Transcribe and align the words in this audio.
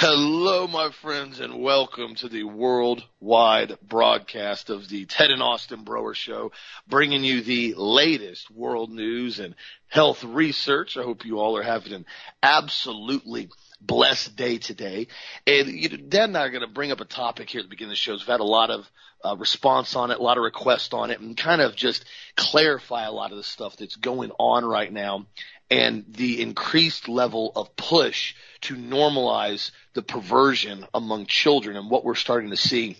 Hello, 0.00 0.68
my 0.68 0.92
friends, 0.92 1.40
and 1.40 1.60
welcome 1.60 2.14
to 2.14 2.28
the 2.28 2.44
worldwide 2.44 3.76
broadcast 3.82 4.70
of 4.70 4.88
the 4.88 5.06
Ted 5.06 5.32
and 5.32 5.42
Austin 5.42 5.82
Broer 5.82 6.14
Show, 6.14 6.52
bringing 6.86 7.24
you 7.24 7.42
the 7.42 7.74
latest 7.74 8.48
world 8.48 8.92
news 8.92 9.40
and 9.40 9.56
health 9.88 10.22
research. 10.22 10.96
I 10.96 11.02
hope 11.02 11.24
you 11.24 11.40
all 11.40 11.56
are 11.56 11.64
having 11.64 11.94
an 11.94 12.06
absolutely 12.44 13.48
blessed 13.80 14.36
day 14.36 14.58
today. 14.58 15.08
And 15.48 15.66
you 15.66 15.88
know, 15.88 15.96
Dad 15.96 16.28
and 16.28 16.36
I 16.36 16.42
are 16.42 16.50
going 16.50 16.60
to 16.60 16.72
bring 16.72 16.92
up 16.92 17.00
a 17.00 17.04
topic 17.04 17.50
here 17.50 17.58
at 17.58 17.64
the 17.64 17.68
beginning 17.68 17.90
of 17.90 17.94
the 17.94 17.96
show. 17.96 18.12
We've 18.12 18.22
had 18.24 18.38
a 18.38 18.44
lot 18.44 18.70
of 18.70 18.88
uh, 19.24 19.36
response 19.36 19.96
on 19.96 20.12
it, 20.12 20.20
a 20.20 20.22
lot 20.22 20.38
of 20.38 20.44
requests 20.44 20.94
on 20.94 21.10
it, 21.10 21.18
and 21.18 21.36
kind 21.36 21.60
of 21.60 21.74
just 21.74 22.04
clarify 22.36 23.04
a 23.04 23.10
lot 23.10 23.32
of 23.32 23.36
the 23.36 23.42
stuff 23.42 23.76
that's 23.76 23.96
going 23.96 24.30
on 24.38 24.64
right 24.64 24.92
now 24.92 25.26
and 25.68 26.04
the 26.08 26.40
increased 26.40 27.08
level 27.08 27.50
of 27.56 27.74
push 27.74 28.36
to 28.62 28.76
normalize 28.76 29.70
the 29.94 30.02
perversion 30.02 30.86
among 30.94 31.26
children 31.26 31.76
and 31.76 31.90
what 31.90 32.04
we're 32.04 32.14
starting 32.14 32.50
to 32.50 32.56
see. 32.56 32.96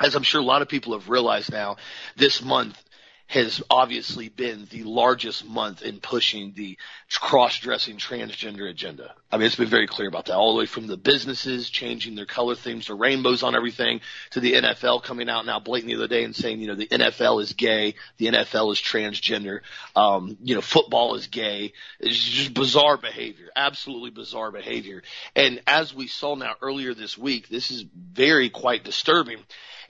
As 0.00 0.14
I'm 0.14 0.22
sure 0.22 0.40
a 0.40 0.44
lot 0.44 0.62
of 0.62 0.68
people 0.68 0.92
have 0.92 1.08
realized 1.08 1.52
now, 1.52 1.76
this 2.16 2.42
month 2.42 2.82
has 3.28 3.62
obviously 3.68 4.30
been 4.30 4.66
the 4.70 4.84
largest 4.84 5.44
month 5.44 5.82
in 5.82 6.00
pushing 6.00 6.54
the 6.56 6.78
cross-dressing 7.12 7.98
transgender 7.98 8.68
agenda. 8.70 9.14
I 9.30 9.36
mean, 9.36 9.46
it's 9.46 9.54
been 9.54 9.68
very 9.68 9.86
clear 9.86 10.08
about 10.08 10.26
that, 10.26 10.36
all 10.36 10.54
the 10.54 10.60
way 10.60 10.64
from 10.64 10.86
the 10.86 10.96
businesses 10.96 11.68
changing 11.68 12.14
their 12.14 12.24
color 12.24 12.54
themes 12.54 12.86
to 12.86 12.94
rainbows 12.94 13.42
on 13.42 13.54
everything, 13.54 14.00
to 14.30 14.40
the 14.40 14.54
NFL 14.54 15.02
coming 15.02 15.28
out 15.28 15.44
now 15.44 15.60
blatant 15.60 15.90
the 15.90 15.96
other 15.96 16.08
day 16.08 16.24
and 16.24 16.34
saying, 16.34 16.60
you 16.60 16.68
know, 16.68 16.74
the 16.74 16.86
NFL 16.86 17.42
is 17.42 17.52
gay, 17.52 17.96
the 18.16 18.28
NFL 18.28 18.72
is 18.72 18.80
transgender, 18.80 19.60
um, 19.94 20.38
you 20.42 20.54
know, 20.54 20.62
football 20.62 21.14
is 21.14 21.26
gay. 21.26 21.74
It's 22.00 22.18
just 22.18 22.54
bizarre 22.54 22.96
behavior, 22.96 23.50
absolutely 23.54 24.08
bizarre 24.08 24.50
behavior. 24.50 25.02
And 25.36 25.60
as 25.66 25.92
we 25.92 26.06
saw 26.06 26.34
now 26.34 26.54
earlier 26.62 26.94
this 26.94 27.18
week, 27.18 27.50
this 27.50 27.70
is 27.70 27.84
very 27.94 28.48
quite 28.48 28.84
disturbing. 28.84 29.40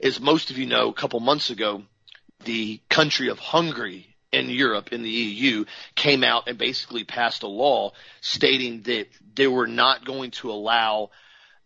As 0.03 0.19
most 0.19 0.51
of 0.51 0.57
you 0.57 0.65
know, 0.65 0.89
a 0.89 0.93
couple 0.93 1.21
months 1.21 1.49
ago, 1.49 1.83
the 2.45 2.79
country 2.89 3.29
of 3.29 3.39
Hungary 3.39 4.15
in 4.31 4.49
Europe, 4.49 4.93
in 4.93 5.01
the 5.01 5.09
EU, 5.09 5.65
came 5.95 6.23
out 6.23 6.47
and 6.47 6.57
basically 6.57 7.03
passed 7.03 7.43
a 7.43 7.47
law 7.47 7.91
stating 8.21 8.83
that 8.83 9.07
they 9.35 9.47
were 9.47 9.67
not 9.67 10.05
going 10.05 10.31
to 10.31 10.51
allow 10.51 11.09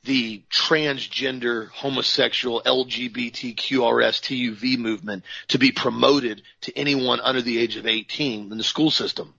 the 0.04 0.44
transgender, 0.52 1.70
homosexual, 1.70 2.62
LGBTQRS, 2.66 4.20
TUV 4.22 4.78
movement 4.78 5.24
to 5.50 5.58
be 5.58 5.72
promoted 5.72 6.42
to 6.62 6.78
anyone 6.78 7.22
under 7.22 7.42
the 7.42 7.58
age 7.58 7.78
of 7.78 7.88
18 7.88 8.52
in 8.52 8.58
the 8.58 8.64
school 8.64 8.92
system. 8.92 9.34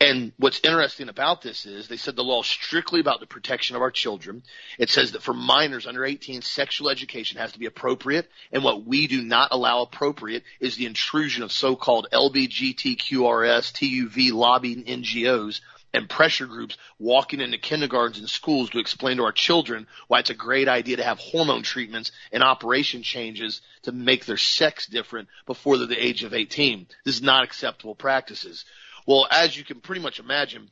And 0.00 0.32
what's 0.38 0.60
interesting 0.64 1.08
about 1.08 1.40
this 1.40 1.66
is 1.66 1.86
they 1.86 1.96
said 1.96 2.16
the 2.16 2.24
law 2.24 2.40
is 2.40 2.46
strictly 2.46 3.00
about 3.00 3.20
the 3.20 3.26
protection 3.26 3.76
of 3.76 3.82
our 3.82 3.92
children. 3.92 4.42
It 4.78 4.90
says 4.90 5.12
that 5.12 5.22
for 5.22 5.32
minors 5.32 5.86
under 5.86 6.04
18, 6.04 6.42
sexual 6.42 6.90
education 6.90 7.38
has 7.38 7.52
to 7.52 7.58
be 7.58 7.66
appropriate. 7.66 8.28
And 8.52 8.64
what 8.64 8.84
we 8.84 9.06
do 9.06 9.22
not 9.22 9.52
allow 9.52 9.82
appropriate 9.82 10.42
is 10.58 10.76
the 10.76 10.86
intrusion 10.86 11.42
of 11.42 11.52
so-called 11.52 12.08
LBGTQRS, 12.12 13.72
TUV 13.72 14.32
lobbying 14.32 14.84
NGOs 14.84 15.60
and 15.94 16.10
pressure 16.10 16.46
groups 16.46 16.76
walking 16.98 17.40
into 17.40 17.56
kindergartens 17.56 18.18
and 18.18 18.28
schools 18.28 18.68
to 18.70 18.80
explain 18.80 19.18
to 19.18 19.22
our 19.22 19.32
children 19.32 19.86
why 20.08 20.18
it's 20.18 20.30
a 20.30 20.34
great 20.34 20.68
idea 20.68 20.96
to 20.96 21.04
have 21.04 21.20
hormone 21.20 21.62
treatments 21.62 22.10
and 22.32 22.42
operation 22.42 23.04
changes 23.04 23.62
to 23.82 23.92
make 23.92 24.26
their 24.26 24.36
sex 24.36 24.88
different 24.88 25.28
before 25.46 25.78
they're 25.78 25.86
the 25.86 26.04
age 26.04 26.24
of 26.24 26.34
18. 26.34 26.88
This 27.04 27.14
is 27.14 27.22
not 27.22 27.44
acceptable 27.44 27.94
practices. 27.94 28.64
Well, 29.06 29.26
as 29.30 29.56
you 29.56 29.64
can 29.64 29.80
pretty 29.80 30.00
much 30.00 30.18
imagine, 30.18 30.70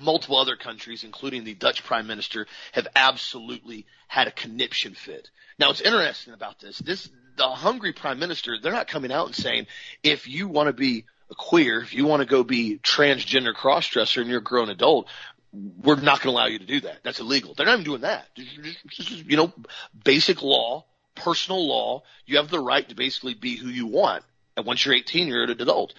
multiple 0.00 0.38
other 0.38 0.56
countries, 0.56 1.04
including 1.04 1.44
the 1.44 1.54
Dutch 1.54 1.84
prime 1.84 2.06
minister, 2.06 2.46
have 2.72 2.86
absolutely 2.94 3.86
had 4.06 4.28
a 4.28 4.30
conniption 4.32 4.94
fit. 4.94 5.30
Now, 5.58 5.68
what's 5.68 5.80
interesting 5.80 6.34
about 6.34 6.60
this, 6.60 6.78
this, 6.78 7.08
the 7.36 7.48
Hungary 7.48 7.92
prime 7.92 8.18
minister, 8.18 8.56
they're 8.60 8.72
not 8.72 8.88
coming 8.88 9.12
out 9.12 9.26
and 9.26 9.34
saying, 9.34 9.66
if 10.02 10.28
you 10.28 10.48
want 10.48 10.68
to 10.68 10.72
be 10.72 11.04
a 11.30 11.34
queer, 11.34 11.80
if 11.80 11.94
you 11.94 12.06
want 12.06 12.20
to 12.20 12.26
go 12.26 12.44
be 12.44 12.78
transgender 12.78 13.54
crossdresser 13.54 14.20
and 14.20 14.30
you're 14.30 14.38
a 14.38 14.42
grown 14.42 14.70
adult, 14.70 15.08
we're 15.52 15.96
not 15.96 16.20
going 16.20 16.34
to 16.34 16.38
allow 16.40 16.46
you 16.46 16.58
to 16.58 16.66
do 16.66 16.80
that. 16.80 16.98
That's 17.02 17.20
illegal. 17.20 17.54
They're 17.54 17.66
not 17.66 17.74
even 17.74 17.84
doing 17.84 18.00
that. 18.02 18.28
You 18.36 19.36
know, 19.36 19.52
basic 20.04 20.42
law, 20.42 20.84
personal 21.14 21.66
law. 21.66 22.02
You 22.26 22.36
have 22.36 22.50
the 22.50 22.60
right 22.60 22.86
to 22.88 22.94
basically 22.94 23.34
be 23.34 23.56
who 23.56 23.68
you 23.68 23.86
want. 23.86 24.24
And 24.56 24.66
once 24.66 24.84
you're 24.84 24.94
18, 24.94 25.26
you're 25.28 25.44
an 25.44 25.50
adult. 25.50 25.94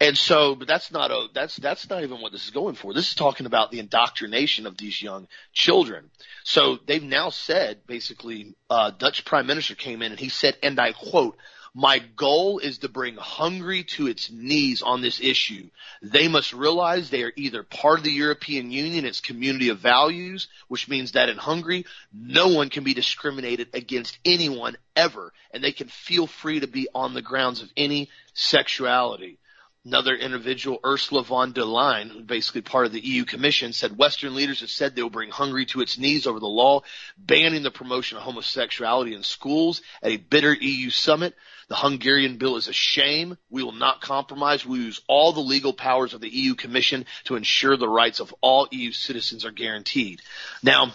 And 0.00 0.18
so, 0.18 0.54
but 0.54 0.68
that's 0.68 0.90
not 0.90 1.10
a, 1.10 1.28
that's, 1.32 1.56
that's 1.56 1.88
not 1.88 2.02
even 2.02 2.20
what 2.20 2.32
this 2.32 2.44
is 2.44 2.50
going 2.50 2.74
for. 2.74 2.92
This 2.92 3.08
is 3.08 3.14
talking 3.14 3.46
about 3.46 3.70
the 3.70 3.78
indoctrination 3.78 4.66
of 4.66 4.76
these 4.76 5.00
young 5.00 5.28
children. 5.52 6.10
So 6.42 6.78
they've 6.86 7.02
now 7.02 7.30
said, 7.30 7.86
basically, 7.86 8.54
uh, 8.68 8.90
Dutch 8.90 9.24
prime 9.24 9.46
minister 9.46 9.74
came 9.74 10.02
in 10.02 10.12
and 10.12 10.20
he 10.20 10.28
said, 10.28 10.56
and 10.62 10.78
I 10.80 10.92
quote, 10.92 11.36
my 11.76 11.98
goal 11.98 12.60
is 12.60 12.78
to 12.78 12.88
bring 12.88 13.16
Hungary 13.16 13.82
to 13.82 14.06
its 14.06 14.30
knees 14.30 14.80
on 14.80 15.00
this 15.00 15.20
issue. 15.20 15.70
They 16.02 16.28
must 16.28 16.52
realize 16.52 17.10
they 17.10 17.24
are 17.24 17.32
either 17.34 17.64
part 17.64 17.98
of 17.98 18.04
the 18.04 18.12
European 18.12 18.70
Union, 18.70 19.04
its 19.04 19.20
community 19.20 19.70
of 19.70 19.80
values, 19.80 20.46
which 20.68 20.88
means 20.88 21.12
that 21.12 21.28
in 21.28 21.36
Hungary, 21.36 21.84
no 22.12 22.48
one 22.48 22.70
can 22.70 22.84
be 22.84 22.94
discriminated 22.94 23.70
against 23.74 24.16
anyone 24.24 24.76
ever, 24.94 25.32
and 25.50 25.64
they 25.64 25.72
can 25.72 25.88
feel 25.88 26.28
free 26.28 26.60
to 26.60 26.68
be 26.68 26.86
on 26.94 27.12
the 27.12 27.22
grounds 27.22 27.60
of 27.60 27.72
any 27.76 28.08
sexuality. 28.34 29.38
Another 29.86 30.14
individual, 30.16 30.80
Ursula 30.82 31.22
von 31.24 31.52
der 31.52 31.64
Leyen, 31.64 32.26
basically 32.26 32.62
part 32.62 32.86
of 32.86 32.92
the 32.92 33.04
EU 33.04 33.26
Commission, 33.26 33.74
said 33.74 33.98
Western 33.98 34.34
leaders 34.34 34.60
have 34.60 34.70
said 34.70 34.96
they 34.96 35.02
will 35.02 35.10
bring 35.10 35.30
Hungary 35.30 35.66
to 35.66 35.82
its 35.82 35.98
knees 35.98 36.26
over 36.26 36.40
the 36.40 36.46
law 36.48 36.80
banning 37.18 37.62
the 37.62 37.70
promotion 37.70 38.16
of 38.16 38.22
homosexuality 38.24 39.12
in 39.14 39.22
schools 39.22 39.82
at 40.02 40.10
a 40.12 40.16
bitter 40.16 40.54
EU 40.54 40.88
summit. 40.88 41.34
The 41.68 41.74
Hungarian 41.76 42.38
bill 42.38 42.56
is 42.56 42.66
a 42.66 42.72
shame. 42.72 43.36
We 43.50 43.62
will 43.62 43.72
not 43.72 44.00
compromise. 44.00 44.64
We 44.64 44.78
use 44.78 45.02
all 45.06 45.34
the 45.34 45.40
legal 45.40 45.74
powers 45.74 46.14
of 46.14 46.22
the 46.22 46.30
EU 46.34 46.54
Commission 46.54 47.04
to 47.24 47.36
ensure 47.36 47.76
the 47.76 47.86
rights 47.86 48.20
of 48.20 48.34
all 48.40 48.66
EU 48.70 48.90
citizens 48.90 49.44
are 49.44 49.50
guaranteed. 49.50 50.22
Now, 50.62 50.94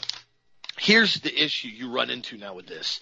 here's 0.79 1.13
the 1.19 1.43
issue 1.43 1.67
you 1.67 1.91
run 1.91 2.09
into 2.09 2.37
now 2.37 2.55
with 2.55 2.65
this. 2.65 2.99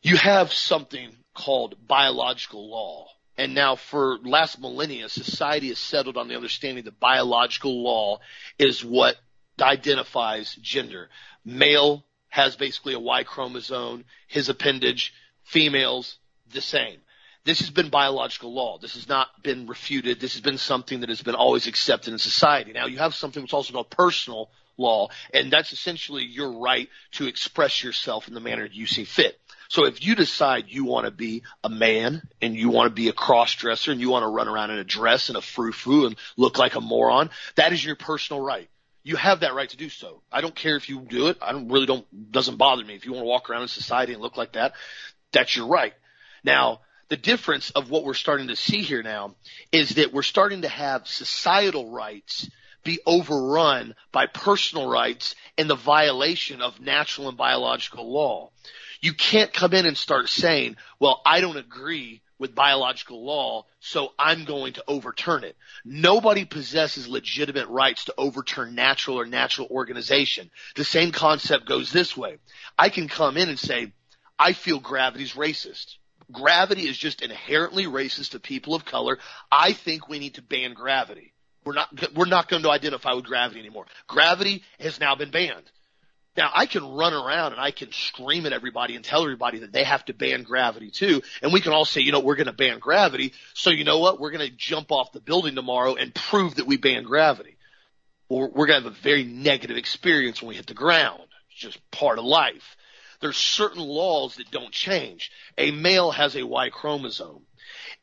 You 0.00 0.16
have 0.16 0.54
something 0.54 1.14
called 1.34 1.74
biological 1.86 2.70
law 2.70 3.08
and 3.38 3.54
now 3.54 3.76
for 3.76 4.18
last 4.24 4.60
millennia, 4.60 5.08
society 5.08 5.68
has 5.68 5.78
settled 5.78 6.16
on 6.16 6.28
the 6.28 6.36
understanding 6.36 6.84
that 6.84 6.98
biological 6.98 7.82
law 7.82 8.20
is 8.58 8.84
what 8.84 9.16
identifies 9.60 10.54
gender. 10.56 11.08
Male 11.44 12.04
has 12.28 12.56
basically 12.56 12.94
a 12.94 13.00
Y 13.00 13.24
chromosome, 13.24 14.04
his 14.26 14.48
appendage, 14.48 15.12
females, 15.44 16.18
the 16.52 16.60
same. 16.60 16.98
This 17.44 17.60
has 17.60 17.70
been 17.70 17.90
biological 17.90 18.52
law. 18.52 18.78
This 18.78 18.94
has 18.94 19.08
not 19.08 19.28
been 19.42 19.66
refuted. 19.66 20.18
This 20.18 20.32
has 20.32 20.42
been 20.42 20.58
something 20.58 21.00
that 21.00 21.08
has 21.08 21.22
been 21.22 21.36
always 21.36 21.68
accepted 21.68 22.12
in 22.12 22.18
society. 22.18 22.72
Now 22.72 22.86
you 22.86 22.98
have 22.98 23.14
something 23.14 23.42
that's 23.42 23.52
also 23.52 23.72
called 23.72 23.90
personal 23.90 24.50
law, 24.76 25.08
and 25.32 25.52
that's 25.52 25.72
essentially 25.72 26.24
your 26.24 26.58
right 26.58 26.88
to 27.12 27.26
express 27.26 27.84
yourself 27.84 28.28
in 28.28 28.34
the 28.34 28.40
manner 28.40 28.68
you 28.70 28.86
see 28.86 29.04
fit. 29.04 29.38
So 29.68 29.84
if 29.86 30.04
you 30.04 30.14
decide 30.14 30.66
you 30.68 30.84
want 30.84 31.06
to 31.06 31.10
be 31.10 31.42
a 31.64 31.68
man 31.68 32.22
and 32.40 32.54
you 32.54 32.68
want 32.68 32.88
to 32.88 32.94
be 32.94 33.08
a 33.08 33.12
cross 33.12 33.54
dresser 33.54 33.92
and 33.92 34.00
you 34.00 34.10
want 34.10 34.22
to 34.22 34.28
run 34.28 34.48
around 34.48 34.70
in 34.70 34.78
a 34.78 34.84
dress 34.84 35.28
and 35.28 35.36
a 35.36 35.42
frou-frou 35.42 36.06
and 36.06 36.16
look 36.36 36.58
like 36.58 36.74
a 36.74 36.80
moron, 36.80 37.30
that 37.56 37.72
is 37.72 37.84
your 37.84 37.96
personal 37.96 38.42
right. 38.42 38.68
You 39.02 39.16
have 39.16 39.40
that 39.40 39.54
right 39.54 39.68
to 39.68 39.76
do 39.76 39.88
so. 39.88 40.22
I 40.32 40.40
don't 40.40 40.54
care 40.54 40.76
if 40.76 40.88
you 40.88 41.00
do 41.00 41.28
it. 41.28 41.38
I 41.40 41.52
don't 41.52 41.68
really 41.68 41.86
don't, 41.86 42.32
doesn't 42.32 42.56
bother 42.56 42.84
me. 42.84 42.94
If 42.94 43.04
you 43.06 43.12
want 43.12 43.22
to 43.22 43.28
walk 43.28 43.50
around 43.50 43.62
in 43.62 43.68
society 43.68 44.12
and 44.12 44.22
look 44.22 44.36
like 44.36 44.52
that, 44.52 44.72
that's 45.32 45.54
your 45.54 45.68
right. 45.68 45.94
Now, 46.42 46.80
the 47.08 47.16
difference 47.16 47.70
of 47.70 47.88
what 47.88 48.04
we're 48.04 48.14
starting 48.14 48.48
to 48.48 48.56
see 48.56 48.82
here 48.82 49.02
now 49.02 49.36
is 49.70 49.90
that 49.90 50.12
we're 50.12 50.22
starting 50.22 50.62
to 50.62 50.68
have 50.68 51.06
societal 51.06 51.90
rights 51.90 52.48
be 52.86 53.00
overrun 53.04 53.94
by 54.12 54.26
personal 54.26 54.88
rights 54.88 55.34
and 55.58 55.68
the 55.68 55.74
violation 55.74 56.62
of 56.62 56.80
natural 56.80 57.28
and 57.28 57.36
biological 57.36 58.10
law. 58.10 58.50
You 59.00 59.12
can't 59.12 59.52
come 59.52 59.74
in 59.74 59.86
and 59.86 59.96
start 59.96 60.28
saying, 60.28 60.76
well, 60.98 61.20
I 61.24 61.40
don't 61.40 61.56
agree 61.56 62.22
with 62.38 62.54
biological 62.54 63.24
law, 63.24 63.64
so 63.80 64.12
I'm 64.18 64.44
going 64.44 64.74
to 64.74 64.84
overturn 64.86 65.44
it. 65.44 65.56
Nobody 65.84 66.44
possesses 66.44 67.08
legitimate 67.08 67.68
rights 67.68 68.04
to 68.06 68.14
overturn 68.18 68.74
natural 68.74 69.18
or 69.18 69.26
natural 69.26 69.68
organization. 69.70 70.50
The 70.74 70.84
same 70.84 71.12
concept 71.12 71.66
goes 71.66 71.92
this 71.92 72.16
way. 72.16 72.38
I 72.78 72.90
can 72.90 73.08
come 73.08 73.36
in 73.36 73.48
and 73.48 73.58
say, 73.58 73.92
I 74.38 74.52
feel 74.52 74.80
gravity's 74.80 75.32
racist. 75.32 75.96
Gravity 76.30 76.88
is 76.88 76.98
just 76.98 77.22
inherently 77.22 77.84
racist 77.84 78.30
to 78.30 78.40
people 78.40 78.74
of 78.74 78.84
color. 78.84 79.18
I 79.50 79.72
think 79.72 80.08
we 80.08 80.18
need 80.18 80.34
to 80.34 80.42
ban 80.42 80.74
gravity. 80.74 81.32
We're 81.64 81.74
not, 81.74 82.14
we're 82.14 82.26
not 82.26 82.48
going 82.48 82.62
to 82.62 82.70
identify 82.70 83.12
with 83.12 83.24
gravity 83.24 83.60
anymore. 83.60 83.86
Gravity 84.06 84.62
has 84.78 85.00
now 85.00 85.14
been 85.14 85.30
banned. 85.30 85.70
Now 86.36 86.50
I 86.54 86.66
can 86.66 86.84
run 86.84 87.14
around 87.14 87.52
and 87.52 87.60
I 87.60 87.70
can 87.70 87.92
scream 87.92 88.46
at 88.46 88.52
everybody 88.52 88.94
and 88.94 89.04
tell 89.04 89.22
everybody 89.22 89.60
that 89.60 89.72
they 89.72 89.84
have 89.84 90.04
to 90.06 90.14
ban 90.14 90.42
gravity 90.42 90.90
too. 90.90 91.22
And 91.42 91.52
we 91.52 91.60
can 91.60 91.72
all 91.72 91.84
say, 91.84 92.02
you 92.02 92.12
know, 92.12 92.20
we're 92.20 92.36
going 92.36 92.46
to 92.46 92.52
ban 92.52 92.78
gravity. 92.78 93.32
So 93.54 93.70
you 93.70 93.84
know 93.84 93.98
what? 93.98 94.20
We're 94.20 94.30
going 94.30 94.48
to 94.48 94.56
jump 94.56 94.92
off 94.92 95.12
the 95.12 95.20
building 95.20 95.54
tomorrow 95.54 95.94
and 95.94 96.14
prove 96.14 96.56
that 96.56 96.66
we 96.66 96.76
ban 96.76 97.04
gravity. 97.04 97.56
Or 98.28 98.48
we're 98.48 98.66
going 98.66 98.82
to 98.82 98.88
have 98.88 98.98
a 98.98 99.02
very 99.02 99.24
negative 99.24 99.76
experience 99.76 100.42
when 100.42 100.50
we 100.50 100.56
hit 100.56 100.66
the 100.66 100.74
ground. 100.74 101.22
It's 101.50 101.60
just 101.60 101.90
part 101.90 102.18
of 102.18 102.24
life. 102.24 102.76
There's 103.20 103.36
certain 103.36 103.82
laws 103.82 104.36
that 104.36 104.50
don't 104.50 104.72
change. 104.72 105.30
A 105.56 105.70
male 105.70 106.10
has 106.10 106.36
a 106.36 106.44
Y 106.44 106.68
chromosome. 106.70 107.42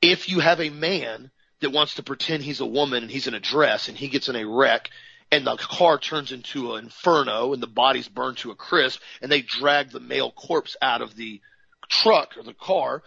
If 0.01 0.27
you 0.27 0.39
have 0.39 0.59
a 0.59 0.69
man 0.69 1.29
that 1.59 1.71
wants 1.71 1.95
to 1.95 2.03
pretend 2.03 2.43
he's 2.43 2.61
a 2.61 2.65
woman 2.65 3.03
and 3.03 3.11
he's 3.11 3.27
in 3.27 3.35
a 3.35 3.39
dress 3.39 3.89
and 3.89 3.97
he 3.97 4.07
gets 4.07 4.27
in 4.27 4.35
a 4.35 4.45
wreck 4.45 4.89
and 5.33 5.47
the 5.47 5.55
car 5.55 5.97
turns 5.97 6.31
into 6.31 6.75
an 6.75 6.83
inferno 6.83 7.53
and 7.53 7.63
the 7.63 7.65
body's 7.65 8.07
burned 8.07 8.37
to 8.37 8.51
a 8.51 8.55
crisp 8.55 9.01
and 9.19 9.31
they 9.31 9.41
drag 9.41 9.89
the 9.89 9.99
male 9.99 10.29
corpse 10.29 10.77
out 10.79 11.01
of 11.01 11.15
the 11.15 11.41
truck 11.89 12.37
or 12.37 12.43
the 12.43 12.53
car, 12.53 13.01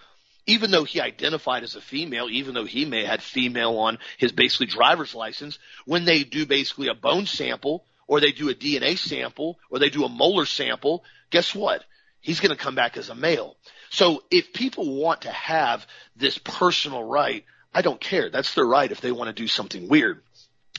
even 0.45 0.73
though 0.73 0.83
he 0.83 1.01
identified 1.01 1.63
as 1.63 1.77
a 1.77 1.81
female, 1.81 2.29
even 2.29 2.53
though 2.53 2.65
he 2.65 2.85
may 2.85 3.03
have 3.03 3.11
had 3.11 3.23
female 3.23 3.79
on 3.79 3.99
his 4.19 4.33
basically 4.33 4.67
driver's 4.67 5.15
license, 5.15 5.61
when 5.85 6.05
they 6.05 6.25
do 6.25 6.47
basically 6.47 6.89
a 6.89 6.95
bone 6.95 7.27
sample 7.27 7.85
or 8.09 8.19
they 8.19 8.33
do 8.33 8.51
a 8.51 8.55
DNA 8.55 8.99
sample 8.99 9.57
or 9.71 9.79
they 9.79 9.89
do 9.89 10.05
a 10.05 10.09
molar 10.09 10.47
sample, 10.47 11.05
guess 11.31 11.55
what? 11.55 11.85
He's 12.21 12.41
going 12.41 12.51
to 12.51 12.61
come 12.61 12.75
back 12.75 12.97
as 12.97 13.09
a 13.09 13.15
male. 13.15 13.55
So 13.91 14.25
if 14.33 14.53
people 14.53 14.97
want 14.97 15.23
to 15.23 15.31
have 15.31 15.87
this 16.17 16.39
personal 16.39 17.05
right, 17.05 17.45
I 17.73 17.83
don't 17.83 18.01
care. 18.01 18.31
That's 18.31 18.53
their 18.55 18.67
right 18.67 18.91
if 18.91 19.01
they 19.01 19.13
want 19.13 19.29
to 19.29 19.43
do 19.43 19.47
something 19.47 19.87
weird. 19.87 20.23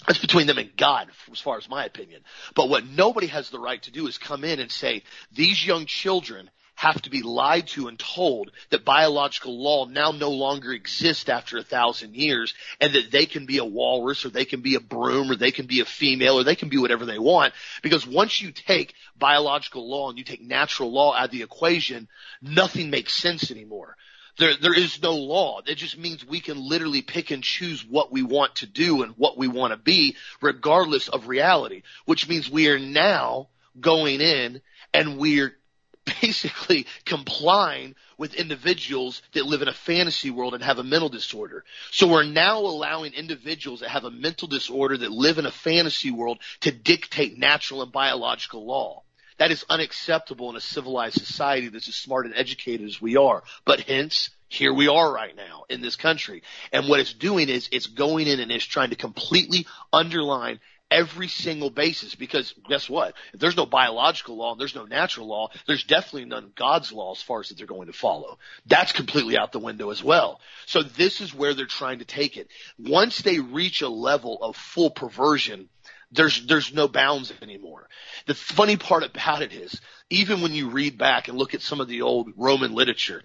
That's 0.07 0.19
between 0.19 0.47
them 0.47 0.57
and 0.57 0.75
God, 0.77 1.09
as 1.31 1.39
far 1.39 1.57
as 1.57 1.69
my 1.69 1.85
opinion. 1.85 2.21
But 2.55 2.69
what 2.69 2.85
nobody 2.85 3.27
has 3.27 3.49
the 3.49 3.59
right 3.59 3.81
to 3.83 3.91
do 3.91 4.07
is 4.07 4.17
come 4.17 4.45
in 4.45 4.59
and 4.59 4.71
say, 4.71 5.03
these 5.33 5.65
young 5.65 5.85
children 5.85 6.49
have 6.75 7.01
to 7.01 7.09
be 7.09 7.23
lied 7.23 7.67
to 7.67 7.87
and 7.87 7.97
told 7.97 8.51
that 8.69 8.85
biological 8.85 9.61
law 9.61 9.85
now 9.85 10.11
no 10.11 10.29
longer 10.29 10.71
exists 10.71 11.27
after 11.27 11.57
a 11.57 11.63
thousand 11.63 12.15
years 12.15 12.53
and 12.79 12.93
that 12.93 13.11
they 13.11 13.25
can 13.25 13.47
be 13.47 13.57
a 13.57 13.65
walrus 13.65 14.23
or 14.25 14.29
they 14.29 14.45
can 14.45 14.61
be 14.61 14.75
a 14.75 14.79
broom 14.79 15.31
or 15.31 15.35
they 15.35 15.51
can 15.51 15.65
be 15.65 15.81
a 15.81 15.85
female 15.85 16.39
or 16.39 16.43
they 16.43 16.55
can 16.55 16.69
be 16.69 16.77
whatever 16.77 17.05
they 17.05 17.17
want. 17.17 17.51
Because 17.81 18.05
once 18.05 18.39
you 18.39 18.51
take 18.51 18.93
biological 19.17 19.89
law 19.89 20.09
and 20.09 20.19
you 20.19 20.23
take 20.23 20.41
natural 20.41 20.91
law 20.91 21.15
out 21.15 21.25
of 21.25 21.31
the 21.31 21.41
equation, 21.41 22.07
nothing 22.43 22.91
makes 22.91 23.13
sense 23.13 23.49
anymore. 23.49 23.97
There, 24.37 24.55
there 24.55 24.77
is 24.77 25.01
no 25.01 25.15
law. 25.15 25.61
It 25.65 25.75
just 25.75 25.97
means 25.97 26.25
we 26.25 26.39
can 26.39 26.57
literally 26.59 27.01
pick 27.01 27.31
and 27.31 27.43
choose 27.43 27.83
what 27.83 28.11
we 28.11 28.21
want 28.21 28.55
to 28.57 28.67
do 28.67 29.01
and 29.01 29.13
what 29.17 29.37
we 29.37 29.47
want 29.47 29.71
to 29.71 29.77
be 29.77 30.15
regardless 30.41 31.07
of 31.09 31.27
reality, 31.27 31.81
which 32.05 32.29
means 32.29 32.49
we 32.49 32.69
are 32.69 32.79
now 32.79 33.49
going 33.79 34.21
in 34.21 34.61
and 34.93 35.17
we're 35.17 35.55
basically 36.21 36.85
complying 37.03 37.95
with 38.17 38.35
individuals 38.35 39.21
that 39.33 39.45
live 39.45 39.61
in 39.61 39.67
a 39.67 39.73
fantasy 39.73 40.29
world 40.29 40.53
and 40.53 40.63
have 40.63 40.79
a 40.79 40.83
mental 40.83 41.09
disorder. 41.09 41.63
So 41.91 42.07
we're 42.07 42.23
now 42.23 42.59
allowing 42.59 43.13
individuals 43.13 43.81
that 43.81 43.89
have 43.89 44.05
a 44.05 44.11
mental 44.11 44.47
disorder 44.47 44.97
that 44.97 45.11
live 45.11 45.37
in 45.37 45.45
a 45.45 45.51
fantasy 45.51 46.11
world 46.11 46.39
to 46.61 46.71
dictate 46.71 47.37
natural 47.37 47.81
and 47.81 47.91
biological 47.91 48.65
law. 48.65 49.03
That 49.37 49.51
is 49.51 49.65
unacceptable 49.69 50.49
in 50.49 50.55
a 50.55 50.61
civilized 50.61 51.17
society 51.17 51.67
that's 51.67 51.87
as 51.87 51.95
smart 51.95 52.25
and 52.25 52.35
educated 52.35 52.87
as 52.87 53.01
we 53.01 53.17
are. 53.17 53.43
But 53.65 53.81
hence, 53.81 54.29
here 54.49 54.73
we 54.73 54.87
are 54.87 55.11
right 55.11 55.35
now 55.35 55.63
in 55.69 55.81
this 55.81 55.95
country. 55.95 56.43
And 56.71 56.87
what 56.87 56.99
it's 56.99 57.13
doing 57.13 57.49
is 57.49 57.69
it's 57.71 57.87
going 57.87 58.27
in 58.27 58.39
and 58.39 58.51
it's 58.51 58.65
trying 58.65 58.89
to 58.91 58.95
completely 58.95 59.67
underline 59.91 60.59
every 60.89 61.27
single 61.27 61.69
basis 61.69 62.15
because 62.15 62.53
guess 62.69 62.89
what? 62.89 63.13
If 63.33 63.39
there's 63.39 63.57
no 63.57 63.65
biological 63.65 64.37
law 64.37 64.51
and 64.51 64.61
there's 64.61 64.75
no 64.75 64.85
natural 64.85 65.27
law, 65.27 65.49
there's 65.65 65.83
definitely 65.83 66.25
none 66.25 66.51
God's 66.55 66.91
law 66.91 67.11
as 67.11 67.21
far 67.21 67.41
as 67.41 67.49
that 67.49 67.57
they're 67.57 67.67
going 67.67 67.87
to 67.87 67.93
follow. 67.93 68.37
That's 68.65 68.91
completely 68.93 69.37
out 69.37 69.51
the 69.51 69.59
window 69.59 69.89
as 69.89 70.03
well. 70.03 70.39
So 70.65 70.83
this 70.83 71.21
is 71.21 71.33
where 71.33 71.53
they're 71.53 71.65
trying 71.65 71.99
to 71.99 72.05
take 72.05 72.37
it. 72.37 72.47
Once 72.79 73.21
they 73.21 73.39
reach 73.39 73.81
a 73.81 73.89
level 73.89 74.41
of 74.41 74.55
full 74.55 74.89
perversion, 74.89 75.69
there's 76.11 76.45
there's 76.45 76.73
no 76.73 76.87
bounds 76.87 77.33
anymore. 77.41 77.87
The 78.25 78.35
funny 78.35 78.77
part 78.77 79.03
about 79.03 79.41
it 79.41 79.53
is, 79.53 79.81
even 80.09 80.41
when 80.41 80.53
you 80.53 80.69
read 80.69 80.97
back 80.97 81.27
and 81.27 81.37
look 81.37 81.53
at 81.53 81.61
some 81.61 81.81
of 81.81 81.87
the 81.87 82.01
old 82.01 82.31
Roman 82.37 82.73
literature, 82.73 83.23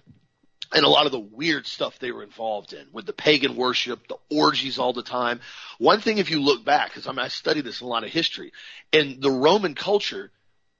and 0.73 0.85
a 0.85 0.89
lot 0.89 1.05
of 1.05 1.11
the 1.11 1.19
weird 1.19 1.67
stuff 1.67 1.99
they 1.99 2.11
were 2.11 2.23
involved 2.23 2.73
in 2.73 2.87
with 2.91 3.05
the 3.05 3.13
pagan 3.13 3.55
worship, 3.55 4.07
the 4.07 4.17
orgies 4.29 4.79
all 4.79 4.93
the 4.93 5.03
time. 5.03 5.39
One 5.77 6.01
thing, 6.01 6.17
if 6.17 6.31
you 6.31 6.41
look 6.41 6.65
back, 6.65 6.89
because 6.89 7.07
I, 7.07 7.11
mean, 7.11 7.19
I 7.19 7.27
study 7.27 7.61
this 7.61 7.81
in 7.81 7.87
a 7.87 7.89
lot 7.89 8.03
of 8.03 8.09
history, 8.09 8.51
in 8.91 9.19
the 9.19 9.31
Roman 9.31 9.75
culture, 9.75 10.31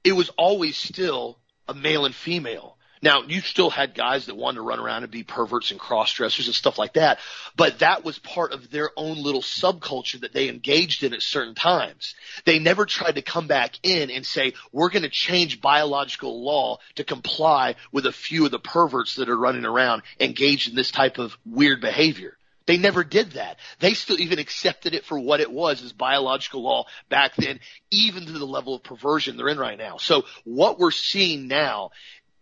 it 0.02 0.12
was 0.12 0.30
always 0.30 0.76
still 0.76 1.38
a 1.68 1.74
male 1.74 2.04
and 2.04 2.14
female. 2.14 2.76
Now, 3.04 3.20
you 3.20 3.42
still 3.42 3.68
had 3.68 3.94
guys 3.94 4.24
that 4.26 4.34
wanted 4.34 4.56
to 4.56 4.62
run 4.62 4.80
around 4.80 5.02
and 5.02 5.12
be 5.12 5.24
perverts 5.24 5.70
and 5.70 5.78
cross 5.78 6.10
dressers 6.14 6.46
and 6.46 6.54
stuff 6.54 6.78
like 6.78 6.94
that, 6.94 7.18
but 7.54 7.80
that 7.80 8.02
was 8.02 8.18
part 8.18 8.54
of 8.54 8.70
their 8.70 8.92
own 8.96 9.22
little 9.22 9.42
subculture 9.42 10.18
that 10.22 10.32
they 10.32 10.48
engaged 10.48 11.04
in 11.04 11.12
at 11.12 11.20
certain 11.20 11.54
times. 11.54 12.14
They 12.46 12.58
never 12.58 12.86
tried 12.86 13.16
to 13.16 13.22
come 13.22 13.46
back 13.46 13.74
in 13.82 14.10
and 14.10 14.24
say, 14.24 14.54
we're 14.72 14.88
going 14.88 15.02
to 15.02 15.10
change 15.10 15.60
biological 15.60 16.42
law 16.42 16.78
to 16.94 17.04
comply 17.04 17.74
with 17.92 18.06
a 18.06 18.12
few 18.12 18.46
of 18.46 18.52
the 18.52 18.58
perverts 18.58 19.16
that 19.16 19.28
are 19.28 19.36
running 19.36 19.66
around 19.66 20.00
engaged 20.18 20.70
in 20.70 20.74
this 20.74 20.90
type 20.90 21.18
of 21.18 21.36
weird 21.44 21.82
behavior. 21.82 22.38
They 22.66 22.78
never 22.78 23.04
did 23.04 23.32
that. 23.32 23.58
They 23.80 23.92
still 23.92 24.18
even 24.18 24.38
accepted 24.38 24.94
it 24.94 25.04
for 25.04 25.18
what 25.18 25.40
it 25.40 25.52
was 25.52 25.82
as 25.82 25.92
biological 25.92 26.62
law 26.62 26.86
back 27.10 27.36
then, 27.36 27.60
even 27.90 28.24
to 28.24 28.32
the 28.32 28.46
level 28.46 28.74
of 28.74 28.82
perversion 28.82 29.36
they're 29.36 29.50
in 29.50 29.58
right 29.58 29.76
now. 29.76 29.98
So 29.98 30.24
what 30.44 30.78
we're 30.78 30.90
seeing 30.90 31.46
now 31.48 31.90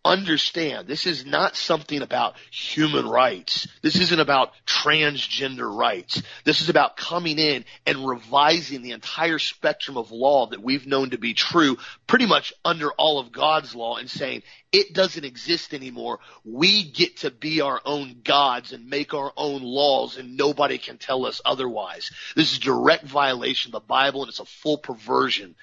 understand 0.04 0.88
this 0.88 1.06
is 1.06 1.24
not 1.24 1.54
something 1.54 2.02
about 2.02 2.34
human 2.50 3.06
rights. 3.06 3.68
This 3.82 3.96
isn't 3.96 4.20
about 4.20 4.52
transgender 4.66 5.72
rights. 5.72 6.22
This 6.44 6.60
is 6.60 6.68
about 6.68 6.96
coming 6.96 7.38
in 7.38 7.64
and 7.86 8.06
revising 8.06 8.82
the 8.82 8.92
entire 8.92 9.38
spectrum 9.38 9.96
of 9.96 10.10
law 10.10 10.46
that 10.46 10.62
we've 10.62 10.86
known 10.86 11.10
to 11.10 11.18
be 11.18 11.34
true 11.34 11.76
pretty 12.06 12.26
much 12.26 12.52
under 12.64 12.90
all 12.92 13.20
of 13.20 13.32
God's 13.32 13.74
law 13.74 13.96
and 13.96 14.10
saying 14.10 14.42
it 14.72 14.94
doesn't 14.94 15.24
exist 15.24 15.74
anymore. 15.74 16.18
We 16.44 16.82
get 16.82 17.18
to 17.18 17.30
be 17.30 17.60
our 17.60 17.80
own 17.84 18.22
gods 18.24 18.72
and 18.72 18.88
make 18.88 19.14
our 19.14 19.32
own 19.36 19.62
laws 19.62 20.16
and 20.16 20.36
nobody 20.36 20.78
can 20.78 20.98
tell 20.98 21.26
us 21.26 21.40
otherwise. 21.44 22.10
This 22.34 22.52
is 22.52 22.58
direct 22.58 23.04
violation 23.04 23.68
of 23.68 23.82
the 23.82 23.86
Bible 23.86 24.22
and 24.22 24.30
it's 24.30 24.40
a 24.40 24.44
full 24.44 24.78
perversion. 24.78 25.54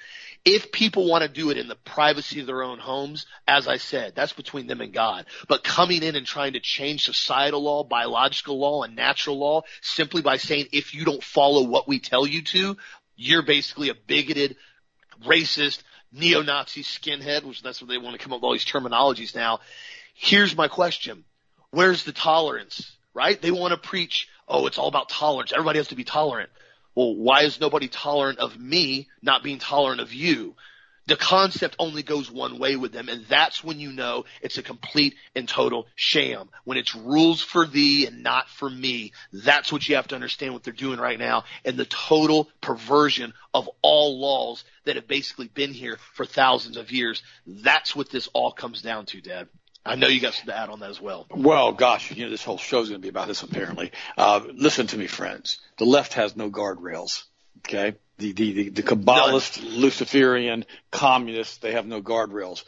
If 0.45 0.71
people 0.71 1.07
want 1.07 1.23
to 1.23 1.27
do 1.27 1.49
it 1.49 1.57
in 1.57 1.67
the 1.67 1.75
privacy 1.75 2.39
of 2.39 2.47
their 2.47 2.63
own 2.63 2.79
homes, 2.79 3.25
as 3.47 3.67
I 3.67 3.77
said, 3.77 4.13
that's 4.15 4.33
between 4.33 4.67
them 4.67 4.79
and 4.81 4.93
God. 4.93 5.25
But 5.47 5.63
coming 5.63 6.01
in 6.01 6.15
and 6.15 6.25
trying 6.25 6.53
to 6.53 6.59
change 6.59 7.03
societal 7.03 7.61
law, 7.61 7.83
biological 7.83 8.57
law, 8.57 8.83
and 8.83 8.95
natural 8.95 9.37
law 9.37 9.63
simply 9.81 10.21
by 10.21 10.37
saying 10.37 10.67
if 10.71 10.93
you 10.93 11.03
don't 11.03 11.23
follow 11.23 11.63
what 11.63 11.87
we 11.87 11.99
tell 11.99 12.25
you 12.25 12.41
to, 12.43 12.77
you're 13.17 13.43
basically 13.43 13.89
a 13.89 13.93
bigoted, 13.93 14.55
racist, 15.25 15.83
neo-Nazi 16.13 16.83
skinhead, 16.83 17.43
which 17.43 17.61
that's 17.61 17.81
what 17.81 17.89
they 17.89 17.97
want 17.97 18.17
to 18.17 18.23
come 18.23 18.31
up 18.31 18.39
with 18.39 18.45
all 18.45 18.53
these 18.53 18.65
terminologies 18.65 19.35
now. 19.35 19.59
Here's 20.13 20.55
my 20.55 20.69
question. 20.69 21.25
Where's 21.71 22.05
the 22.05 22.13
tolerance? 22.13 22.95
Right? 23.13 23.39
They 23.41 23.51
want 23.51 23.73
to 23.73 23.77
preach, 23.77 24.29
oh, 24.47 24.67
it's 24.67 24.77
all 24.77 24.87
about 24.87 25.09
tolerance. 25.09 25.51
Everybody 25.51 25.79
has 25.79 25.89
to 25.89 25.95
be 25.95 26.05
tolerant. 26.05 26.49
Well, 26.95 27.15
why 27.15 27.43
is 27.43 27.59
nobody 27.59 27.87
tolerant 27.87 28.39
of 28.39 28.59
me 28.59 29.07
not 29.21 29.43
being 29.43 29.59
tolerant 29.59 30.01
of 30.01 30.13
you? 30.13 30.55
The 31.09 31.15
concept 31.15 31.75
only 31.79 32.03
goes 32.03 32.29
one 32.29 32.59
way 32.59 32.75
with 32.75 32.91
them, 32.91 33.09
and 33.09 33.25
that's 33.25 33.63
when 33.63 33.79
you 33.79 33.91
know 33.91 34.25
it's 34.43 34.59
a 34.59 34.61
complete 34.61 35.15
and 35.35 35.49
total 35.49 35.87
sham. 35.95 36.49
When 36.65 36.77
it's 36.77 36.93
rules 36.93 37.41
for 37.41 37.65
thee 37.65 38.05
and 38.05 38.21
not 38.21 38.47
for 38.47 38.69
me, 38.69 39.13
that's 39.33 39.71
what 39.71 39.89
you 39.89 39.95
have 39.95 40.09
to 40.09 40.15
understand 40.15 40.53
what 40.53 40.63
they're 40.63 40.71
doing 40.71 40.99
right 40.99 41.17
now, 41.17 41.45
and 41.65 41.77
the 41.77 41.85
total 41.85 42.47
perversion 42.61 43.33
of 43.55 43.67
all 43.81 44.19
laws 44.19 44.63
that 44.85 44.97
have 44.97 45.07
basically 45.07 45.47
been 45.47 45.73
here 45.73 45.97
for 46.13 46.27
thousands 46.27 46.77
of 46.77 46.91
years. 46.91 47.23
That's 47.47 47.95
what 47.95 48.11
this 48.11 48.29
all 48.33 48.51
comes 48.51 48.83
down 48.83 49.07
to, 49.07 49.19
Dad. 49.19 49.47
I 49.85 49.95
know 49.95 50.07
you 50.07 50.19
got 50.19 50.33
some 50.33 50.47
to 50.47 50.57
add 50.57 50.69
on 50.69 50.81
that 50.81 50.89
as 50.89 51.01
well. 51.01 51.25
Well, 51.29 51.71
gosh, 51.71 52.11
you 52.11 52.25
know, 52.25 52.29
this 52.29 52.43
whole 52.43 52.57
show 52.57 52.81
is 52.81 52.89
going 52.89 53.01
to 53.01 53.05
be 53.05 53.09
about 53.09 53.27
this 53.27 53.43
apparently. 53.43 53.91
Uh, 54.17 54.41
listen 54.53 54.87
to 54.87 54.97
me, 54.97 55.07
friends. 55.07 55.59
The 55.77 55.85
left 55.85 56.13
has 56.13 56.35
no 56.35 56.49
guardrails. 56.49 57.23
Okay. 57.59 57.95
The, 58.17 58.33
the, 58.33 58.51
the, 58.51 58.69
the 58.69 58.83
Kabbalist, 58.83 59.63
None. 59.63 59.75
Luciferian, 59.75 60.65
communists, 60.91 61.57
they 61.57 61.71
have 61.71 61.87
no 61.87 62.01
guardrails. 62.01 62.65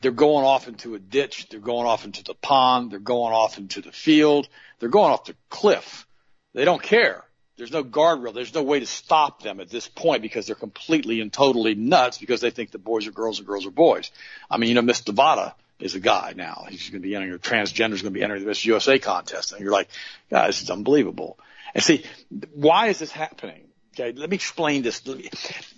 They're 0.00 0.10
going 0.10 0.44
off 0.44 0.68
into 0.68 0.94
a 0.94 0.98
ditch. 0.98 1.48
They're 1.48 1.60
going 1.60 1.86
off 1.86 2.04
into 2.04 2.22
the 2.22 2.34
pond. 2.34 2.90
They're 2.90 2.98
going 2.98 3.32
off 3.32 3.58
into 3.58 3.80
the 3.80 3.92
field. 3.92 4.48
They're 4.78 4.88
going 4.88 5.12
off 5.12 5.24
the 5.24 5.36
cliff. 5.50 6.06
They 6.54 6.64
don't 6.64 6.82
care. 6.82 7.24
There's 7.56 7.72
no 7.72 7.82
guardrail. 7.82 8.32
There's 8.32 8.54
no 8.54 8.62
way 8.62 8.78
to 8.78 8.86
stop 8.86 9.42
them 9.42 9.58
at 9.58 9.68
this 9.68 9.88
point 9.88 10.22
because 10.22 10.46
they're 10.46 10.54
completely 10.54 11.20
and 11.20 11.32
totally 11.32 11.74
nuts 11.74 12.18
because 12.18 12.40
they 12.40 12.50
think 12.50 12.70
the 12.70 12.78
boys 12.78 13.08
are 13.08 13.12
girls 13.12 13.38
and 13.38 13.48
girls 13.48 13.66
are 13.66 13.72
boys. 13.72 14.12
I 14.48 14.58
mean, 14.58 14.68
you 14.68 14.74
know, 14.76 14.82
Miss 14.82 15.04
Nevada, 15.06 15.56
is 15.80 15.94
a 15.94 16.00
guy 16.00 16.34
now. 16.36 16.66
He's 16.68 16.90
going 16.90 17.02
to 17.02 17.08
be 17.08 17.14
entering, 17.14 17.34
a 17.34 17.38
transgender 17.38 17.92
is 17.92 18.02
going 18.02 18.12
to 18.12 18.18
be 18.18 18.22
entering 18.22 18.42
the 18.42 18.48
Miss 18.48 18.64
USA 18.64 18.98
contest. 18.98 19.52
And 19.52 19.60
you're 19.60 19.72
like, 19.72 19.88
guys, 20.30 20.60
it's 20.60 20.70
unbelievable. 20.70 21.38
And 21.74 21.82
see, 21.82 22.04
why 22.52 22.88
is 22.88 22.98
this 22.98 23.12
happening? 23.12 23.64
Okay, 23.94 24.12
let 24.12 24.30
me 24.30 24.36
explain 24.36 24.82
this. 24.82 25.02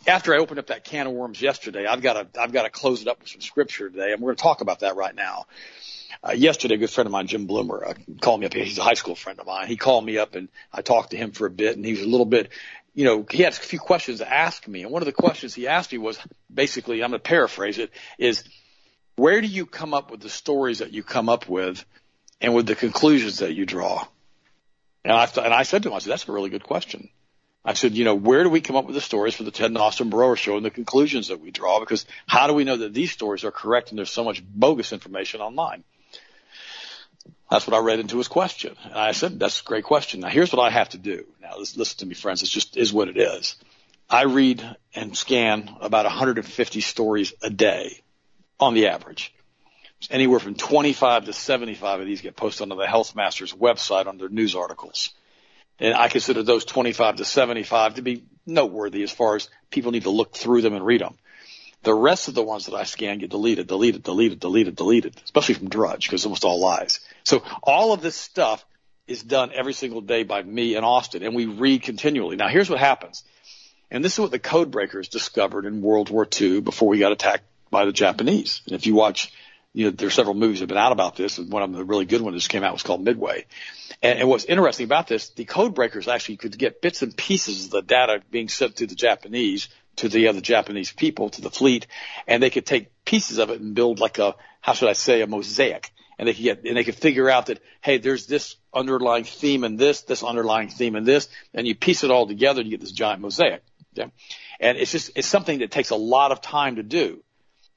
After 0.07 0.35
I 0.35 0.39
opened 0.39 0.59
up 0.59 0.67
that 0.67 0.85
can 0.85 1.07
of 1.07 1.13
worms 1.13 1.41
yesterday, 1.41 1.87
I've 1.87 2.03
got 2.03 2.35
to, 2.35 2.41
I've 2.41 2.53
got 2.53 2.65
to 2.65 2.71
close 2.71 3.03
it 3.03 3.09
up 3.09 3.21
with 3.21 3.29
some 3.29 3.41
scripture 3.41 3.89
today, 3.89 4.13
and 4.13 4.21
we're 4.21 4.29
going 4.29 4.37
to 4.37 4.43
talk 4.43 4.61
about 4.61 4.81
that 4.81 4.97
right 4.97 5.15
now. 5.15 5.47
Uh, 6.23 6.33
yesterday, 6.33 6.75
a 6.75 6.79
good 6.79 6.91
friend 6.91 7.07
of 7.07 7.13
mine, 7.13 7.27
Jim 7.27 7.47
Bloomer, 7.47 7.83
uh, 7.83 7.95
called 8.21 8.41
me 8.41 8.47
up. 8.47 8.53
He's 8.53 8.77
a 8.77 8.83
high 8.83 8.95
school 8.95 9.15
friend 9.15 9.41
of 9.41 9.47
mine. 9.47 9.69
He 9.69 9.77
called 9.77 10.05
me 10.05 10.19
up 10.19 10.35
and 10.35 10.49
I 10.71 10.83
talked 10.83 11.13
to 11.13 11.17
him 11.17 11.31
for 11.31 11.47
a 11.47 11.51
bit 11.51 11.77
and 11.77 11.85
he 11.85 11.93
was 11.93 12.03
a 12.03 12.09
little 12.09 12.27
bit, 12.27 12.51
you 12.95 13.07
know, 13.07 13.25
he 13.31 13.43
had 13.43 13.55
a 13.55 13.57
few 13.57 13.79
questions 13.79 14.19
to 14.19 14.31
ask 14.31 14.69
me. 14.69 14.83
And 14.83 14.91
one 14.91 15.01
of 15.01 15.07
the 15.07 15.13
questions 15.13 15.55
he 15.55 15.67
asked 15.67 15.93
me 15.93 15.99
was 15.99 16.19
basically, 16.53 17.03
I'm 17.03 17.11
going 17.11 17.21
to 17.21 17.29
paraphrase 17.29 17.79
it, 17.79 17.91
is 18.19 18.45
where 19.21 19.43
do 19.43 19.47
you 19.47 19.67
come 19.67 19.93
up 19.93 20.11
with 20.11 20.21
the 20.21 20.31
stories 20.31 20.79
that 20.79 20.93
you 20.93 21.03
come 21.03 21.29
up 21.29 21.47
with 21.47 21.85
and 22.41 22.55
with 22.55 22.67
the 22.67 22.75
conclusions 22.75 23.41
that 23.41 23.53
you 23.53 23.67
draw? 23.67 24.07
And 25.05 25.13
I, 25.13 25.29
and 25.45 25.53
I 25.53 25.65
said 25.65 25.83
to 25.83 25.91
him, 25.91 25.95
I 25.95 25.99
said, 25.99 26.13
that's 26.13 26.27
a 26.27 26.33
really 26.33 26.49
good 26.49 26.65
question. 26.65 27.11
I 27.63 27.75
said, 27.75 27.93
you 27.93 28.05
know, 28.05 28.15
where 28.15 28.43
do 28.43 28.49
we 28.49 28.63
come 28.63 28.77
up 28.77 28.87
with 28.87 28.95
the 28.95 29.03
stories 29.03 29.35
for 29.35 29.43
the 29.43 29.51
Ted 29.51 29.67
and 29.67 29.77
Austin 29.77 30.09
Broer 30.09 30.37
show 30.37 30.57
and 30.57 30.65
the 30.65 30.71
conclusions 30.71 31.29
that 31.29 31.39
we 31.39 31.51
draw? 31.51 31.81
Because 31.81 32.07
how 32.27 32.47
do 32.47 32.55
we 32.55 32.65
know 32.65 32.79
that 32.79 32.95
these 32.95 33.11
stories 33.11 33.45
are 33.45 33.51
correct 33.51 33.91
and 33.91 33.99
there's 33.99 34.11
so 34.11 34.25
much 34.25 34.43
bogus 34.43 34.91
information 34.91 35.43
online? 35.43 35.85
That's 37.51 37.67
what 37.67 37.77
I 37.77 37.81
read 37.81 38.01
into 38.01 38.17
his 38.17 38.29
question. 38.29 38.75
And 38.85 38.95
I 38.95 39.13
said, 39.13 39.39
that's 39.39 39.61
a 39.61 39.65
great 39.65 39.85
question. 39.85 40.21
Now 40.21 40.29
here's 40.29 40.51
what 40.51 40.65
I 40.67 40.71
have 40.71 40.89
to 40.91 40.99
do. 40.99 41.27
Now 41.43 41.59
listen 41.59 41.99
to 41.99 42.07
me, 42.07 42.15
friends. 42.15 42.43
It's 42.43 42.51
just 42.51 42.79
is 42.79 42.91
what 42.91 43.09
it 43.09 43.19
is. 43.19 43.57
I 44.09 44.23
read 44.23 44.65
and 44.95 45.15
scan 45.15 45.77
about 45.83 46.07
150 46.07 46.81
stories 46.81 47.35
a 47.43 47.51
day 47.51 48.01
on 48.61 48.75
the 48.75 48.89
average. 48.89 49.35
Anywhere 50.11 50.39
from 50.39 50.55
25 50.55 51.27
to 51.27 51.33
75 51.33 52.01
of 52.01 52.07
these 52.07 52.21
get 52.21 52.37
posted 52.37 52.63
onto 52.63 52.77
the 52.77 52.87
Health 52.87 53.15
Masters 53.15 53.53
website 53.53 54.07
under 54.07 54.29
news 54.29 54.55
articles. 54.55 55.11
And 55.79 55.95
I 55.95 56.09
consider 56.09 56.43
those 56.43 56.65
25 56.65 57.17
to 57.17 57.25
75 57.25 57.95
to 57.95 58.03
be 58.03 58.25
noteworthy 58.47 59.03
as 59.03 59.11
far 59.11 59.37
as 59.37 59.49
people 59.71 59.93
need 59.93 60.05
to 60.05 60.11
look 60.11 60.35
through 60.35 60.63
them 60.63 60.75
and 60.75 60.85
read 60.85 61.01
them. 61.01 61.17
The 61.83 61.95
rest 61.95 62.29
of 62.29 62.35
the 62.35 62.43
ones 62.43 62.67
that 62.67 62.75
I 62.75 62.85
scan 62.85 63.19
get 63.19 63.31
deleted, 63.31 63.67
deleted, 63.67 64.03
deleted, 64.03 64.41
deleted, 64.41 64.77
deleted, 64.77 65.21
especially 65.25 65.55
from 65.55 65.71
Drudge 65.71 66.07
because 66.07 66.21
it's 66.21 66.27
almost 66.27 66.45
all 66.45 66.61
lies. 66.61 67.01
So 67.25 67.43
all 67.63 67.93
of 67.93 68.03
this 68.03 68.17
stuff 68.17 68.65
is 69.07 69.23
done 69.23 69.51
every 69.55 69.73
single 69.73 70.03
day 70.03 70.23
by 70.23 70.43
me 70.43 70.77
and 70.77 70.85
Austin 70.85 71.23
and 71.23 71.35
we 71.35 71.47
read 71.47 71.83
continually. 71.83 72.37
Now 72.37 72.49
here's 72.49 72.69
what 72.69 72.79
happens. 72.79 73.25
And 73.91 74.05
this 74.05 74.15
is 74.15 74.21
what 74.21 74.31
the 74.31 74.39
code 74.39 74.71
breakers 74.71 75.09
discovered 75.09 75.65
in 75.65 75.83
World 75.83 76.11
War 76.11 76.29
II 76.41 76.61
before 76.61 76.89
we 76.89 76.99
got 76.99 77.13
attacked 77.13 77.45
by 77.71 77.85
the 77.85 77.93
Japanese. 77.93 78.63
And 78.67 78.75
if 78.75 78.87
you 78.87 78.95
watch, 78.95 79.33
you 79.73 79.85
know, 79.85 79.91
there's 79.91 80.15
several 80.15 80.35
movies 80.35 80.59
that 80.59 80.63
have 80.63 80.69
been 80.69 80.79
out 80.79 80.93
about 80.93 81.17
this, 81.17 81.39
and 81.39 81.51
one 81.53 81.63
of 81.63 81.71
them, 81.71 81.79
the 81.79 81.85
really 81.85 82.05
good 82.05 82.21
one, 82.21 82.33
that 82.33 82.39
just 82.39 82.51
came 82.51 82.65
out 82.65 82.73
was 82.73 82.83
called 82.83 83.05
Midway. 83.05 83.47
And, 84.03 84.21
and 84.21 84.29
what's 84.29 84.45
interesting 84.45 84.85
about 84.85 85.07
this, 85.07 85.31
the 85.31 85.45
code 85.45 85.75
breakers 85.75 86.09
actually 86.09 86.39
could 86.39 86.57
get 86.59 86.83
bits 86.83 87.03
and 87.03 87.17
pieces 87.17 87.67
of 87.67 87.71
the 87.71 87.83
data 87.83 88.23
being 88.31 88.49
sent 88.49 88.77
to 88.77 88.87
the 88.87 88.95
Japanese, 88.95 89.69
to 89.97 90.09
the 90.09 90.29
other 90.29 90.41
Japanese 90.41 90.93
people, 90.93 91.31
to 91.31 91.41
the 91.41 91.51
fleet, 91.51 91.87
and 92.27 92.43
they 92.43 92.51
could 92.51 92.67
take 92.67 93.05
pieces 93.05 93.39
of 93.39 93.51
it 93.51 93.61
and 93.61 93.75
build 93.75 94.01
like 94.01 94.19
a, 94.19 94.35
how 94.61 94.73
should 94.73 94.89
I 94.89 94.95
say, 94.95 95.21
a 95.23 95.27
mosaic. 95.27 95.93
And 96.19 96.29
they 96.29 96.35
could 96.35 96.43
get, 96.43 96.65
and 96.65 96.77
they 96.77 96.85
could 96.85 96.97
figure 96.97 97.31
out 97.31 97.47
that, 97.47 97.61
hey, 97.81 97.97
there's 97.97 98.27
this 98.27 98.57
underlying 98.75 99.25
theme 99.25 99.65
in 99.65 99.77
this, 99.77 100.03
this 100.03 100.23
underlying 100.23 100.69
theme 100.69 100.97
in 100.97 101.05
this, 101.05 101.29
and 101.55 101.67
you 101.67 101.75
piece 101.75 102.05
it 102.05 102.11
all 102.11 102.27
together 102.27 102.61
and 102.61 102.71
you 102.71 102.77
get 102.77 102.83
this 102.83 102.93
giant 102.93 103.23
mosaic. 103.23 103.63
Okay? 103.99 104.11
And 104.61 104.77
it's 104.77 104.93
just, 104.93 105.13
it's 105.17 105.27
something 105.27 105.61
that 105.61 105.71
takes 105.71 105.91
a 105.91 105.97
lot 105.97 106.31
of 106.31 106.43
time 106.43 106.77
to 106.77 106.83
do. 106.83 107.23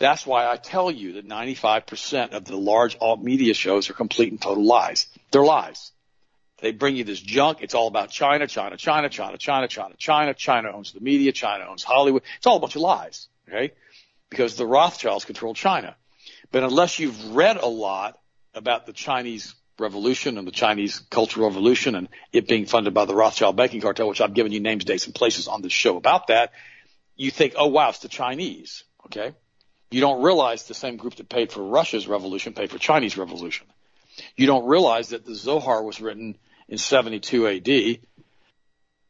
That's 0.03 0.25
why 0.25 0.51
I 0.51 0.57
tell 0.57 0.91
you 0.91 1.13
that 1.13 1.25
95% 1.25 2.33
of 2.33 2.43
the 2.43 2.57
large 2.57 2.97
alt 2.99 3.23
media 3.23 3.53
shows 3.53 3.89
are 3.89 3.93
complete 3.93 4.33
and 4.33 4.41
total 4.41 4.65
lies. 4.65 5.07
They're 5.31 5.45
lies. 5.45 5.93
They 6.59 6.73
bring 6.73 6.97
you 6.97 7.05
this 7.05 7.21
junk. 7.21 7.59
It's 7.61 7.73
all 7.73 7.87
about 7.87 8.09
China, 8.09 8.45
China, 8.45 8.75
China, 8.75 9.07
China, 9.07 9.37
China, 9.37 9.65
China, 9.69 9.95
China. 9.95 10.33
China 10.33 10.71
owns 10.73 10.91
the 10.91 10.99
media. 10.99 11.31
China 11.31 11.67
owns 11.69 11.83
Hollywood. 11.83 12.23
It's 12.35 12.45
all 12.45 12.57
a 12.57 12.59
bunch 12.59 12.75
of 12.75 12.81
lies. 12.81 13.29
Okay. 13.47 13.71
Because 14.29 14.57
the 14.57 14.67
Rothschilds 14.67 15.23
control 15.23 15.53
China. 15.53 15.95
But 16.51 16.63
unless 16.63 16.99
you've 16.99 17.33
read 17.33 17.55
a 17.55 17.67
lot 17.67 18.19
about 18.53 18.85
the 18.85 18.91
Chinese 18.91 19.55
revolution 19.79 20.37
and 20.37 20.45
the 20.45 20.51
Chinese 20.51 20.99
cultural 21.11 21.47
revolution 21.47 21.95
and 21.95 22.09
it 22.33 22.49
being 22.49 22.65
funded 22.65 22.93
by 22.93 23.05
the 23.05 23.15
Rothschild 23.15 23.55
banking 23.55 23.79
cartel, 23.79 24.09
which 24.09 24.19
I've 24.19 24.33
given 24.33 24.51
you 24.51 24.59
names, 24.59 24.83
dates, 24.83 25.05
and 25.05 25.15
places 25.15 25.47
on 25.47 25.61
this 25.61 25.71
show 25.71 25.95
about 25.95 26.27
that, 26.27 26.51
you 27.15 27.31
think, 27.31 27.53
oh 27.55 27.67
wow, 27.67 27.87
it's 27.87 27.99
the 27.99 28.09
Chinese. 28.09 28.83
Okay. 29.05 29.33
You 29.93 30.01
don't 30.01 30.23
realize 30.23 30.63
the 30.63 30.73
same 30.73 30.97
group 30.97 31.17
that 31.17 31.29
paid 31.29 31.51
for 31.51 31.61
Russia's 31.61 32.07
revolution 32.07 32.53
paid 32.53 32.71
for 32.71 32.79
Chinese 32.79 33.15
revolution. 33.15 33.67
You 34.35 34.47
don't 34.47 34.65
realize 34.65 35.09
that 35.09 35.23
the 35.23 35.35
Zohar 35.35 35.83
was 35.83 36.01
written 36.01 36.35
in 36.67 36.79
72 36.79 37.47
AD 37.47 37.99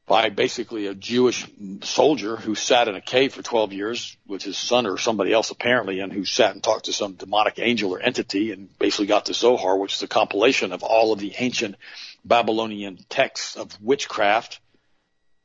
by 0.05 0.27
basically 0.27 0.87
a 0.87 0.93
Jewish 0.93 1.47
soldier 1.83 2.35
who 2.35 2.53
sat 2.53 2.89
in 2.89 2.95
a 2.95 3.01
cave 3.01 3.33
for 3.33 3.41
12 3.41 3.71
years 3.71 4.17
with 4.27 4.43
his 4.43 4.57
son 4.57 4.85
or 4.85 4.97
somebody 4.97 5.31
else 5.31 5.51
apparently 5.51 6.01
and 6.01 6.11
who 6.11 6.25
sat 6.25 6.51
and 6.51 6.61
talked 6.61 6.85
to 6.85 6.93
some 6.93 7.13
demonic 7.13 7.59
angel 7.59 7.93
or 7.93 8.01
entity 8.01 8.51
and 8.51 8.67
basically 8.77 9.05
got 9.05 9.23
the 9.23 9.33
Zohar, 9.33 9.77
which 9.77 9.93
is 9.93 10.03
a 10.03 10.07
compilation 10.09 10.73
of 10.73 10.83
all 10.83 11.13
of 11.13 11.19
the 11.19 11.33
ancient 11.37 11.77
Babylonian 12.25 12.99
texts 13.07 13.55
of 13.55 13.71
witchcraft, 13.81 14.59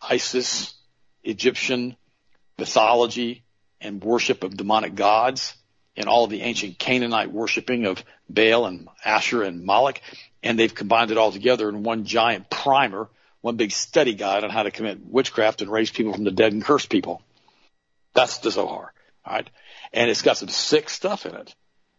Isis, 0.03 0.75
Egyptian 1.23 1.97
mythology, 2.59 3.45
and 3.81 4.03
worship 4.03 4.45
of 4.45 4.57
demonic 4.57 4.95
gods 4.95 5.55
and 5.97 6.09
all 6.09 6.25
of 6.25 6.31
the 6.31 6.43
ancient 6.43 6.79
Canaanite 6.79 7.33
worshiping 7.33 7.87
of 7.87 8.03
Baal 8.29 8.67
and 8.67 8.89
Asher 9.05 9.43
and 9.43 9.65
Moloch. 9.65 10.01
And 10.43 10.59
they've 10.59 10.75
combined 10.75 11.11
it 11.11 11.19
all 11.19 11.33
together 11.33 11.69
in 11.69 11.83
one 11.83 12.05
giant 12.05 12.49
primer, 12.49 13.09
one 13.41 13.57
big 13.57 13.73
study 13.73 14.15
guide 14.15 14.45
on 14.45 14.51
how 14.51 14.63
to 14.63 14.71
commit 14.71 15.05
witchcraft 15.05 15.61
and 15.61 15.71
raise 15.71 15.91
people 15.91 16.15
from 16.15 16.25
the 16.25 16.31
dead 16.31 16.53
and 16.53 16.65
curse 16.65 16.87
people. 16.87 17.23
That's 18.15 18.39
the 18.39 18.51
Zohar. 18.51 18.93
All 19.25 19.35
right. 19.35 19.51
And 19.93 20.11
it's 20.11 20.23
got 20.23 20.37
some 20.37 20.49
sick 20.49 20.89
stuff 20.89 21.27
in 21.27 21.35
it. 21.35 21.55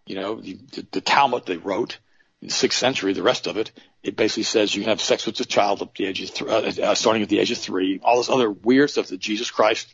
You 0.06 0.16
know, 0.16 0.42
the, 0.42 0.58
the 0.92 1.02
Talmud 1.02 1.46
they 1.46 1.58
wrote 1.58 2.00
in 2.42 2.48
the 2.48 2.54
sixth 2.54 2.80
century, 2.80 3.14
the 3.14 3.24
rest 3.24 3.48
of 3.48 3.58
it, 3.58 3.72
it 4.02 4.16
basically 4.16 4.44
says 4.44 4.74
you 4.74 4.82
can 4.82 4.90
have 4.90 5.02
sex 5.02 5.26
with 5.26 5.40
a 5.42 5.46
child 5.46 5.82
up 5.82 5.96
the 5.96 6.06
age 6.06 6.22
of 6.22 6.34
th- 6.34 6.80
uh, 6.80 6.82
uh, 6.82 6.96
starting 6.96 7.22
at 7.22 7.30
the 7.30 7.40
age 7.40 7.52
of 7.52 7.58
three. 7.58 8.00
All 8.02 8.18
this 8.18 8.30
other 8.30 8.50
weird 8.50 8.90
stuff 8.90 9.08
that 9.08 9.20
Jesus 9.20 9.52
Christ 9.52 9.94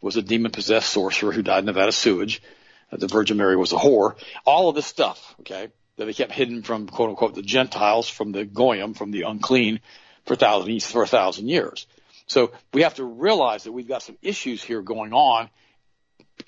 was 0.00 0.16
a 0.16 0.22
demon 0.22 0.52
possessed 0.52 0.90
sorcerer 0.90 1.32
who 1.32 1.42
died 1.42 1.60
in 1.60 1.66
Nevada 1.66 1.92
sewage. 1.92 2.42
Uh, 2.92 2.96
the 2.96 3.08
Virgin 3.08 3.36
Mary 3.36 3.56
was 3.56 3.72
a 3.72 3.76
whore. 3.76 4.16
All 4.44 4.68
of 4.68 4.74
this 4.74 4.86
stuff, 4.86 5.34
okay, 5.40 5.68
that 5.96 6.04
they 6.04 6.12
kept 6.12 6.32
hidden 6.32 6.62
from 6.62 6.86
quote 6.86 7.10
unquote 7.10 7.34
the 7.34 7.42
Gentiles, 7.42 8.08
from 8.08 8.32
the 8.32 8.44
Goyim, 8.44 8.94
from 8.94 9.10
the 9.10 9.22
unclean 9.22 9.80
for 10.24 10.34
a 10.34 10.36
thousand, 10.36 10.82
for 10.82 11.02
a 11.02 11.06
thousand 11.06 11.48
years. 11.48 11.86
So 12.26 12.52
we 12.72 12.82
have 12.82 12.94
to 12.94 13.04
realize 13.04 13.64
that 13.64 13.72
we've 13.72 13.88
got 13.88 14.02
some 14.02 14.18
issues 14.20 14.62
here 14.62 14.82
going 14.82 15.12
on 15.12 15.48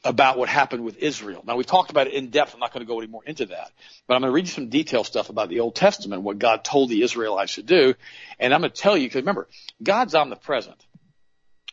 about 0.04 0.38
what 0.38 0.48
happened 0.48 0.84
with 0.84 0.98
Israel. 0.98 1.42
Now 1.46 1.56
we've 1.56 1.66
talked 1.66 1.90
about 1.90 2.08
it 2.08 2.12
in 2.12 2.30
depth. 2.30 2.54
I'm 2.54 2.60
not 2.60 2.72
going 2.72 2.84
to 2.84 2.90
go 2.90 2.98
any 2.98 3.08
more 3.08 3.24
into 3.24 3.46
that, 3.46 3.70
but 4.06 4.14
I'm 4.14 4.20
going 4.20 4.30
to 4.30 4.34
read 4.34 4.46
you 4.46 4.52
some 4.52 4.68
detailed 4.68 5.06
stuff 5.06 5.30
about 5.30 5.48
the 5.48 5.60
Old 5.60 5.74
Testament, 5.74 6.22
what 6.22 6.38
God 6.38 6.64
told 6.64 6.90
the 6.90 7.02
Israelites 7.02 7.54
to 7.56 7.62
do. 7.62 7.94
And 8.38 8.52
I'm 8.52 8.60
going 8.60 8.70
to 8.70 8.80
tell 8.80 8.96
you, 8.96 9.06
because 9.06 9.22
remember, 9.22 9.48
God's 9.82 10.14
omnipresent. 10.14 10.84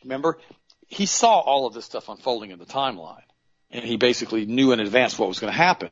Remember, 0.02 0.38
he 0.86 1.06
saw 1.06 1.40
all 1.40 1.66
of 1.66 1.74
this 1.74 1.84
stuff 1.84 2.08
unfolding 2.08 2.50
in 2.50 2.58
the 2.58 2.66
timeline, 2.66 3.22
and 3.70 3.84
he 3.84 3.96
basically 3.96 4.46
knew 4.46 4.72
in 4.72 4.80
advance 4.80 5.18
what 5.18 5.28
was 5.28 5.38
going 5.38 5.52
to 5.52 5.56
happen. 5.56 5.90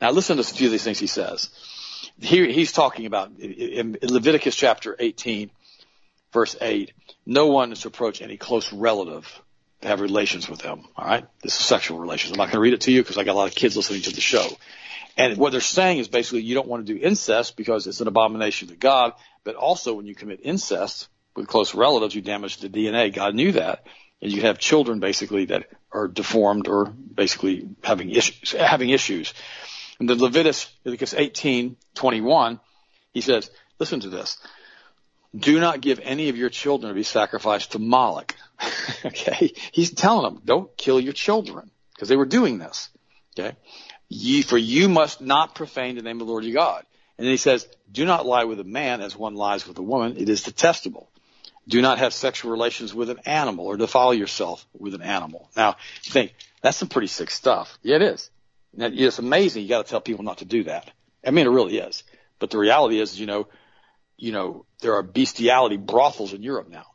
Now, 0.00 0.10
listen 0.12 0.36
to 0.36 0.42
a 0.42 0.44
few 0.44 0.68
of 0.68 0.72
these 0.72 0.84
things 0.84 0.98
he 0.98 1.06
says. 1.06 1.50
Here, 2.18 2.46
he's 2.46 2.72
talking 2.72 3.06
about 3.06 3.38
in 3.38 3.98
Leviticus 4.02 4.56
chapter 4.56 4.96
18, 4.98 5.50
verse 6.32 6.56
8. 6.60 6.92
No 7.26 7.48
one 7.48 7.72
is 7.72 7.80
to 7.80 7.88
approach 7.88 8.22
any 8.22 8.36
close 8.36 8.72
relative 8.72 9.42
to 9.82 9.88
have 9.88 10.00
relations 10.00 10.48
with 10.48 10.60
them. 10.60 10.86
All 10.96 11.04
right, 11.04 11.26
this 11.42 11.58
is 11.58 11.66
sexual 11.66 11.98
relations. 11.98 12.32
I'm 12.32 12.38
not 12.38 12.46
going 12.46 12.54
to 12.54 12.60
read 12.60 12.74
it 12.74 12.82
to 12.82 12.92
you 12.92 13.02
because 13.02 13.18
I 13.18 13.24
got 13.24 13.32
a 13.32 13.38
lot 13.38 13.48
of 13.48 13.54
kids 13.54 13.76
listening 13.76 14.02
to 14.02 14.14
the 14.14 14.20
show. 14.20 14.46
And 15.16 15.36
what 15.36 15.52
they're 15.52 15.60
saying 15.60 15.98
is 15.98 16.08
basically 16.08 16.42
you 16.42 16.54
don't 16.54 16.68
want 16.68 16.86
to 16.86 16.94
do 16.94 16.98
incest 16.98 17.56
because 17.56 17.86
it's 17.86 18.00
an 18.00 18.06
abomination 18.06 18.68
to 18.68 18.76
God. 18.76 19.12
But 19.44 19.56
also 19.56 19.94
when 19.94 20.06
you 20.06 20.14
commit 20.14 20.40
incest 20.42 21.08
with 21.34 21.48
close 21.48 21.74
relatives, 21.74 22.14
you 22.14 22.22
damage 22.22 22.58
the 22.58 22.68
DNA. 22.68 23.12
God 23.12 23.34
knew 23.34 23.52
that 23.52 23.84
and 24.22 24.32
you 24.32 24.42
have 24.42 24.58
children 24.58 25.00
basically 25.00 25.46
that 25.46 25.68
are 25.92 26.08
deformed 26.08 26.68
or 26.68 26.86
basically 26.86 27.68
having 27.82 28.10
issues, 28.10 28.52
having 28.52 28.90
issues. 28.90 29.34
And 29.98 30.08
then 30.08 30.18
Leviticus, 30.18 30.72
Leviticus 30.84 31.14
18, 31.14 31.76
21, 31.94 32.60
he 33.12 33.20
says, 33.20 33.50
listen 33.78 34.00
to 34.00 34.08
this. 34.08 34.38
Do 35.36 35.60
not 35.60 35.80
give 35.80 36.00
any 36.02 36.28
of 36.28 36.36
your 36.36 36.50
children 36.50 36.90
to 36.90 36.94
be 36.94 37.02
sacrificed 37.02 37.72
to 37.72 37.78
Moloch. 37.78 38.34
okay. 39.04 39.52
He's 39.72 39.92
telling 39.92 40.22
them, 40.24 40.42
don't 40.44 40.76
kill 40.76 40.98
your 40.98 41.12
children 41.12 41.70
because 41.94 42.08
they 42.08 42.16
were 42.16 42.26
doing 42.26 42.58
this. 42.58 42.88
Okay. 43.38 43.56
Ye, 44.08 44.42
for 44.42 44.58
you 44.58 44.88
must 44.88 45.20
not 45.20 45.54
profane 45.54 45.94
the 45.94 46.02
name 46.02 46.20
of 46.20 46.26
the 46.26 46.32
Lord 46.32 46.44
your 46.44 46.54
God. 46.54 46.84
And 47.16 47.26
then 47.26 47.32
he 47.32 47.36
says, 47.36 47.68
do 47.92 48.04
not 48.04 48.26
lie 48.26 48.44
with 48.44 48.58
a 48.58 48.64
man 48.64 49.02
as 49.02 49.14
one 49.14 49.34
lies 49.34 49.68
with 49.68 49.78
a 49.78 49.82
woman. 49.82 50.16
It 50.16 50.28
is 50.28 50.42
detestable. 50.42 51.10
Do 51.68 51.82
not 51.82 51.98
have 51.98 52.12
sexual 52.12 52.50
relations 52.50 52.92
with 52.94 53.10
an 53.10 53.20
animal 53.26 53.66
or 53.66 53.76
defile 53.76 54.14
yourself 54.14 54.66
with 54.72 54.94
an 54.94 55.02
animal. 55.02 55.50
Now, 55.56 55.76
you 56.02 56.12
think, 56.12 56.34
that's 56.62 56.76
some 56.76 56.88
pretty 56.88 57.06
sick 57.06 57.30
stuff. 57.30 57.78
Yeah, 57.82 57.96
it 57.96 58.02
is. 58.02 58.30
Now, 58.74 58.88
it's 58.90 59.18
amazing. 59.18 59.62
You 59.62 59.68
got 59.68 59.84
to 59.84 59.90
tell 59.90 60.00
people 60.00 60.24
not 60.24 60.38
to 60.38 60.44
do 60.44 60.64
that. 60.64 60.90
I 61.24 61.30
mean, 61.30 61.46
it 61.46 61.50
really 61.50 61.78
is. 61.78 62.02
But 62.38 62.50
the 62.50 62.58
reality 62.58 63.00
is, 63.00 63.20
you 63.20 63.26
know, 63.26 63.48
you 64.16 64.32
know, 64.32 64.66
there 64.80 64.94
are 64.94 65.02
bestiality 65.02 65.76
brothels 65.76 66.32
in 66.32 66.42
Europe 66.42 66.68
now. 66.68 66.86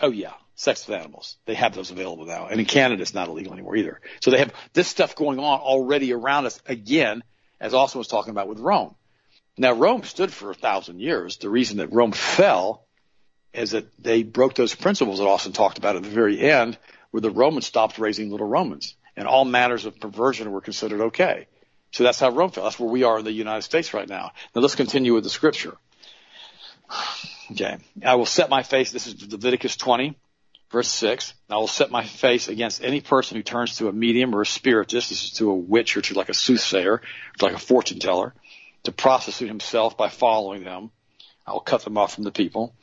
Oh 0.00 0.10
yeah, 0.10 0.32
sex 0.54 0.86
with 0.86 0.98
animals. 0.98 1.36
They 1.46 1.54
have 1.54 1.74
those 1.74 1.90
available 1.90 2.24
now. 2.24 2.46
And 2.46 2.60
in 2.60 2.66
Canada, 2.66 3.02
it's 3.02 3.14
not 3.14 3.28
illegal 3.28 3.52
anymore 3.52 3.76
either. 3.76 4.00
So 4.20 4.30
they 4.30 4.38
have 4.38 4.52
this 4.72 4.88
stuff 4.88 5.14
going 5.14 5.38
on 5.38 5.60
already 5.60 6.12
around 6.12 6.46
us 6.46 6.60
again, 6.66 7.22
as 7.60 7.74
Austin 7.74 7.98
was 7.98 8.08
talking 8.08 8.30
about 8.30 8.48
with 8.48 8.58
Rome. 8.58 8.94
Now, 9.58 9.72
Rome 9.72 10.04
stood 10.04 10.32
for 10.32 10.50
a 10.50 10.54
thousand 10.54 11.00
years. 11.00 11.36
The 11.36 11.50
reason 11.50 11.78
that 11.78 11.92
Rome 11.92 12.12
fell 12.12 12.86
is 13.52 13.72
that 13.72 13.86
they 13.98 14.22
broke 14.22 14.54
those 14.54 14.74
principles 14.74 15.18
that 15.18 15.26
Austin 15.26 15.52
talked 15.52 15.78
about 15.78 15.96
at 15.96 16.02
the 16.02 16.08
very 16.08 16.40
end, 16.40 16.78
where 17.10 17.20
the 17.20 17.30
Romans 17.30 17.66
stopped 17.66 17.98
raising 17.98 18.30
little 18.30 18.46
Romans, 18.46 18.94
and 19.16 19.26
all 19.26 19.44
matters 19.44 19.84
of 19.84 19.98
perversion 19.98 20.50
were 20.52 20.60
considered 20.60 21.00
okay. 21.00 21.46
So 21.92 22.04
that's 22.04 22.20
how 22.20 22.30
Rome 22.30 22.50
fell. 22.50 22.64
That's 22.64 22.78
where 22.78 22.88
we 22.88 23.02
are 23.02 23.18
in 23.18 23.24
the 23.24 23.32
United 23.32 23.62
States 23.62 23.92
right 23.92 24.08
now. 24.08 24.32
Now 24.54 24.60
let's 24.60 24.76
continue 24.76 25.14
with 25.14 25.24
the 25.24 25.30
scripture. 25.30 25.76
Okay. 27.52 27.78
I 28.04 28.14
will 28.14 28.26
set 28.26 28.48
my 28.48 28.62
face. 28.62 28.92
This 28.92 29.08
is 29.08 29.30
Leviticus 29.30 29.76
20, 29.76 30.16
verse 30.70 30.88
6. 30.88 31.34
I 31.48 31.56
will 31.56 31.66
set 31.66 31.90
my 31.90 32.04
face 32.04 32.46
against 32.46 32.84
any 32.84 33.00
person 33.00 33.36
who 33.36 33.42
turns 33.42 33.76
to 33.78 33.88
a 33.88 33.92
medium 33.92 34.34
or 34.34 34.42
a 34.42 34.46
spiritist. 34.46 35.08
This 35.08 35.24
is 35.24 35.32
to 35.34 35.50
a 35.50 35.54
witch 35.54 35.96
or 35.96 36.02
to 36.02 36.14
like 36.14 36.28
a 36.28 36.34
soothsayer, 36.34 36.94
or 36.94 37.02
like 37.40 37.54
a 37.54 37.58
fortune 37.58 37.98
teller, 37.98 38.34
to 38.84 38.92
prostitute 38.92 39.48
himself 39.48 39.96
by 39.96 40.08
following 40.08 40.62
them. 40.62 40.90
I 41.44 41.52
will 41.52 41.60
cut 41.60 41.82
them 41.82 41.98
off 41.98 42.14
from 42.14 42.24
the 42.24 42.30
people. 42.30 42.74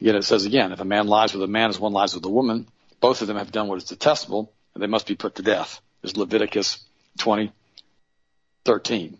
Again, 0.00 0.16
it 0.16 0.22
says 0.22 0.44
again, 0.44 0.72
if 0.72 0.80
a 0.80 0.84
man 0.84 1.06
lies 1.06 1.32
with 1.32 1.42
a 1.42 1.46
man 1.46 1.70
as 1.70 1.80
one 1.80 1.92
lies 1.92 2.14
with 2.14 2.24
a 2.24 2.30
woman, 2.30 2.68
both 3.00 3.22
of 3.22 3.28
them 3.28 3.36
have 3.36 3.52
done 3.52 3.68
what 3.68 3.78
is 3.78 3.84
detestable, 3.84 4.52
and 4.74 4.82
they 4.82 4.86
must 4.86 5.06
be 5.06 5.14
put 5.14 5.36
to 5.36 5.42
death. 5.42 5.80
Is 6.02 6.16
Leviticus 6.16 6.84
20, 7.18 7.52
13. 8.64 9.18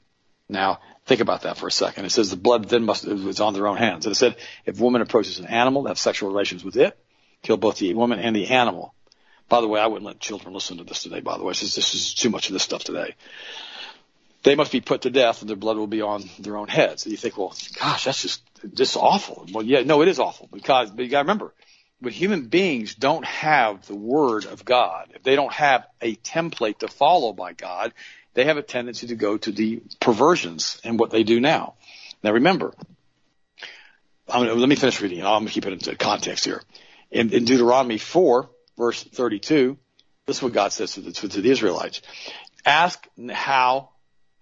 Now, 0.49 0.81
think 1.07 1.21
about 1.21 1.43
that 1.43 1.57
for 1.57 1.67
a 1.67 1.73
second. 1.73 2.05
It 2.05 2.11
says 2.11 2.31
the 2.31 2.37
blood 2.37 2.69
then 2.69 2.85
must 2.85 3.05
is 3.07 3.41
on 3.41 3.55
their 3.55 3.67
own 3.67 3.77
hands. 3.77 4.07
And 4.07 4.13
it 4.13 4.17
said 4.17 4.37
if 4.65 4.79
a 4.79 4.83
woman 4.83 5.03
approaches 5.03 5.39
an 5.39 5.47
animal 5.47 5.87
have 5.87 5.99
sexual 5.99 6.29
relations 6.29 6.65
with 6.65 6.77
it, 6.77 6.97
kill 7.43 7.57
both 7.57 7.79
the 7.79 7.95
woman 7.95 8.19
and 8.19 8.37
the 8.37 8.49
animal. 8.49 8.95
By 9.49 9.61
the 9.61 9.69
way, 9.69 9.81
I 9.81 9.87
wouldn't 9.87 10.07
let 10.07 10.21
children 10.21 10.55
listen 10.55 10.79
to 10.79 10.85
this 10.85 11.03
today, 11.03 11.21
by 11.21 11.39
the 11.39 11.45
way. 11.45 11.53
This 11.53 11.63
is, 11.63 11.75
this 11.77 11.95
is 11.95 12.15
too 12.15 12.31
much 12.31 12.49
of 12.49 12.53
this 12.53 12.65
stuff 12.65 12.85
today. 12.85 13.15
They 14.47 14.55
must 14.55 14.71
be 14.71 14.81
put 14.81 15.03
to 15.03 15.11
death 15.11 15.41
and 15.41 15.51
their 15.51 15.57
blood 15.57 15.77
will 15.77 15.89
be 15.89 16.03
on 16.03 16.23
their 16.39 16.57
own 16.57 16.69
heads. 16.69 17.05
And 17.05 17.11
you 17.11 17.17
think, 17.17 17.37
well, 17.37 17.53
gosh, 17.81 18.05
that's 18.05 18.23
just, 18.23 18.43
just 18.75 18.97
awful. 18.97 19.45
Well, 19.53 19.65
yeah, 19.65 19.83
no, 19.83 20.03
it 20.03 20.09
is 20.09 20.21
awful 20.21 20.49
because, 20.53 20.93
but 20.93 21.05
you 21.05 21.11
gotta 21.11 21.25
remember, 21.25 21.53
when 21.99 22.13
human 22.13 22.47
beings 22.47 22.95
don't 22.95 23.25
have 23.25 23.85
the 23.89 23.97
word 23.97 24.45
of 24.45 24.65
God, 24.65 25.11
if 25.17 25.25
they 25.25 25.35
don't 25.35 25.53
have 25.53 25.85
a 26.01 26.15
template 26.15 26.79
to 26.79 26.87
follow 26.87 27.33
by 27.33 27.55
God, 27.55 27.93
they 28.35 28.45
have 28.45 28.57
a 28.57 28.63
tendency 28.63 29.09
to 29.09 29.17
go 29.17 29.37
to 29.37 29.51
the 29.51 29.83
perversions 29.99 30.81
and 30.85 30.97
what 30.97 31.11
they 31.11 31.25
do 31.25 31.41
now. 31.41 31.75
Now 32.23 32.31
remember, 32.31 32.73
let 34.29 34.69
me 34.69 34.77
finish 34.77 35.01
reading. 35.01 35.25
I'm 35.25 35.41
going 35.41 35.47
to 35.47 35.53
keep 35.53 35.67
it 35.67 35.73
into 35.73 35.97
context 35.97 36.45
here. 36.45 36.63
In, 37.11 37.33
in, 37.33 37.47
Deuteronomy 37.47 37.99
4, 37.99 38.49
verse 38.79 39.03
32, 39.03 39.77
this 40.25 40.37
is 40.37 40.43
what 40.45 40.53
God 40.53 40.73
says 40.73 40.95
to 40.95 41.01
the, 41.01 41.11
to 41.11 41.27
the 41.27 41.51
Israelites. 41.51 42.01
Ask 42.65 43.09
how 43.29 43.91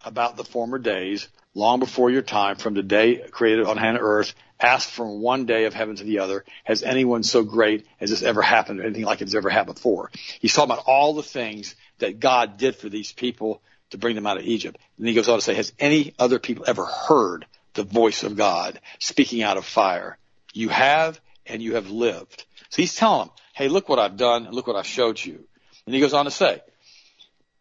about 0.05 0.37
the 0.37 0.45
former 0.45 0.79
days, 0.79 1.29
long 1.55 1.79
before 1.79 2.11
your 2.11 2.23
time, 2.23 2.57
from 2.57 2.75
the 2.75 2.83
day 2.83 3.17
created 3.31 3.67
on 3.67 3.77
hand 3.77 3.99
earth, 4.01 4.35
ask 4.61 4.89
from 4.89 5.21
one 5.21 5.47
day 5.47 5.65
of 5.65 5.75
heaven 5.75 5.97
to 5.97 6.05
the 6.05 6.21
other, 6.21 6.45
has 6.65 6.83
anyone 6.83 7.23
so 7.23 7.43
great 7.43 7.87
as 8.01 8.11
this 8.11 8.23
ever 8.23 8.43
happened, 8.43 8.81
or 8.81 8.85
anything 8.85 9.05
like 9.05 9.21
it's 9.21 9.35
ever 9.35 9.51
happened 9.51 9.77
before? 9.77 10.11
He's 10.41 10.55
talking 10.55 10.73
about 10.73 10.85
all 10.87 11.15
the 11.15 11.23
things 11.23 11.75
that 11.99 12.21
God 12.21 12.57
did 12.57 12.77
for 12.77 12.89
these 12.89 13.13
people 13.13 13.63
to 13.91 13.99
bring 13.99 14.15
them 14.15 14.27
out 14.27 14.39
of 14.39 14.45
Egypt. 14.45 14.79
And 14.99 15.07
he 15.07 15.15
goes 15.15 15.29
on 15.29 15.39
to 15.39 15.45
say, 15.45 15.55
has 15.55 15.73
any 15.79 16.15
other 16.19 16.39
people 16.39 16.65
ever 16.67 16.85
heard 16.85 17.47
the 17.75 17.85
voice 17.85 18.23
of 18.23 18.37
God 18.37 18.81
speaking 18.99 19.43
out 19.43 19.57
of 19.57 19.65
fire? 19.65 20.19
You 20.53 20.69
have 20.69 21.21
and 21.47 21.63
you 21.63 21.75
have 21.75 21.91
lived. 21.91 22.45
So 22.71 22.83
he's 22.83 22.95
telling 22.95 23.27
them, 23.27 23.37
hey, 23.53 23.69
look 23.69 23.89
what 23.89 23.99
I've 23.99 24.17
done 24.17 24.47
and 24.47 24.55
look 24.55 24.67
what 24.67 24.77
I've 24.77 24.87
showed 24.87 25.23
you. 25.23 25.45
And 25.87 25.95
he 25.95 26.01
goes 26.01 26.15
on 26.15 26.25
to 26.25 26.31
say, 26.31 26.61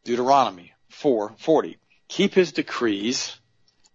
Deuteronomy 0.06 0.74
4:40, 0.92 1.76
keep 2.08 2.34
his 2.34 2.52
decrees 2.52 3.38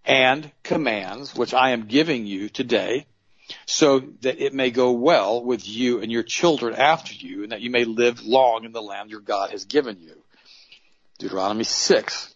and 0.05 0.51
commands, 0.63 1.35
which 1.35 1.55
I 1.55 1.71
am 1.71 1.87
giving 1.87 2.27
you 2.27 2.49
today, 2.49 3.07
so 3.67 4.01
that 4.23 4.41
it 4.41 4.55
may 4.55 4.71
go 4.71 4.93
well 4.93 5.43
with 5.43 5.69
you 5.69 6.01
and 6.01 6.11
your 6.11 6.23
children 6.23 6.75
after 6.75 7.15
you, 7.15 7.43
and 7.43 7.53
that 7.53 7.61
you 7.61 7.71
may 7.71 7.85
live 7.85 8.25
long 8.25 8.65
in 8.65 8.73
the 8.73 8.83
land 8.83 9.11
your 9.11 9.21
God 9.21 9.51
has 9.51 9.65
given 9.65 10.01
you. 10.01 10.15
Deuteronomy 11.19 11.65
6, 11.65 12.35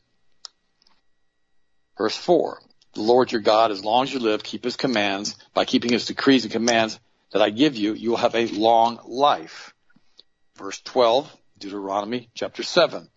verse 1.96 2.16
4. 2.16 2.60
The 2.94 3.00
Lord 3.00 3.32
your 3.32 3.40
God, 3.40 3.70
as 3.70 3.84
long 3.84 4.02
as 4.02 4.12
you 4.12 4.18
live, 4.20 4.42
keep 4.42 4.64
his 4.64 4.76
commands. 4.76 5.36
By 5.54 5.64
keeping 5.64 5.92
his 5.92 6.06
decrees 6.06 6.44
and 6.44 6.52
commands 6.52 7.00
that 7.32 7.40
I 7.40 7.48
give 7.48 7.74
you, 7.74 7.94
you 7.94 8.10
will 8.10 8.16
have 8.18 8.34
a 8.34 8.46
long 8.48 9.00
life. 9.06 9.72
Verse 10.56 10.80
12, 10.82 11.34
Deuteronomy 11.58 12.28
chapter 12.34 12.62
7. 12.62 13.08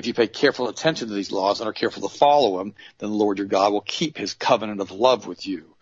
If 0.00 0.06
you 0.06 0.14
pay 0.14 0.26
careful 0.26 0.68
attention 0.68 1.08
to 1.08 1.14
these 1.14 1.30
laws 1.30 1.60
and 1.60 1.68
are 1.68 1.72
careful 1.72 2.08
to 2.08 2.14
follow 2.14 2.58
them, 2.58 2.74
then 2.98 3.10
the 3.10 3.16
Lord 3.16 3.38
your 3.38 3.46
God 3.46 3.72
will 3.72 3.80
keep 3.80 4.16
his 4.18 4.34
covenant 4.34 4.80
of 4.80 4.90
love 4.90 5.26
with 5.26 5.46
you. 5.46 5.76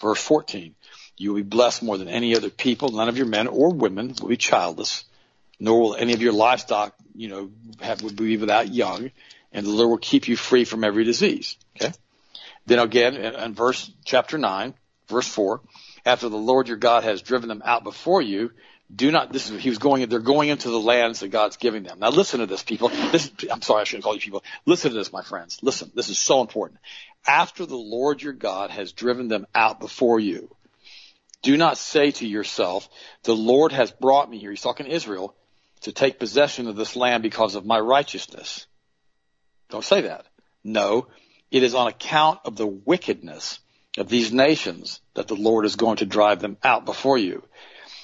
Verse 0.00 0.22
14. 0.22 0.74
You 1.16 1.30
will 1.30 1.36
be 1.36 1.42
blessed 1.42 1.82
more 1.82 1.98
than 1.98 2.08
any 2.08 2.36
other 2.36 2.50
people. 2.50 2.90
None 2.90 3.08
of 3.08 3.16
your 3.16 3.26
men 3.26 3.48
or 3.48 3.72
women 3.72 4.14
will 4.20 4.28
be 4.28 4.36
childless 4.36 5.04
nor 5.62 5.80
will 5.80 5.94
any 5.94 6.12
of 6.12 6.20
your 6.20 6.32
livestock, 6.32 6.92
you 7.14 7.28
know, 7.28 7.50
have, 7.80 8.02
would 8.02 8.16
be 8.16 8.36
without 8.36 8.74
young, 8.74 9.12
and 9.52 9.64
the 9.64 9.70
Lord 9.70 9.90
will 9.90 9.98
keep 9.98 10.26
you 10.26 10.36
free 10.36 10.64
from 10.64 10.82
every 10.82 11.04
disease. 11.04 11.56
Okay. 11.76 11.92
Then 12.66 12.80
again, 12.80 13.14
in, 13.14 13.34
in 13.34 13.54
verse 13.54 13.88
chapter 14.04 14.38
nine, 14.38 14.74
verse 15.06 15.28
four, 15.28 15.60
after 16.04 16.28
the 16.28 16.36
Lord 16.36 16.66
your 16.66 16.78
God 16.78 17.04
has 17.04 17.22
driven 17.22 17.48
them 17.48 17.62
out 17.64 17.84
before 17.84 18.20
you, 18.20 18.50
do 18.94 19.10
not, 19.10 19.32
this 19.32 19.48
is, 19.50 19.62
he 19.62 19.68
was 19.68 19.78
going, 19.78 20.06
they're 20.08 20.18
going 20.18 20.48
into 20.48 20.68
the 20.68 20.78
lands 20.78 21.20
that 21.20 21.28
God's 21.28 21.56
giving 21.56 21.82
them. 21.82 21.98
Now 21.98 22.10
listen 22.10 22.40
to 22.40 22.46
this, 22.46 22.62
people. 22.62 22.88
This, 22.88 23.30
I'm 23.50 23.62
sorry, 23.62 23.82
I 23.82 23.84
shouldn't 23.84 24.04
call 24.04 24.14
you 24.14 24.20
people. 24.20 24.42
Listen 24.66 24.90
to 24.90 24.96
this, 24.96 25.12
my 25.12 25.22
friends. 25.22 25.58
Listen, 25.62 25.90
this 25.94 26.08
is 26.08 26.18
so 26.18 26.40
important. 26.40 26.80
After 27.26 27.64
the 27.64 27.76
Lord 27.76 28.22
your 28.22 28.32
God 28.32 28.70
has 28.70 28.92
driven 28.92 29.28
them 29.28 29.46
out 29.54 29.80
before 29.80 30.20
you, 30.20 30.54
do 31.42 31.56
not 31.56 31.78
say 31.78 32.10
to 32.12 32.26
yourself, 32.26 32.88
the 33.24 33.34
Lord 33.34 33.72
has 33.72 33.90
brought 33.90 34.30
me 34.30 34.38
here. 34.38 34.50
He's 34.50 34.60
talking 34.60 34.86
to 34.86 34.92
Israel 34.92 35.34
to 35.82 35.92
take 35.92 36.18
possession 36.18 36.68
of 36.68 36.76
this 36.76 36.94
land 36.94 37.22
because 37.22 37.54
of 37.54 37.66
my 37.66 37.78
righteousness. 37.78 38.66
Don't 39.70 39.84
say 39.84 40.02
that. 40.02 40.26
No, 40.62 41.08
it 41.50 41.62
is 41.62 41.74
on 41.74 41.88
account 41.88 42.40
of 42.44 42.56
the 42.56 42.66
wickedness 42.66 43.58
of 43.98 44.08
these 44.08 44.32
nations 44.32 45.00
that 45.14 45.28
the 45.28 45.34
Lord 45.34 45.64
is 45.64 45.76
going 45.76 45.96
to 45.96 46.06
drive 46.06 46.40
them 46.40 46.56
out 46.62 46.84
before 46.84 47.18
you. 47.18 47.42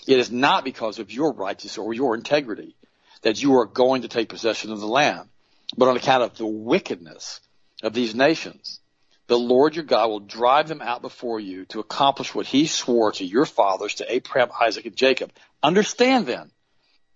It 0.08 0.18
is 0.18 0.32
not 0.32 0.64
because 0.64 0.98
of 0.98 1.12
your 1.12 1.34
righteousness 1.34 1.76
or 1.76 1.92
your 1.92 2.14
integrity 2.14 2.74
that 3.20 3.42
you 3.42 3.58
are 3.58 3.66
going 3.66 4.02
to 4.02 4.08
take 4.08 4.30
possession 4.30 4.72
of 4.72 4.80
the 4.80 4.86
land, 4.86 5.28
but 5.76 5.86
on 5.86 5.98
account 5.98 6.22
of 6.22 6.38
the 6.38 6.46
wickedness 6.46 7.40
of 7.82 7.92
these 7.92 8.14
nations. 8.14 8.80
The 9.26 9.38
Lord 9.38 9.76
your 9.76 9.84
God 9.84 10.08
will 10.08 10.20
drive 10.20 10.66
them 10.66 10.80
out 10.80 11.02
before 11.02 11.38
you 11.38 11.66
to 11.66 11.80
accomplish 11.80 12.34
what 12.34 12.46
he 12.46 12.66
swore 12.66 13.12
to 13.12 13.24
your 13.24 13.44
fathers, 13.44 13.96
to 13.96 14.10
Abraham, 14.10 14.48
Isaac, 14.58 14.86
and 14.86 14.96
Jacob. 14.96 15.30
Understand 15.62 16.26
then 16.26 16.50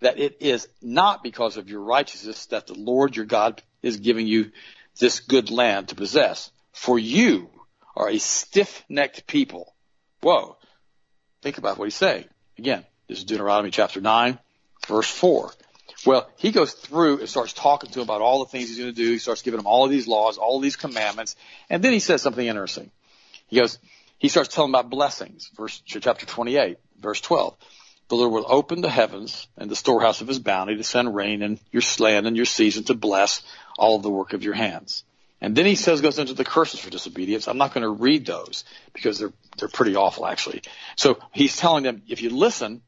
that 0.00 0.18
it 0.18 0.36
is 0.40 0.68
not 0.82 1.22
because 1.22 1.56
of 1.56 1.70
your 1.70 1.80
righteousness 1.80 2.44
that 2.46 2.66
the 2.66 2.74
Lord 2.74 3.16
your 3.16 3.24
God 3.24 3.62
is 3.80 3.96
giving 3.96 4.26
you 4.26 4.52
this 5.00 5.20
good 5.20 5.50
land 5.50 5.88
to 5.88 5.94
possess. 5.94 6.50
For 6.72 6.98
you 6.98 7.48
are 7.96 8.10
a 8.10 8.18
stiff-necked 8.18 9.26
people. 9.26 9.74
Whoa. 10.20 10.58
Think 11.40 11.56
about 11.56 11.78
what 11.78 11.86
he's 11.86 11.94
saying. 11.94 12.26
Again, 12.58 12.84
this 13.08 13.18
is 13.18 13.24
Deuteronomy 13.24 13.70
chapter 13.70 14.00
9, 14.00 14.38
verse 14.86 15.10
4. 15.10 15.52
Well, 16.04 16.28
he 16.36 16.50
goes 16.50 16.72
through 16.72 17.18
and 17.18 17.28
starts 17.28 17.52
talking 17.52 17.90
to 17.90 18.00
him 18.00 18.04
about 18.04 18.20
all 18.20 18.40
the 18.40 18.50
things 18.50 18.68
he's 18.68 18.78
going 18.78 18.90
to 18.90 18.96
do. 18.96 19.10
He 19.10 19.18
starts 19.18 19.42
giving 19.42 19.60
him 19.60 19.66
all 19.66 19.84
of 19.84 19.90
these 19.90 20.08
laws, 20.08 20.38
all 20.38 20.56
of 20.56 20.62
these 20.62 20.76
commandments. 20.76 21.36
And 21.70 21.82
then 21.82 21.92
he 21.92 22.00
says 22.00 22.22
something 22.22 22.46
interesting. 22.46 22.90
He 23.48 23.60
goes, 23.60 23.78
he 24.18 24.28
starts 24.28 24.54
telling 24.54 24.70
about 24.70 24.90
blessings. 24.90 25.50
Verse, 25.56 25.80
chapter 25.84 26.26
28, 26.26 26.78
verse 27.00 27.20
12 27.20 27.56
the 28.12 28.16
Lord 28.16 28.32
will 28.32 28.44
open 28.46 28.82
the 28.82 28.90
heavens 28.90 29.48
and 29.56 29.70
the 29.70 29.74
storehouse 29.74 30.20
of 30.20 30.28
his 30.28 30.38
bounty 30.38 30.76
to 30.76 30.84
send 30.84 31.14
rain 31.14 31.40
in 31.40 31.58
your 31.70 31.82
land 31.98 32.26
and 32.26 32.36
your 32.36 32.44
season 32.44 32.84
to 32.84 32.94
bless 32.94 33.42
all 33.78 34.00
the 34.00 34.10
work 34.10 34.34
of 34.34 34.42
your 34.42 34.52
hands. 34.52 35.04
And 35.42 35.56
then 35.56 35.66
he 35.66 35.74
says, 35.74 36.00
goes 36.00 36.20
into 36.20 36.34
the 36.34 36.44
curses 36.44 36.78
for 36.78 36.88
disobedience. 36.88 37.48
I'm 37.48 37.58
not 37.58 37.74
going 37.74 37.82
to 37.82 37.90
read 37.90 38.24
those 38.24 38.64
because 38.92 39.18
they're, 39.18 39.32
they're 39.58 39.68
pretty 39.68 39.96
awful 39.96 40.24
actually. 40.24 40.62
So 40.96 41.18
he's 41.32 41.56
telling 41.56 41.82
them, 41.82 42.02
if 42.06 42.22
you 42.22 42.30
listen, 42.30 42.80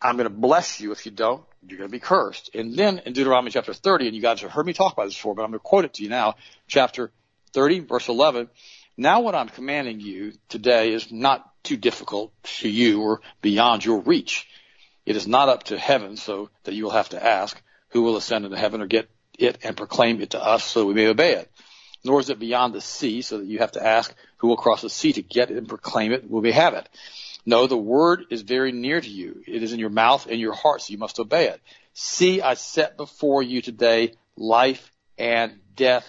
I'm 0.00 0.16
going 0.16 0.28
to 0.28 0.34
bless 0.34 0.80
you. 0.80 0.92
If 0.92 1.04
you 1.04 1.10
don't, 1.10 1.42
you're 1.66 1.78
going 1.78 1.90
to 1.90 1.92
be 1.92 1.98
cursed. 1.98 2.54
And 2.54 2.76
then 2.76 3.00
in 3.04 3.12
Deuteronomy 3.12 3.50
chapter 3.50 3.74
30, 3.74 4.06
and 4.06 4.14
you 4.14 4.22
guys 4.22 4.40
have 4.42 4.52
heard 4.52 4.66
me 4.66 4.72
talk 4.72 4.92
about 4.92 5.06
this 5.06 5.14
before, 5.14 5.34
but 5.34 5.42
I'm 5.42 5.50
going 5.50 5.58
to 5.58 5.64
quote 5.64 5.84
it 5.84 5.94
to 5.94 6.04
you 6.04 6.08
now, 6.08 6.36
chapter 6.68 7.10
30, 7.54 7.80
verse 7.80 8.08
11. 8.08 8.48
Now 8.96 9.22
what 9.22 9.34
I'm 9.34 9.48
commanding 9.48 9.98
you 9.98 10.34
today 10.48 10.92
is 10.92 11.10
not 11.10 11.44
too 11.64 11.76
difficult 11.76 12.32
to 12.60 12.68
you 12.68 13.02
or 13.02 13.20
beyond 13.42 13.84
your 13.84 13.98
reach. 13.98 14.46
It 15.04 15.16
is 15.16 15.26
not 15.26 15.48
up 15.48 15.64
to 15.64 15.78
heaven 15.78 16.16
so 16.16 16.50
that 16.62 16.74
you 16.74 16.84
will 16.84 16.92
have 16.92 17.08
to 17.08 17.24
ask 17.24 17.60
who 17.88 18.02
will 18.02 18.16
ascend 18.16 18.44
into 18.44 18.56
heaven 18.56 18.80
or 18.80 18.86
get 18.86 19.10
it 19.38 19.58
and 19.62 19.76
proclaim 19.76 20.20
it 20.20 20.30
to 20.30 20.44
us 20.44 20.64
so 20.64 20.86
we 20.86 20.94
may 20.94 21.06
obey 21.06 21.34
it. 21.34 21.50
Nor 22.04 22.20
is 22.20 22.30
it 22.30 22.38
beyond 22.38 22.74
the 22.74 22.80
sea 22.80 23.22
so 23.22 23.38
that 23.38 23.46
you 23.46 23.58
have 23.58 23.72
to 23.72 23.84
ask 23.84 24.14
who 24.38 24.48
will 24.48 24.56
cross 24.56 24.82
the 24.82 24.90
sea 24.90 25.12
to 25.14 25.22
get 25.22 25.50
it 25.50 25.56
and 25.56 25.68
proclaim 25.68 26.12
it 26.12 26.30
will 26.30 26.40
we 26.40 26.52
have 26.52 26.74
it. 26.74 26.88
No, 27.46 27.66
the 27.66 27.76
word 27.76 28.24
is 28.30 28.42
very 28.42 28.72
near 28.72 29.00
to 29.00 29.08
you. 29.08 29.42
It 29.46 29.62
is 29.62 29.72
in 29.72 29.78
your 29.78 29.90
mouth 29.90 30.26
and 30.26 30.38
your 30.38 30.54
heart, 30.54 30.82
so 30.82 30.92
you 30.92 30.98
must 30.98 31.18
obey 31.18 31.48
it. 31.48 31.60
See, 31.94 32.42
I 32.42 32.54
set 32.54 32.96
before 32.96 33.42
you 33.42 33.62
today 33.62 34.12
life 34.36 34.92
and 35.16 35.58
death, 35.74 36.06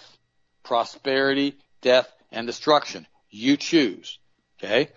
prosperity, 0.62 1.56
death, 1.80 2.12
and 2.30 2.46
destruction. 2.46 3.06
You 3.30 3.56
choose. 3.56 4.18
Okay? 4.62 4.90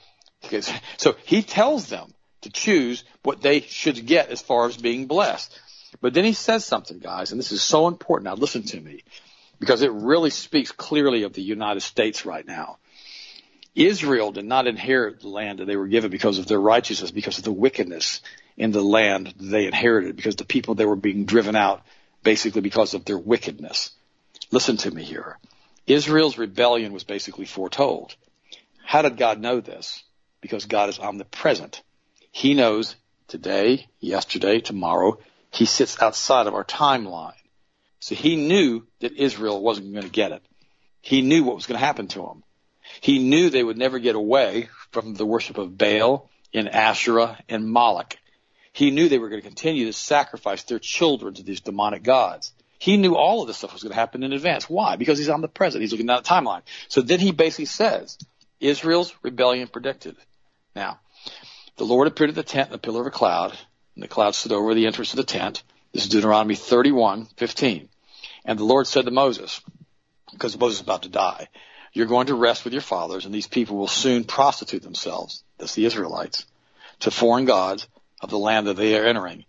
So 0.98 1.16
he 1.24 1.42
tells 1.42 1.88
them 1.88 2.14
to 2.42 2.50
choose 2.50 3.04
what 3.24 3.42
they 3.42 3.62
should 3.62 4.06
get 4.06 4.30
as 4.30 4.42
far 4.42 4.68
as 4.68 4.76
being 4.76 5.08
blessed. 5.08 5.58
But 6.02 6.14
then 6.14 6.26
he 6.26 6.34
says 6.34 6.66
something, 6.66 7.00
guys, 7.00 7.32
and 7.32 7.40
this 7.40 7.52
is 7.52 7.62
so 7.62 7.88
important. 7.88 8.26
Now 8.26 8.36
listen 8.36 8.64
to 8.64 8.80
me. 8.80 9.04
because 9.60 9.82
it 9.82 9.92
really 9.94 10.30
speaks 10.30 10.74
clearly 10.74 11.24
of 11.24 11.32
the 11.32 11.42
United 11.42 11.80
States 11.82 12.26
right 12.26 12.46
now. 12.46 12.78
Israel 13.76 14.32
did 14.34 14.44
not 14.46 14.68
inherit 14.68 15.22
the 15.22 15.30
land 15.30 15.60
that 15.60 15.66
they 15.66 15.78
were 15.78 15.88
given 15.88 16.12
because 16.12 16.38
of 16.38 16.48
their 16.48 16.60
righteousness, 16.60 17.12
because 17.12 17.38
of 17.38 17.46
the 17.46 17.52
wickedness 17.52 18.22
in 18.58 18.72
the 18.72 18.84
land 18.84 19.34
they 19.40 19.66
inherited, 19.66 20.18
because 20.18 20.36
the 20.36 20.44
people 20.44 20.76
they 20.76 20.86
were 20.86 20.98
being 20.98 21.26
driven 21.26 21.56
out 21.56 21.82
basically 22.24 22.62
because 22.62 22.94
of 22.94 23.06
their 23.06 23.18
wickedness. 23.18 23.92
Listen 24.52 24.78
to 24.78 24.92
me 24.92 25.04
here. 25.04 25.38
Israel's 25.88 26.38
rebellion 26.38 26.94
was 26.94 27.04
basically 27.04 27.46
foretold. 27.46 28.16
How 28.84 29.02
did 29.02 29.18
God 29.18 29.40
know 29.40 29.60
this? 29.60 30.04
Because 30.42 30.66
God 30.66 30.90
is 30.90 31.00
omnipresent. 31.00 31.82
He 32.32 32.54
knows 32.54 32.96
today, 33.28 33.88
yesterday, 34.00 34.60
tomorrow. 34.60 35.20
He 35.54 35.66
sits 35.66 36.02
outside 36.02 36.48
of 36.48 36.56
our 36.56 36.66
timeline. 36.66 37.34
So 38.00 38.16
he 38.16 38.36
knew 38.36 38.86
that 39.00 39.14
Israel 39.14 39.62
wasn't 39.62 39.94
going 39.94 40.06
to 40.06 40.12
get 40.12 40.32
it. 40.32 40.42
He 41.02 41.22
knew 41.22 41.44
what 41.44 41.56
was 41.56 41.68
going 41.68 41.80
to 41.80 41.86
happen 41.86 42.08
to 42.10 42.24
them. 42.24 42.44
He 43.02 43.20
knew 43.20 43.50
they 43.50 43.64
would 43.64 43.78
never 43.78 44.00
get 44.00 44.16
away 44.16 44.70
from 44.92 45.14
the 45.14 45.26
worship 45.26 45.58
of 45.58 45.78
Baal 45.78 46.30
and 46.54 46.68
Asherah 46.68 47.38
and 47.48 47.70
Moloch. 47.70 48.18
He 48.74 48.90
knew 48.90 49.08
they 49.08 49.20
were 49.20 49.30
going 49.30 49.42
to 49.42 49.48
continue 49.48 49.86
to 49.86 49.94
sacrifice 49.94 50.64
their 50.64 50.80
children 50.80 51.36
to 51.36 51.44
these 51.44 51.62
demonic 51.62 52.04
gods. 52.04 52.52
He 52.80 52.98
knew 52.98 53.16
all 53.16 53.42
of 53.42 53.48
this 53.48 53.58
stuff 53.58 53.74
was 53.74 53.84
going 53.84 53.94
to 53.94 54.00
happen 54.00 54.24
in 54.24 54.34
advance. 54.34 54.70
Why? 54.70 54.96
Because 54.96 55.18
he's 55.18 55.30
on 55.30 55.42
the 55.42 55.48
present. 55.48 55.82
He's 55.82 55.92
looking 55.92 56.08
down 56.08 56.24
the 56.24 56.28
timeline. 56.28 56.64
So 56.88 57.02
then 57.02 57.20
he 57.20 57.32
basically 57.32 57.66
says, 57.66 58.18
Israel's 58.60 59.14
rebellion 59.22 59.68
predicted. 59.68 60.16
Now, 60.76 61.00
the 61.78 61.86
Lord 61.86 62.08
appeared 62.08 62.32
at 62.32 62.36
the 62.36 62.44
tent 62.44 62.70
in 62.70 62.76
a 62.76 62.80
pillar 62.80 63.02
of 63.02 63.08
a 63.08 63.12
cloud, 63.12 63.58
and 63.96 64.04
the 64.04 64.08
cloud 64.08 64.36
stood 64.36 64.52
over 64.52 64.74
the 64.74 64.88
entrance 64.88 65.12
of 65.12 65.18
the 65.18 65.24
tent. 65.24 65.64
This 65.92 66.04
is 66.04 66.10
Deuteronomy 66.10 66.56
31, 66.56 67.28
15. 67.38 67.90
And 68.46 68.60
the 68.60 68.64
Lord 68.64 68.88
said 68.88 69.06
to 69.06 69.12
Moses, 69.12 69.62
because 70.32 70.58
Moses 70.58 70.80
is 70.80 70.84
about 70.84 71.04
to 71.04 71.10
die, 71.10 71.48
you're 71.94 72.08
going 72.08 72.28
to 72.28 72.36
rest 72.36 72.64
with 72.64 72.74
your 72.74 72.82
fathers, 72.82 73.26
and 73.26 73.34
these 73.34 73.48
people 73.48 73.78
will 73.78 73.88
soon 73.88 74.24
prostitute 74.24 74.82
themselves, 74.82 75.44
that's 75.58 75.76
the 75.76 75.86
Israelites, 75.86 76.46
to 77.02 77.12
foreign 77.12 77.46
gods 77.46 77.88
of 78.20 78.32
the 78.32 78.40
land 78.40 78.68
that 78.68 78.78
they 78.78 78.98
are 78.98 79.06
entering. 79.06 79.46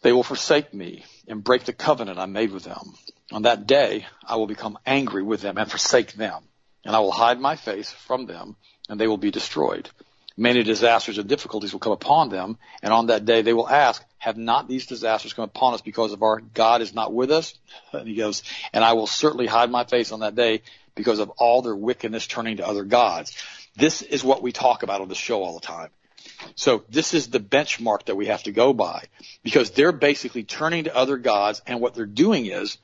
They 0.00 0.12
will 0.12 0.22
forsake 0.22 0.72
me 0.72 1.04
and 1.26 1.44
break 1.44 1.64
the 1.64 1.72
covenant 1.72 2.18
I 2.18 2.26
made 2.26 2.52
with 2.52 2.64
them. 2.64 2.94
On 3.32 3.42
that 3.42 3.66
day, 3.66 4.06
I 4.26 4.36
will 4.36 4.46
become 4.46 4.78
angry 4.86 5.22
with 5.22 5.42
them 5.42 5.58
and 5.58 5.68
forsake 5.68 6.14
them, 6.14 6.42
and 6.84 6.96
I 6.96 7.00
will 7.00 7.12
hide 7.12 7.38
my 7.38 7.56
face 7.56 7.92
from 7.92 8.24
them, 8.24 8.56
and 8.88 8.98
they 8.98 9.06
will 9.06 9.18
be 9.18 9.30
destroyed. 9.30 9.90
Many 10.40 10.62
disasters 10.62 11.18
and 11.18 11.28
difficulties 11.28 11.72
will 11.72 11.80
come 11.80 11.92
upon 11.92 12.28
them, 12.28 12.58
and 12.80 12.92
on 12.92 13.08
that 13.08 13.24
day 13.24 13.42
they 13.42 13.52
will 13.52 13.68
ask, 13.68 14.04
have 14.18 14.36
not 14.36 14.68
these 14.68 14.86
disasters 14.86 15.32
come 15.32 15.44
upon 15.44 15.74
us 15.74 15.80
because 15.80 16.12
of 16.12 16.22
our 16.22 16.38
God 16.38 16.80
is 16.80 16.94
not 16.94 17.12
with 17.12 17.32
us? 17.32 17.54
And 17.92 18.06
he 18.08 18.14
goes, 18.14 18.44
and 18.72 18.84
I 18.84 18.92
will 18.92 19.08
certainly 19.08 19.48
hide 19.48 19.68
my 19.68 19.82
face 19.82 20.12
on 20.12 20.20
that 20.20 20.36
day 20.36 20.62
because 20.94 21.18
of 21.18 21.30
all 21.38 21.60
their 21.60 21.74
wickedness 21.74 22.28
turning 22.28 22.58
to 22.58 22.66
other 22.66 22.84
gods. 22.84 23.36
This 23.74 24.00
is 24.00 24.22
what 24.22 24.40
we 24.40 24.52
talk 24.52 24.84
about 24.84 25.00
on 25.00 25.08
the 25.08 25.16
show 25.16 25.42
all 25.42 25.54
the 25.54 25.66
time. 25.66 25.90
So 26.54 26.84
this 26.88 27.14
is 27.14 27.26
the 27.26 27.40
benchmark 27.40 28.04
that 28.04 28.14
we 28.14 28.26
have 28.26 28.44
to 28.44 28.52
go 28.52 28.72
by 28.72 29.06
because 29.42 29.72
they're 29.72 29.90
basically 29.90 30.44
turning 30.44 30.84
to 30.84 30.94
other 30.94 31.16
gods 31.16 31.62
and 31.66 31.80
what 31.80 31.94
they're 31.94 32.06
doing 32.06 32.46
is 32.46 32.78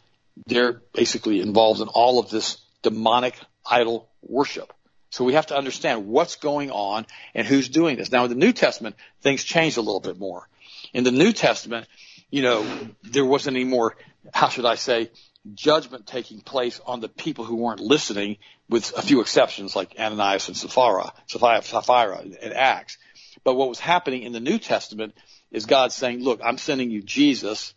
they're 0.47 0.83
basically 0.93 1.41
involved 1.41 1.81
in 1.81 1.87
all 1.87 2.19
of 2.19 2.31
this 2.31 2.59
demonic 2.83 3.39
idol 3.65 4.09
worship. 4.23 4.73
So 5.15 5.23
we 5.23 5.35
have 5.35 5.47
to 5.47 5.57
understand 5.57 6.09
what's 6.09 6.35
going 6.35 6.73
on 6.73 7.07
and 7.37 7.47
who's 7.47 7.69
doing 7.69 7.97
this. 7.97 8.11
Now 8.11 8.25
in 8.25 8.31
the 8.31 8.35
New 8.35 8.53
Testament, 8.53 8.97
things 9.23 9.45
changed 9.45 9.77
a 9.77 9.81
little 9.81 10.01
bit 10.01 10.19
more. 10.19 10.49
In 10.93 11.05
the 11.05 11.13
New 11.13 11.33
Testament, 11.33 11.87
you 12.33 12.43
know, 12.43 12.67
there 13.05 13.25
wasn't 13.25 13.57
any 13.57 13.65
more, 13.65 13.95
how 14.33 14.49
should 14.49 14.67
I 14.67 14.75
say, 14.75 15.13
judgment 15.55 16.09
taking 16.09 16.41
place 16.41 16.81
on 16.85 16.99
the 16.99 17.09
people 17.09 17.45
who 17.45 17.55
weren't 17.55 17.79
listening, 17.79 18.39
with 18.69 18.93
a 18.97 19.03
few 19.03 19.21
exceptions 19.21 19.77
like 19.77 19.95
Ananias 20.01 20.49
and 20.49 20.57
Sapphira, 20.57 21.13
Sapphira 21.29 22.19
and 22.19 22.53
Acts. 22.53 22.99
But 23.45 23.55
what 23.55 23.69
was 23.69 23.79
happening 23.79 24.25
in 24.25 24.33
the 24.33 24.41
New 24.41 24.59
Testament 24.59 25.15
is 25.53 25.65
God 25.65 25.93
saying, 25.93 26.25
look, 26.25 26.41
I'm 26.43 26.59
sending 26.59 26.91
you 26.91 27.03
Jesus. 27.03 27.73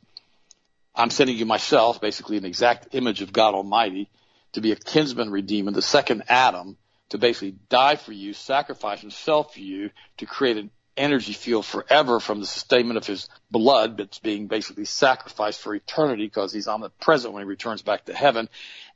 I'm 0.95 1.11
sending 1.11 1.37
you 1.37 1.45
myself, 1.45 2.01
basically 2.01 2.37
an 2.37 2.45
exact 2.45 2.95
image 2.95 3.21
of 3.21 3.31
God 3.31 3.53
Almighty, 3.53 4.09
to 4.53 4.61
be 4.61 4.71
a 4.71 4.75
kinsman 4.75 5.29
redeemer, 5.29 5.69
the 5.69 5.83
second 5.83 6.23
Adam, 6.29 6.77
to 7.09 7.17
basically 7.17 7.55
die 7.69 7.95
for 7.95 8.11
you, 8.11 8.33
sacrifice 8.33 9.01
himself 9.01 9.53
for 9.53 9.59
you, 9.59 9.89
to 10.17 10.25
create 10.25 10.57
an 10.57 10.71
energy 10.97 11.33
field 11.33 11.65
forever 11.65 12.19
from 12.19 12.39
the 12.39 12.45
sustainment 12.45 12.97
of 12.97 13.05
his 13.05 13.29
blood 13.51 13.97
that's 13.97 14.19
being 14.19 14.47
basically 14.47 14.85
sacrificed 14.85 15.61
for 15.61 15.75
eternity 15.75 16.25
because 16.25 16.51
he's 16.51 16.67
omnipresent 16.67 17.33
when 17.33 17.43
he 17.43 17.47
returns 17.47 17.81
back 17.81 18.05
to 18.05 18.13
heaven. 18.13 18.49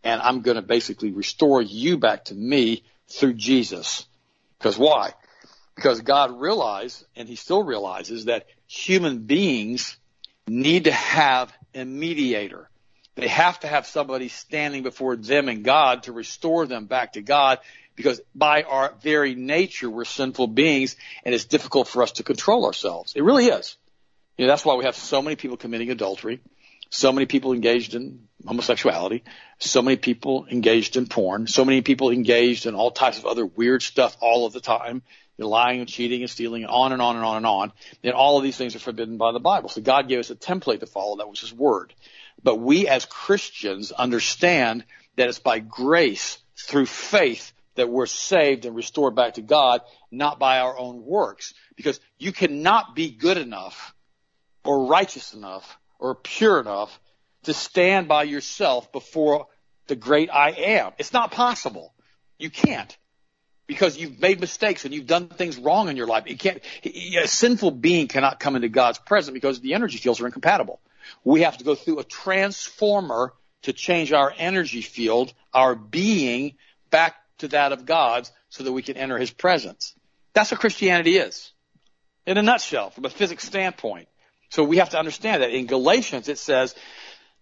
And 0.03 0.21
I'm 0.21 0.41
going 0.41 0.55
to 0.55 0.63
basically 0.63 1.11
restore 1.11 1.61
you 1.61 1.97
back 1.97 2.25
to 2.25 2.35
me 2.35 2.83
through 3.07 3.33
Jesus. 3.33 4.05
Because 4.57 4.77
why? 4.77 5.13
Because 5.75 6.01
God 6.01 6.39
realized, 6.39 7.05
and 7.15 7.29
he 7.29 7.35
still 7.35 7.63
realizes, 7.63 8.25
that 8.25 8.47
human 8.67 9.19
beings 9.19 9.97
need 10.47 10.85
to 10.85 10.91
have 10.91 11.53
a 11.73 11.85
mediator. 11.85 12.67
They 13.15 13.27
have 13.27 13.59
to 13.61 13.67
have 13.67 13.85
somebody 13.85 14.29
standing 14.29 14.83
before 14.83 15.15
them 15.15 15.49
and 15.49 15.63
God 15.63 16.03
to 16.03 16.11
restore 16.11 16.65
them 16.65 16.85
back 16.85 17.13
to 17.13 17.21
God 17.21 17.59
because 18.01 18.21
by 18.33 18.63
our 18.63 18.93
very 19.01 19.35
nature, 19.35 19.89
we're 19.89 20.05
sinful 20.05 20.47
beings 20.47 20.95
and 21.23 21.35
it's 21.35 21.45
difficult 21.45 21.87
for 21.87 22.01
us 22.01 22.13
to 22.13 22.23
control 22.23 22.65
ourselves. 22.65 23.13
It 23.15 23.23
really 23.23 23.45
is. 23.45 23.77
You 24.37 24.45
know, 24.45 24.51
that's 24.51 24.65
why 24.65 24.75
we 24.75 24.85
have 24.85 24.95
so 24.95 25.21
many 25.21 25.35
people 25.35 25.57
committing 25.57 25.91
adultery, 25.91 26.41
so 26.89 27.11
many 27.11 27.27
people 27.27 27.53
engaged 27.53 27.93
in 27.93 28.27
homosexuality, 28.45 29.23
so 29.59 29.81
many 29.81 29.97
people 29.97 30.47
engaged 30.49 30.97
in 30.97 31.05
porn, 31.05 31.45
so 31.45 31.63
many 31.63 31.81
people 31.81 32.09
engaged 32.09 32.65
in 32.65 32.73
all 32.73 32.89
types 32.89 33.19
of 33.19 33.25
other 33.25 33.45
weird 33.45 33.83
stuff 33.83 34.17
all 34.19 34.45
of 34.47 34.53
the 34.53 34.61
time. 34.61 35.03
They're 35.37 35.45
lying 35.45 35.79
and 35.79 35.87
cheating 35.87 36.21
and 36.21 36.29
stealing 36.29 36.63
and 36.63 36.71
on 36.71 36.91
and 36.91 37.01
on 37.01 37.15
and 37.15 37.25
on 37.25 37.37
and 37.37 37.45
on. 37.45 37.71
And 38.03 38.13
all 38.13 38.37
of 38.37 38.43
these 38.43 38.57
things 38.57 38.75
are 38.75 38.79
forbidden 38.79 39.17
by 39.17 39.31
the 39.31 39.39
Bible. 39.39 39.69
So 39.69 39.81
God 39.81 40.07
gave 40.07 40.19
us 40.19 40.29
a 40.29 40.35
template 40.35 40.79
to 40.81 40.85
follow. 40.85 41.17
That 41.17 41.29
was 41.29 41.39
His 41.39 41.53
Word. 41.53 41.93
But 42.43 42.57
we 42.57 42.87
as 42.87 43.05
Christians 43.05 43.91
understand 43.91 44.85
that 45.15 45.29
it's 45.29 45.39
by 45.39 45.59
grace 45.59 46.39
through 46.57 46.85
faith 46.87 47.53
that 47.75 47.89
we're 47.89 48.05
saved 48.05 48.65
and 48.65 48.75
restored 48.75 49.15
back 49.15 49.35
to 49.35 49.41
God, 49.41 49.81
not 50.11 50.39
by 50.39 50.59
our 50.59 50.77
own 50.77 51.05
works. 51.05 51.53
Because 51.75 51.99
you 52.17 52.31
cannot 52.31 52.95
be 52.95 53.09
good 53.09 53.37
enough 53.37 53.93
or 54.63 54.85
righteous 54.85 55.33
enough 55.33 55.77
or 55.99 56.15
pure 56.15 56.59
enough 56.59 56.99
to 57.43 57.53
stand 57.53 58.07
by 58.07 58.23
yourself 58.23 58.91
before 58.91 59.47
the 59.87 59.95
great 59.95 60.29
I 60.29 60.51
am. 60.51 60.91
It's 60.97 61.13
not 61.13 61.31
possible. 61.31 61.93
You 62.37 62.49
can't. 62.49 62.95
Because 63.67 63.97
you've 63.97 64.19
made 64.19 64.41
mistakes 64.41 64.83
and 64.83 64.93
you've 64.93 65.07
done 65.07 65.29
things 65.29 65.57
wrong 65.57 65.87
in 65.87 65.95
your 65.95 66.07
life. 66.07 66.25
You 66.27 66.37
can't, 66.37 66.61
a 66.83 67.27
sinful 67.27 67.71
being 67.71 68.07
cannot 68.07 68.39
come 68.39 68.55
into 68.55 68.67
God's 68.67 68.99
presence 68.99 69.33
because 69.33 69.61
the 69.61 69.75
energy 69.75 69.97
fields 69.97 70.19
are 70.19 70.25
incompatible. 70.25 70.81
We 71.23 71.41
have 71.41 71.57
to 71.57 71.63
go 71.63 71.75
through 71.75 71.99
a 71.99 72.03
transformer 72.03 73.33
to 73.63 73.73
change 73.73 74.11
our 74.11 74.33
energy 74.37 74.81
field, 74.81 75.33
our 75.53 75.75
being 75.75 76.55
back 76.89 77.15
to 77.41 77.49
that 77.49 77.71
of 77.71 77.85
God's 77.85 78.31
so 78.49 78.63
that 78.63 78.71
we 78.71 78.81
can 78.81 78.97
enter 78.97 79.17
his 79.17 79.31
presence. 79.31 79.93
That's 80.33 80.51
what 80.51 80.59
Christianity 80.59 81.17
is. 81.17 81.51
In 82.25 82.37
a 82.37 82.41
nutshell, 82.41 82.89
from 82.89 83.05
a 83.05 83.09
physics 83.09 83.45
standpoint. 83.45 84.07
So 84.49 84.63
we 84.63 84.77
have 84.77 84.89
to 84.91 84.99
understand 84.99 85.41
that. 85.41 85.51
In 85.51 85.65
Galatians, 85.65 86.29
it 86.29 86.37
says, 86.37 86.75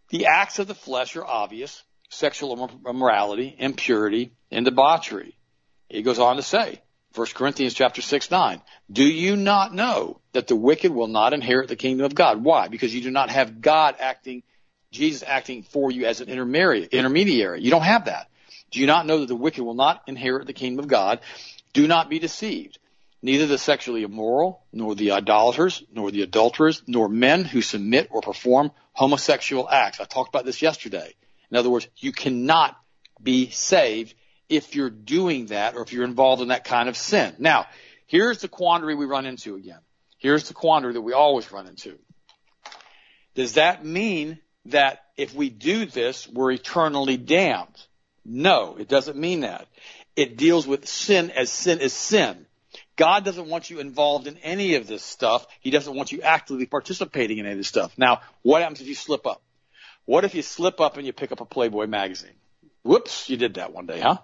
the 0.09 0.25
acts 0.25 0.59
of 0.59 0.67
the 0.67 0.75
flesh 0.75 1.15
are 1.15 1.25
obvious. 1.25 1.83
Sexual 2.09 2.71
immorality, 2.87 3.55
impurity, 3.57 4.31
and 4.51 4.65
debauchery. 4.65 5.37
He 5.89 6.01
goes 6.01 6.17
on 6.17 6.37
to 6.37 6.41
say, 6.41 6.81
1 7.15 7.27
Corinthians 7.35 7.73
chapter 7.73 8.01
6, 8.01 8.31
9, 8.31 8.61
do 8.91 9.03
you 9.03 9.35
not 9.35 9.73
know 9.73 10.21
that 10.33 10.47
the 10.47 10.55
wicked 10.55 10.91
will 10.91 11.07
not 11.07 11.33
inherit 11.33 11.67
the 11.67 11.75
kingdom 11.75 12.05
of 12.05 12.15
God? 12.15 12.43
Why? 12.43 12.67
Because 12.67 12.93
you 12.93 13.01
do 13.01 13.11
not 13.11 13.29
have 13.29 13.61
God 13.61 13.95
acting, 13.99 14.43
Jesus 14.91 15.23
acting 15.25 15.63
for 15.63 15.91
you 15.91 16.05
as 16.05 16.21
an 16.21 16.29
intermediary. 16.29 17.61
You 17.61 17.71
don't 17.71 17.81
have 17.81 18.05
that. 18.05 18.29
Do 18.71 18.79
you 18.79 18.87
not 18.87 19.05
know 19.05 19.19
that 19.19 19.27
the 19.27 19.35
wicked 19.35 19.63
will 19.63 19.73
not 19.73 20.03
inherit 20.07 20.47
the 20.47 20.53
kingdom 20.53 20.83
of 20.83 20.87
God? 20.87 21.19
Do 21.73 21.87
not 21.87 22.09
be 22.09 22.19
deceived. 22.19 22.79
Neither 23.21 23.47
the 23.47 23.57
sexually 23.57 24.03
immoral, 24.03 24.63
nor 24.71 24.95
the 24.95 25.11
idolaters, 25.11 25.83
nor 25.93 26.09
the 26.09 26.21
adulterers, 26.21 26.81
nor 26.87 27.09
men 27.09 27.43
who 27.43 27.61
submit 27.61 28.07
or 28.11 28.21
perform 28.21 28.71
homosexual 28.93 29.69
acts. 29.69 29.99
I 29.99 30.05
talked 30.05 30.29
about 30.29 30.45
this 30.45 30.61
yesterday. 30.61 31.13
In 31.51 31.57
other 31.57 31.69
words, 31.69 31.87
you 31.97 32.11
cannot 32.11 32.77
be 33.21 33.49
saved 33.49 34.13
if 34.47 34.75
you're 34.75 34.89
doing 34.89 35.47
that 35.47 35.75
or 35.75 35.81
if 35.81 35.91
you're 35.91 36.05
involved 36.05 36.41
in 36.41 36.47
that 36.47 36.63
kind 36.63 36.87
of 36.87 36.95
sin. 36.95 37.35
Now, 37.39 37.67
here's 38.07 38.39
the 38.39 38.47
quandary 38.47 38.95
we 38.95 39.05
run 39.05 39.25
into 39.25 39.55
again. 39.55 39.79
Here's 40.17 40.47
the 40.47 40.53
quandary 40.53 40.93
that 40.93 41.01
we 41.01 41.13
always 41.13 41.51
run 41.51 41.67
into. 41.67 41.97
Does 43.35 43.53
that 43.53 43.85
mean 43.85 44.39
that 44.65 45.03
if 45.17 45.33
we 45.33 45.49
do 45.49 45.85
this, 45.85 46.27
we're 46.27 46.51
eternally 46.51 47.17
damned? 47.17 47.85
No, 48.31 48.75
it 48.77 48.87
doesn't 48.87 49.17
mean 49.17 49.39
that. 49.39 49.67
It 50.15 50.37
deals 50.37 50.67
with 50.67 50.87
sin 50.87 51.31
as 51.31 51.51
sin 51.51 51.79
is 51.79 51.93
sin. 51.93 52.45
God 52.95 53.25
doesn't 53.25 53.47
want 53.47 53.71
you 53.71 53.79
involved 53.79 54.27
in 54.27 54.37
any 54.37 54.75
of 54.75 54.85
this 54.85 55.01
stuff. 55.01 55.47
He 55.61 55.71
doesn't 55.71 55.95
want 55.95 56.11
you 56.11 56.21
actively 56.21 56.67
participating 56.67 57.39
in 57.39 57.45
any 57.45 57.53
of 57.53 57.57
this 57.57 57.67
stuff. 57.67 57.97
Now, 57.97 58.21
what 58.43 58.61
happens 58.61 58.81
if 58.81 58.87
you 58.87 58.93
slip 58.93 59.25
up? 59.25 59.41
What 60.05 60.25
if 60.25 60.35
you 60.35 60.43
slip 60.43 60.79
up 60.79 60.97
and 60.97 61.07
you 61.07 61.13
pick 61.13 61.31
up 61.31 61.41
a 61.41 61.45
Playboy 61.45 61.87
magazine? 61.87 62.35
Whoops, 62.83 63.31
you 63.31 63.37
did 63.37 63.55
that 63.55 63.73
one 63.73 63.87
day, 63.87 63.99
huh? 63.99 64.19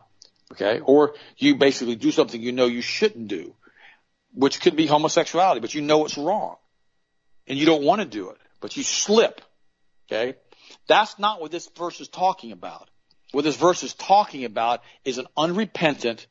Okay. 0.52 0.82
Or 0.82 1.16
you 1.38 1.56
basically 1.56 1.96
do 1.96 2.12
something 2.12 2.40
you 2.40 2.52
know 2.52 2.68
you 2.68 2.82
shouldn't 2.82 3.28
do, 3.28 3.56
which 4.36 4.62
could 4.62 4.76
be 4.76 4.86
homosexuality, 4.86 5.62
but 5.62 5.74
you 5.74 5.82
know 5.82 6.06
it's 6.06 6.18
wrong 6.18 6.58
and 7.48 7.58
you 7.58 7.66
don't 7.66 7.84
want 7.84 8.02
to 8.02 8.08
do 8.08 8.30
it, 8.30 8.38
but 8.62 8.78
you 8.78 8.84
slip. 8.84 9.42
Okay. 10.08 10.36
That's 10.88 11.18
not 11.18 11.42
what 11.42 11.50
this 11.50 11.68
verse 11.76 12.00
is 12.02 12.08
talking 12.08 12.52
about. 12.52 12.90
What 13.32 13.44
this 13.44 13.58
verse 13.58 13.84
is 13.84 13.94
talking 13.94 14.46
about 14.46 14.82
is 15.04 15.18
an 15.18 15.28
unrepentant, 15.36 16.28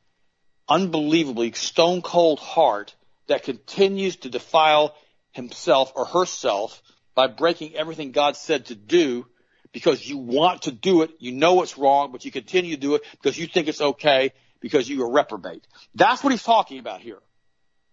unbelievably 0.69 1.53
stone 1.53 2.03
cold 2.03 2.39
heart 2.39 2.95
that 3.27 3.43
continues 3.43 4.17
to 4.17 4.31
defile 4.31 4.95
himself 5.33 5.93
or 5.97 6.07
herself 6.07 6.83
by 7.15 7.27
breaking 7.27 7.75
everything 7.75 8.13
God 8.13 8.37
said 8.37 8.67
to 8.67 8.75
do 8.75 9.27
because 9.73 10.09
you 10.09 10.19
want 10.19 10.63
to 10.63 10.73
do 10.73 11.03
it. 11.03 11.11
You 11.19 11.33
know 11.33 11.63
it's 11.63 11.77
wrong, 11.77 12.13
but 12.13 12.25
you 12.25 12.31
continue 12.31 12.75
to 12.75 12.81
do 12.81 12.95
it 12.95 13.03
because 13.13 13.39
you 13.39 13.47
think 13.47 13.69
it's 13.69 13.81
okay 13.81 14.33
because 14.61 14.89
you 14.89 15.03
are 15.03 15.11
reprobate. 15.11 15.67
That's 15.95 16.23
what 16.23 16.33
he's 16.33 16.43
talking 16.43 16.79
about 16.79 17.01
here. 17.01 17.19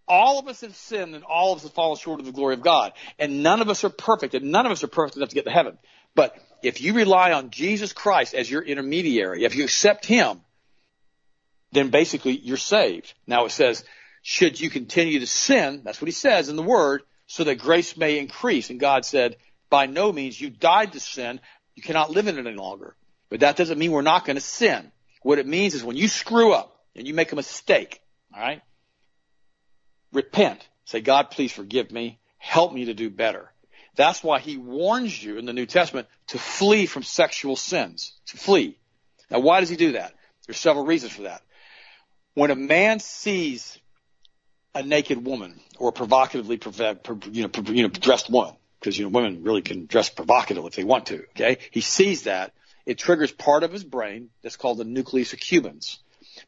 All 0.07 0.39
of 0.39 0.47
us 0.47 0.61
have 0.61 0.75
sinned 0.75 1.15
and 1.15 1.23
all 1.23 1.53
of 1.53 1.57
us 1.57 1.63
have 1.63 1.73
fallen 1.73 1.97
short 1.97 2.19
of 2.19 2.25
the 2.25 2.31
glory 2.31 2.53
of 2.55 2.61
God. 2.61 2.93
And 3.17 3.43
none 3.43 3.61
of 3.61 3.69
us 3.69 3.83
are 3.83 3.89
perfect 3.89 4.33
and 4.33 4.51
none 4.51 4.65
of 4.65 4.71
us 4.71 4.83
are 4.83 4.87
perfect 4.87 5.17
enough 5.17 5.29
to 5.29 5.35
get 5.35 5.45
to 5.45 5.51
heaven. 5.51 5.77
But 6.15 6.35
if 6.61 6.81
you 6.81 6.93
rely 6.93 7.31
on 7.31 7.49
Jesus 7.49 7.93
Christ 7.93 8.33
as 8.33 8.49
your 8.49 8.61
intermediary, 8.61 9.43
if 9.43 9.55
you 9.55 9.63
accept 9.63 10.05
Him, 10.05 10.41
then 11.71 11.89
basically 11.89 12.37
you're 12.37 12.57
saved. 12.57 13.13
Now 13.25 13.45
it 13.45 13.51
says, 13.51 13.83
should 14.21 14.59
you 14.59 14.69
continue 14.69 15.19
to 15.19 15.27
sin, 15.27 15.81
that's 15.83 16.01
what 16.01 16.07
he 16.07 16.13
says 16.13 16.49
in 16.49 16.55
the 16.55 16.63
word, 16.63 17.01
so 17.27 17.43
that 17.43 17.55
grace 17.55 17.97
may 17.97 18.19
increase. 18.19 18.69
And 18.69 18.79
God 18.79 19.05
said, 19.05 19.37
by 19.69 19.85
no 19.85 20.11
means, 20.11 20.39
you 20.39 20.49
died 20.49 20.93
to 20.93 20.99
sin. 20.99 21.39
You 21.75 21.81
cannot 21.81 22.11
live 22.11 22.27
in 22.27 22.37
it 22.37 22.45
any 22.45 22.57
longer. 22.57 22.95
But 23.29 23.39
that 23.39 23.55
doesn't 23.55 23.79
mean 23.79 23.91
we're 23.91 24.01
not 24.01 24.25
going 24.25 24.35
to 24.35 24.41
sin. 24.41 24.91
What 25.23 25.39
it 25.39 25.47
means 25.47 25.73
is 25.73 25.83
when 25.83 25.95
you 25.95 26.07
screw 26.07 26.51
up 26.51 26.77
and 26.95 27.07
you 27.07 27.13
make 27.13 27.31
a 27.31 27.35
mistake, 27.35 28.01
all 28.35 28.41
right, 28.41 28.61
repent. 30.11 30.67
Say, 30.85 31.01
God, 31.01 31.31
please 31.31 31.51
forgive 31.51 31.91
me. 31.91 32.19
Help 32.37 32.73
me 32.73 32.85
to 32.85 32.93
do 32.93 33.09
better. 33.09 33.50
That's 33.95 34.23
why 34.23 34.39
he 34.39 34.57
warns 34.57 35.21
you 35.21 35.37
in 35.37 35.45
the 35.45 35.53
New 35.53 35.65
Testament 35.65 36.07
to 36.27 36.37
flee 36.37 36.85
from 36.85 37.03
sexual 37.03 37.55
sins. 37.55 38.13
To 38.27 38.37
flee. 38.37 38.77
Now, 39.29 39.39
why 39.39 39.59
does 39.59 39.69
he 39.69 39.75
do 39.75 39.93
that? 39.93 40.13
There's 40.45 40.57
several 40.57 40.85
reasons 40.85 41.13
for 41.13 41.23
that. 41.23 41.41
When 42.33 42.51
a 42.51 42.55
man 42.55 42.99
sees 42.99 43.77
a 44.73 44.83
naked 44.83 45.25
woman 45.25 45.59
or 45.77 45.89
a 45.89 45.91
provocatively 45.91 46.59
you 47.31 47.43
know, 47.43 47.49
you 47.71 47.83
know, 47.83 47.89
dressed 47.89 48.29
woman, 48.29 48.55
because 48.79 48.97
you 48.97 49.05
know 49.05 49.09
women 49.09 49.43
really 49.43 49.61
can 49.61 49.85
dress 49.85 50.09
provocatively 50.09 50.67
if 50.67 50.75
they 50.75 50.83
want 50.83 51.07
to. 51.07 51.23
Okay, 51.31 51.57
he 51.71 51.81
sees 51.81 52.23
that 52.23 52.53
it 52.85 52.97
triggers 52.97 53.31
part 53.31 53.63
of 53.63 53.71
his 53.71 53.83
brain 53.83 54.29
that's 54.41 54.55
called 54.55 54.77
the 54.77 54.85
nucleus 54.85 55.33
accumbens. 55.33 55.97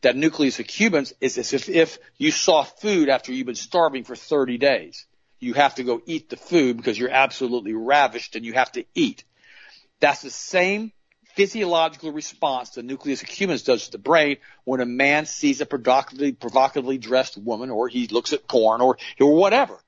That 0.02 0.16
nucleus 0.16 0.58
accumbens 0.60 1.14
is 1.20 1.38
as 1.38 1.54
if, 1.54 1.70
if 1.70 2.00
you 2.18 2.32
saw 2.32 2.64
food 2.64 3.10
after 3.10 3.34
you've 3.34 3.46
been 3.46 3.56
starving 3.56 4.04
for 4.04 4.16
30 4.16 4.58
days 4.58 5.06
you 5.44 5.54
have 5.54 5.76
to 5.76 5.84
go 5.84 6.02
eat 6.06 6.30
the 6.30 6.38
food 6.38 6.78
because 6.78 6.98
you're 6.98 7.10
absolutely 7.10 7.74
ravished 7.74 8.36
and 8.36 8.46
you 8.46 8.54
have 8.54 8.72
to 8.74 8.86
eat. 8.96 9.24
That's 10.00 10.22
the 10.22 10.30
same 10.30 10.92
physiological 11.36 12.12
response 12.12 12.72
the 12.72 12.84
nucleus 12.84 13.24
accumbens 13.24 13.66
does 13.66 13.86
to 13.86 13.92
the 13.92 13.98
brain 13.98 14.38
when 14.66 14.82
a 14.82 14.86
man 14.86 15.26
sees 15.26 15.62
a 15.62 15.66
provocatively, 15.66 16.32
provocatively 16.32 16.98
dressed 16.98 17.38
woman 17.38 17.70
or 17.70 17.88
he 17.88 18.08
looks 18.08 18.34
at 18.34 18.48
porn 18.48 18.82
or, 18.82 18.98
or 19.20 19.36
whatever. 19.36 19.80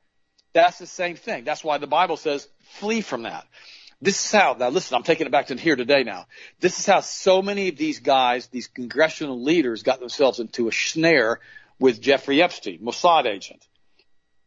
That's 0.54 0.80
the 0.80 0.88
same 0.88 1.15
thing. 1.15 1.44
That's 1.44 1.63
why 1.63 1.78
the 1.78 1.88
Bible 1.88 2.18
says 2.18 2.48
flee 2.80 3.02
from 3.02 3.24
that. 3.24 3.46
This 4.02 4.26
is 4.26 4.32
how, 4.32 4.56
now 4.60 4.70
listen, 4.70 4.96
I'm 4.96 5.04
taking 5.04 5.28
it 5.28 5.32
back 5.32 5.48
to 5.48 5.56
here 5.56 5.76
today 5.76 6.04
now. 6.04 6.26
This 6.60 6.80
is 6.80 6.86
how 6.86 7.00
so 7.00 7.41
many 7.41 7.70
of 7.70 7.78
these 7.78 8.00
guys, 8.00 8.48
these 8.48 8.68
congressional 8.68 9.41
leaders 9.41 9.84
got 9.84 10.00
themselves 10.00 10.39
into 10.39 10.68
a 10.68 10.72
snare 10.72 11.39
with 11.80 12.02
Jeffrey 12.02 12.41
Epstein, 12.41 12.80
Mossad 12.80 13.26
agent. 13.26 13.65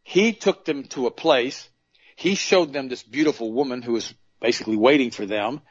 He 0.09 0.33
took 0.33 0.65
them 0.65 0.85
to 0.85 1.05
a 1.05 1.11
place. 1.11 1.69
He 2.15 2.33
showed 2.33 2.73
them 2.73 2.87
this 2.87 3.03
beautiful 3.03 3.53
woman 3.53 3.83
who 3.83 3.91
was 3.93 4.11
basically 4.41 4.75
waiting 4.75 5.11
for 5.11 5.27
them. 5.27 5.61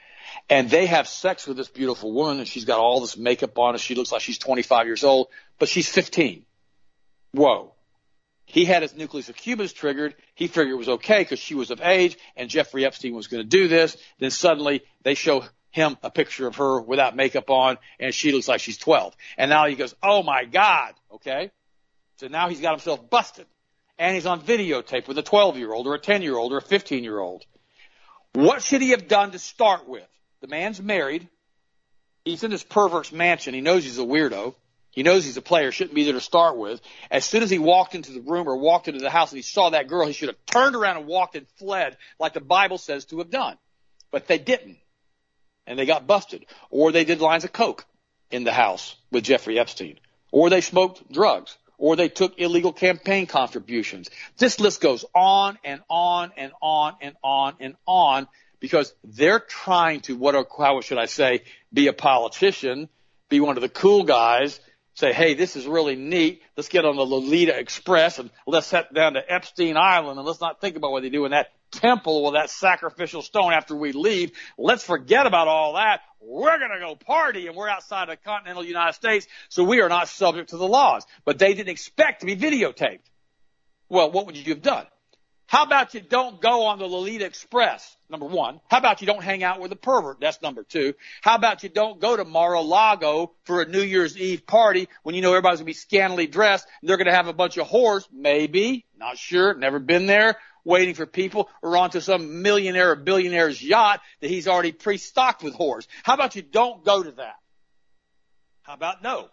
And 0.49 0.71
they 0.71 0.87
have 0.87 1.09
sex 1.09 1.49
with 1.49 1.57
this 1.57 1.67
beautiful 1.67 2.13
woman 2.13 2.39
and 2.39 2.47
she's 2.47 2.65
got 2.65 2.79
all 2.79 3.01
this 3.01 3.17
makeup 3.17 3.59
on 3.59 3.75
and 3.75 3.81
she 3.81 3.97
looks 3.97 4.13
like 4.13 4.21
she's 4.21 4.39
25 4.39 4.87
years 4.87 5.03
old, 5.03 5.27
but 5.59 5.69
she's 5.69 5.89
15. 5.89 6.47
Whoa. 7.33 7.75
He 8.45 8.65
had 8.65 8.83
his 8.83 8.95
nucleus 8.95 9.29
accumbens 9.29 9.75
triggered. 9.75 10.15
He 10.37 10.47
figured 10.47 10.69
it 10.69 10.79
was 10.79 10.89
okay 10.89 11.19
because 11.19 11.41
she 11.41 11.57
was 11.57 11.73
of 11.73 11.81
age 11.81 12.17
and 12.37 12.49
Jeffrey 12.49 12.87
Epstein 12.87 13.17
was 13.17 13.27
going 13.27 13.43
to 13.43 13.49
do 13.49 13.67
this. 13.67 13.97
Then 14.21 14.31
suddenly 14.31 14.83
they 15.03 15.15
show 15.15 15.45
him 15.73 15.97
a 16.05 16.13
picture 16.13 16.47
of 16.47 16.55
her 16.57 16.81
without 16.81 17.17
makeup 17.17 17.51
on 17.51 17.79
and 17.99 18.15
she 18.15 18.31
looks 18.31 18.47
like 18.47 18.61
she's 18.61 18.79
12. 18.79 19.17
And 19.37 19.51
now 19.51 19.67
he 19.67 19.75
goes, 19.75 19.97
oh 20.01 20.23
my 20.23 20.45
God. 20.45 20.95
Okay. 21.15 21.51
So 22.19 22.29
now 22.29 22.49
he's 22.49 22.61
got 22.61 22.71
himself 22.71 23.11
busted 23.11 23.47
and 23.99 24.15
he's 24.15 24.27
on 24.27 24.41
videotape 24.41 25.09
with 25.09 25.19
a 25.19 25.23
12 25.23 25.59
year 25.59 25.73
old 25.73 25.87
or 25.87 25.95
a 25.95 26.01
10 26.01 26.23
year 26.23 26.37
old 26.37 26.53
or 26.53 26.59
a 26.59 26.63
15 26.63 27.05
year 27.05 27.19
old. 27.19 27.45
What 28.33 28.63
should 28.63 28.83
he 28.83 28.91
have 28.91 29.09
done 29.09 29.33
to 29.33 29.39
start 29.39 29.89
with? 29.89 30.07
The 30.41 30.49
man's 30.49 30.81
married. 30.81 31.29
He's 32.25 32.45
in 32.45 32.51
this 32.51 32.63
pervert's 32.63 33.11
mansion. 33.11 33.55
He 33.55 33.61
knows 33.61 33.85
he's 33.85 33.99
a 33.99 34.03
weirdo. 34.03 34.55
He 34.91 35.03
knows 35.03 35.25
he's 35.25 35.37
a 35.37 35.43
player, 35.43 35.71
shouldn't 35.71 35.95
be 35.95 36.05
there 36.05 36.15
to 36.15 36.21
start 36.21 36.57
with. 36.57 36.81
As 37.11 37.25
soon 37.25 37.43
as 37.43 37.51
he 37.51 37.59
walked 37.59 37.95
into 37.95 38.13
the 38.13 38.21
room 38.21 38.49
or 38.49 38.57
walked 38.57 38.89
into 38.89 39.01
the 39.01 39.11
house 39.11 39.31
and 39.31 39.39
he 39.39 39.43
saw 39.43 39.71
that 39.71 39.87
girl, 39.87 40.07
he 40.07 40.13
should 40.13 40.29
have 40.29 40.47
turned 40.47 40.75
around 40.75 40.97
and 40.97 41.07
walked 41.07 41.37
and 41.37 41.47
fled 41.57 41.97
like 42.19 42.33
the 42.33 42.41
Bible 42.41 42.79
says 42.79 43.05
to 43.07 43.19
have 43.19 43.31
done. 43.31 43.57
But 44.11 44.27
they 44.27 44.39
didn't. 44.39 44.79
And 45.67 45.79
they 45.79 45.87
got 45.87 46.07
busted. 46.07 46.47
Or 46.71 46.91
they 46.91 47.05
did 47.05 47.21
lines 47.21 47.45
of 47.45 47.53
coke 47.53 47.85
in 48.31 48.45
the 48.45 48.53
house 48.53 48.97
with 49.13 49.25
Jeffrey 49.25 49.59
Epstein. 49.59 49.99
Or 50.33 50.51
they 50.51 50.63
smoked 50.63 51.11
drugs 51.13 51.57
or 51.79 51.97
they 51.97 52.09
took 52.09 52.39
illegal 52.39 52.73
campaign 52.73 53.27
contributions. 53.27 54.11
This 54.37 54.61
list 54.61 54.81
goes 54.81 55.05
on 55.15 55.59
and 55.65 55.81
on 55.89 56.33
and 56.37 56.53
on 56.61 56.95
and 57.01 57.15
on 57.23 57.55
and 57.61 57.77
on 57.87 58.29
because 58.61 58.93
they're 59.05 59.41
trying 59.41 60.01
to, 60.03 60.17
what, 60.17 60.35
how 60.59 60.81
should 60.81 60.99
I 60.99 61.07
say, 61.07 61.43
be 61.73 61.87
a 61.87 61.93
politician, 61.93 62.89
be 63.29 63.41
one 63.41 63.57
of 63.57 63.63
the 63.63 63.69
cool 63.69 64.03
guys, 64.03 64.61
say, 64.95 65.13
hey, 65.13 65.35
this 65.35 65.55
is 65.55 65.67
really 65.67 65.95
neat. 65.95 66.43
Let's 66.57 66.69
get 66.69 66.85
on 66.85 66.97
the 66.97 67.07
Lolita 67.07 67.57
Express 67.57 68.19
and 68.19 68.31
let's 68.47 68.71
head 68.71 68.89
down 68.93 69.15
to 69.15 69.33
Epstein 69.33 69.77
Island 69.77 70.19
and 70.19 70.27
let's 70.27 70.41
not 70.41 70.61
think 70.61 70.77
about 70.77 70.91
what 70.91 71.03
they 71.03 71.11
do 71.11 71.25
in 71.25 71.31
that 71.31 71.53
temple 71.71 72.25
with 72.25 72.35
that 72.35 72.51
sacrificial 72.51 73.23
stone 73.23 73.53
after 73.53 73.77
we 73.77 73.93
leave. 73.93 74.33
Let's 74.59 74.83
forget 74.83 75.27
about 75.27 75.47
all 75.47 75.75
that. 75.75 76.01
We're 76.21 76.59
going 76.59 76.73
to 76.73 76.81
go 76.81 76.97
party 76.97 77.47
and 77.47 77.57
we're 77.57 77.69
outside 77.69 78.09
of 78.09 78.09
the 78.11 78.17
continental 78.17 78.65
United 78.65 78.95
States, 78.95 79.27
so 79.49 79.65
we 79.65 79.81
are 79.81 79.89
not 79.89 80.09
subject 80.09 80.51
to 80.51 80.57
the 80.57 80.67
laws. 80.67 81.07
But 81.25 81.39
they 81.39 81.55
didn't 81.55 81.71
expect 81.71 82.21
to 82.21 82.27
be 82.27 82.37
videotaped. 82.37 83.01
Well, 83.89 84.11
what 84.11 84.27
would 84.27 84.37
you 84.37 84.55
have 84.55 84.63
done? 84.63 84.87
How 85.49 85.65
about 85.65 85.95
you 85.95 86.01
don't 86.01 86.43
go 86.43 86.67
on 86.67 86.79
the 86.79 86.85
Lolita 86.85 87.25
Express? 87.25 87.97
Number 88.11 88.27
one. 88.27 88.61
How 88.71 88.77
about 88.77 89.01
you 89.01 89.07
don't 89.07 89.23
hang 89.23 89.43
out 89.43 89.61
with 89.61 89.73
a 89.73 89.77
pervert? 89.77 90.21
That's 90.21 90.43
number 90.43 90.63
two. 90.63 90.93
How 91.23 91.37
about 91.37 91.63
you 91.63 91.71
don't 91.71 91.99
go 91.99 92.15
to 92.15 92.25
Mar-a-Lago 92.27 93.33
for 93.45 93.63
a 93.63 93.67
New 93.67 93.81
Year's 93.81 94.17
Eve 94.19 94.47
party 94.47 94.89
when 95.05 95.15
you 95.15 95.23
know 95.23 95.31
everybody's 95.31 95.61
gonna 95.61 95.67
be 95.67 95.73
scantily 95.73 96.27
dressed 96.27 96.67
and 96.83 96.91
they're 96.91 96.99
gonna 96.99 97.15
have 97.15 97.29
a 97.29 97.33
bunch 97.33 97.57
of 97.57 97.67
whores? 97.67 98.07
Maybe. 98.13 98.85
Not 98.99 99.17
sure. 99.17 99.55
Never 99.55 99.79
been 99.79 100.05
there. 100.05 100.37
Waiting 100.69 100.95
for 100.95 101.07
people 101.07 101.49
or 101.63 101.77
onto 101.77 102.01
some 102.01 102.43
millionaire 102.43 102.93
or 102.93 102.97
billionaire's 102.97 103.63
yacht 103.63 104.01
that 104.21 104.29
he's 104.29 104.47
already 104.47 104.73
pre-stocked 104.73 105.43
with 105.43 105.55
whores. 105.55 105.87
How 106.03 106.15
about 106.15 106.37
you 106.37 106.43
don't 106.43 106.85
go 106.85 107.03
to 107.03 107.13
that? 107.13 107.37
How 108.63 108.75
about 108.75 109.03
no? 109.03 109.29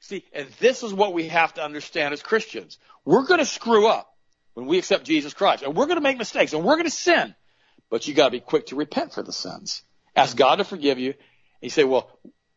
See, 0.00 0.24
and 0.32 0.48
this 0.60 0.82
is 0.82 0.94
what 0.94 1.12
we 1.12 1.28
have 1.28 1.54
to 1.54 1.64
understand 1.64 2.14
as 2.14 2.22
Christians. 2.22 2.78
We're 3.04 3.26
gonna 3.26 3.44
screw 3.44 3.88
up 3.88 4.16
when 4.56 4.66
we 4.66 4.78
accept 4.78 5.04
Jesus 5.04 5.34
Christ. 5.34 5.62
And 5.62 5.76
we're 5.76 5.84
going 5.84 5.98
to 5.98 6.02
make 6.02 6.16
mistakes 6.16 6.54
and 6.54 6.64
we're 6.64 6.76
going 6.76 6.86
to 6.86 6.90
sin. 6.90 7.34
But 7.90 8.08
you 8.08 8.14
got 8.14 8.26
to 8.26 8.30
be 8.30 8.40
quick 8.40 8.66
to 8.68 8.76
repent 8.76 9.12
for 9.12 9.22
the 9.22 9.32
sins. 9.32 9.82
Ask 10.16 10.34
God 10.34 10.56
to 10.56 10.64
forgive 10.64 10.98
you. 10.98 11.10
And 11.10 11.16
you 11.60 11.68
say, 11.68 11.84
well, 11.84 12.10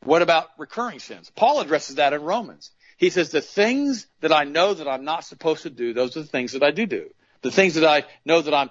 what 0.04 0.22
about 0.22 0.48
recurring 0.58 1.00
sins? 1.00 1.30
Paul 1.36 1.60
addresses 1.60 1.96
that 1.96 2.13
in 2.13 2.22
Romans. 2.22 2.72
He 2.96 3.10
says, 3.10 3.32
the 3.32 3.42
things 3.42 4.08
that 4.22 4.32
I 4.32 4.46
know 4.46 4.74
that 4.74 4.88
I'm 4.88 5.04
not 5.04 5.26
supposed 5.26 5.63
to 5.63 5.70
do, 5.70 5.94
those 5.94 6.15
are 6.15 6.22
the 6.22 6.28
things 6.28 6.54
that 6.54 6.63
I 6.63 6.72
do 6.72 6.86
do. 6.86 7.10
The 7.41 7.52
things 7.52 7.75
that 7.75 7.86
I 7.86 8.04
know 8.25 8.41
that 8.41 8.54
I'm 8.54 8.69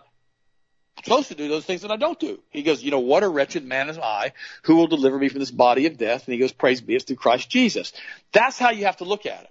supposed 1.05 1.29
to 1.29 1.35
do, 1.35 1.49
those 1.49 1.65
things 1.65 1.83
that 1.83 1.91
I 1.91 1.97
don't 1.97 2.19
do. 2.19 2.41
He 2.51 2.63
goes, 2.63 2.83
you 2.83 2.91
know, 2.91 2.99
what 2.99 3.23
a 3.23 3.29
wretched 3.29 3.65
man 3.65 3.89
am 3.89 4.01
I 4.03 4.33
who 4.63 4.77
will 4.77 4.87
deliver 4.87 5.19
me 5.19 5.29
from 5.29 5.41
this 5.41 5.51
body 5.51 5.87
of 5.87 5.97
death? 5.97 6.27
And 6.27 6.33
he 6.33 6.39
goes, 6.39 6.53
praise 6.53 6.81
be, 6.81 6.95
it's 6.95 7.05
through 7.05 7.17
Christ 7.17 7.49
Jesus. 7.49 7.93
That's 8.33 8.59
how 8.59 8.71
you 8.71 8.87
have 8.87 8.99
to 8.99 9.05
look 9.05 9.27
at 9.27 9.45
it. 9.45 9.51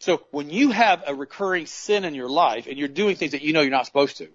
So 0.00 0.22
when 0.30 0.50
you 0.50 0.70
have 0.70 1.04
a 1.06 1.14
recurring 1.14 1.66
sin 1.66 2.04
in 2.04 2.14
your 2.14 2.28
life 2.28 2.66
and 2.66 2.78
you're 2.78 2.88
doing 2.88 3.16
things 3.16 3.32
that 3.32 3.42
you 3.42 3.52
know 3.52 3.60
you're 3.60 3.70
not 3.70 3.86
supposed 3.86 4.18
to, 4.18 4.28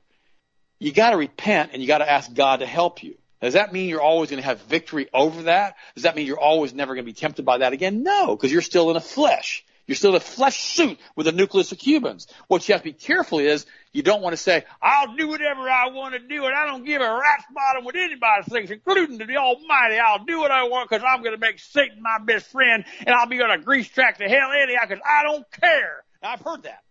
you 0.79 0.91
got 0.91 1.11
to 1.11 1.17
repent 1.17 1.71
and 1.73 1.81
you 1.81 1.87
got 1.87 1.99
to 1.99 2.11
ask 2.11 2.33
God 2.33 2.59
to 2.59 2.65
help 2.65 3.03
you. 3.03 3.15
Does 3.41 3.53
that 3.53 3.73
mean 3.73 3.89
you're 3.89 4.01
always 4.01 4.29
going 4.29 4.41
to 4.41 4.45
have 4.45 4.61
victory 4.61 5.07
over 5.13 5.43
that? 5.43 5.75
Does 5.95 6.03
that 6.03 6.15
mean 6.15 6.27
you're 6.27 6.39
always 6.39 6.73
never 6.73 6.93
going 6.95 7.05
to 7.05 7.09
be 7.09 7.13
tempted 7.13 7.43
by 7.43 7.57
that 7.59 7.73
again? 7.73 8.03
No, 8.03 8.35
because 8.35 8.51
you're 8.51 8.61
still 8.61 8.89
in 8.89 8.95
a 8.95 9.01
flesh. 9.01 9.65
You're 9.85 9.95
still 9.95 10.11
in 10.11 10.17
a 10.17 10.21
flesh 10.21 10.63
suit 10.63 10.97
with 11.15 11.27
a 11.27 11.33
nucleus 11.33 11.73
accumbens. 11.73 12.27
What 12.47 12.67
you 12.67 12.73
have 12.73 12.81
to 12.81 12.89
be 12.89 12.93
careful 12.93 13.39
is 13.39 13.65
you 13.93 14.01
don't 14.01 14.21
want 14.23 14.33
to 14.33 14.37
say, 14.37 14.65
I'll 14.81 15.15
do 15.15 15.27
whatever 15.27 15.69
I 15.69 15.89
want 15.89 16.15
to 16.15 16.19
do 16.19 16.45
and 16.45 16.55
I 16.55 16.65
don't 16.65 16.83
give 16.83 16.99
a 17.01 17.13
rat's 17.13 17.45
bottom 17.53 17.85
what 17.85 17.95
anybody 17.95 18.43
thinks, 18.49 18.71
including 18.71 19.19
the 19.19 19.37
Almighty. 19.37 19.99
I'll 19.99 20.25
do 20.25 20.39
what 20.39 20.49
I 20.49 20.63
want 20.63 20.89
because 20.89 21.05
I'm 21.07 21.21
going 21.21 21.35
to 21.35 21.39
make 21.39 21.59
Satan 21.59 22.01
my 22.01 22.17
best 22.25 22.47
friend 22.47 22.83
and 22.99 23.09
I'll 23.09 23.27
be 23.27 23.39
on 23.41 23.51
a 23.51 23.59
grease 23.59 23.87
track 23.87 24.17
to 24.17 24.27
hell 24.27 24.49
anyhow 24.51 24.81
because 24.87 25.03
I 25.05 25.23
don't 25.23 25.45
care. 25.51 26.03
Now, 26.23 26.31
I've 26.31 26.41
heard 26.41 26.63
that. 26.63 26.83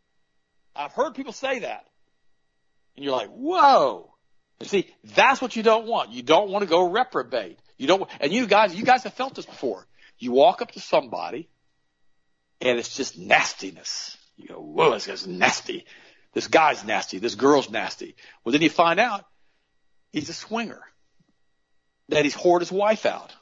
I've 0.77 0.93
heard 0.93 1.15
people 1.15 1.33
say 1.33 1.59
that. 1.61 1.85
And 2.97 3.05
you're 3.05 3.17
like, 3.17 3.31
whoa. 3.31 4.15
See, 4.63 4.89
that's 5.03 5.43
what 5.43 5.57
you 5.57 5.65
don't 5.65 5.87
want. 5.87 6.11
You 6.11 6.23
don't 6.23 6.51
want 6.51 6.63
to 6.63 6.69
go 6.69 6.89
reprobate. 6.89 7.59
You 7.79 7.89
don't, 7.89 8.09
and 8.21 8.33
you 8.33 8.47
guys, 8.47 8.77
you 8.77 8.85
guys 8.85 9.03
have 9.03 9.15
felt 9.15 9.35
this 9.35 9.47
before. 9.47 9.89
You 10.19 10.31
walk 10.31 10.63
up 10.63 10.71
to 10.73 10.81
somebody 10.81 11.49
and 12.61 12.79
it's 12.79 12.97
just 12.97 13.19
nastiness. 13.19 14.17
You 14.37 14.49
go, 14.49 14.61
whoa, 14.61 14.93
this 14.93 15.09
guy's 15.09 15.27
nasty. 15.27 15.85
This 16.33 16.49
guy's 16.49 16.85
nasty. 16.85 17.19
This 17.19 17.35
girl's 17.35 17.71
nasty. 17.71 18.17
Well, 18.45 18.53
then 18.53 18.63
you 18.63 18.71
find 18.71 18.99
out 18.99 19.25
he's 20.13 20.29
a 20.29 20.35
swinger. 20.35 20.81
That 22.09 22.25
he's 22.25 22.35
whored 22.35 22.61
his 22.61 22.73
wife 22.73 23.07
out. 23.07 23.35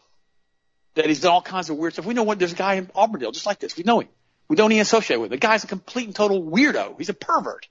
That 0.94 1.06
he's 1.06 1.20
done 1.20 1.32
all 1.32 1.42
kinds 1.42 1.70
of 1.70 1.76
weird 1.76 1.92
stuff. 1.92 2.04
We 2.04 2.14
know 2.14 2.24
what 2.24 2.38
there's 2.38 2.52
a 2.52 2.56
guy 2.56 2.74
in 2.74 2.90
Auburndale 2.94 3.32
just 3.32 3.46
like 3.46 3.58
this. 3.58 3.76
We 3.76 3.84
know 3.84 4.00
him. 4.00 4.08
We 4.48 4.56
don't 4.56 4.72
even 4.72 4.82
associate 4.82 5.18
with 5.18 5.26
him. 5.26 5.38
The 5.38 5.46
guy's 5.46 5.64
a 5.64 5.68
complete 5.68 6.06
and 6.06 6.14
total 6.14 6.42
weirdo. 6.42 6.96
He's 6.98 7.08
a 7.08 7.14
pervert. 7.14 7.68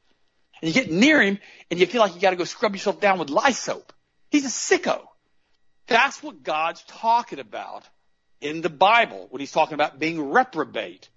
And 0.62 0.74
you 0.74 0.74
get 0.74 0.92
near 0.92 1.22
him 1.22 1.40
and 1.70 1.80
you 1.80 1.86
feel 1.86 2.02
like 2.02 2.16
you 2.16 2.22
got 2.22 2.32
to 2.32 2.36
go 2.36 2.46
scrub 2.46 2.74
yourself 2.74 3.00
down 3.00 3.20
with 3.20 3.30
lye 3.30 3.52
soap. 3.52 3.94
He's 4.30 4.46
a 4.46 4.50
sicko. 4.50 5.02
That's 5.88 6.22
what 6.22 6.44
God's 6.44 6.84
talking 6.84 7.40
about 7.40 7.84
in 8.42 8.62
the 8.62 8.70
Bible 8.70 9.28
when 9.30 9.40
he's 9.40 9.52
talking 9.52 9.74
about 9.74 10.00
being 10.00 10.32
reprobate 10.32 11.10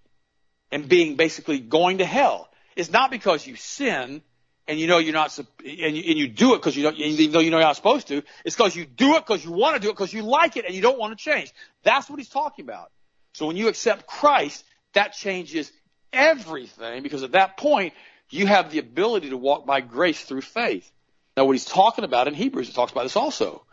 and 0.70 0.88
being 0.88 1.16
basically 1.16 1.60
going 1.60 1.98
to 1.98 2.04
hell. 2.04 2.48
It's 2.76 2.90
not 2.90 3.10
because 3.10 3.46
you 3.46 3.56
sin 3.56 4.22
and 4.68 4.78
you 4.78 4.86
know 4.86 4.98
you're 4.98 5.12
not, 5.12 5.36
and 5.38 5.46
you, 5.66 5.82
and 5.84 6.18
you 6.18 6.28
do 6.28 6.54
it 6.54 6.58
because 6.58 6.76
you 6.76 6.84
don't, 6.84 6.96
even 6.96 7.32
though 7.32 7.40
you 7.40 7.50
know 7.50 7.58
you're 7.58 7.66
not 7.66 7.76
supposed 7.76 8.08
to. 8.08 8.22
It's 8.44 8.56
because 8.56 8.76
you 8.76 8.84
do 8.84 9.16
it 9.16 9.26
because 9.26 9.44
you 9.44 9.52
want 9.52 9.76
to 9.76 9.80
do 9.82 9.88
it 9.88 9.92
because 9.92 10.12
you 10.12 10.22
like 10.22 10.56
it 10.56 10.64
and 10.64 10.74
you 10.74 10.82
don't 10.82 10.98
want 10.98 11.16
to 11.16 11.22
change. 11.22 11.52
That's 11.82 12.08
what 12.08 12.18
he's 12.18 12.28
talking 12.28 12.64
about. 12.64 12.90
So 13.34 13.46
when 13.46 13.56
you 13.56 13.68
accept 13.68 14.06
Christ, 14.06 14.64
that 14.94 15.14
changes 15.14 15.72
everything 16.12 17.02
because 17.02 17.22
at 17.22 17.32
that 17.32 17.56
point 17.56 17.94
you 18.30 18.46
have 18.46 18.70
the 18.70 18.78
ability 18.78 19.30
to 19.30 19.36
walk 19.36 19.66
by 19.66 19.80
grace 19.80 20.22
through 20.22 20.42
faith. 20.42 20.90
Now 21.36 21.44
what 21.44 21.52
he's 21.52 21.64
talking 21.64 22.04
about 22.04 22.28
in 22.28 22.34
Hebrews, 22.34 22.68
it 22.68 22.74
talks 22.74 22.92
about 22.92 23.04
this 23.04 23.16
also. 23.16 23.64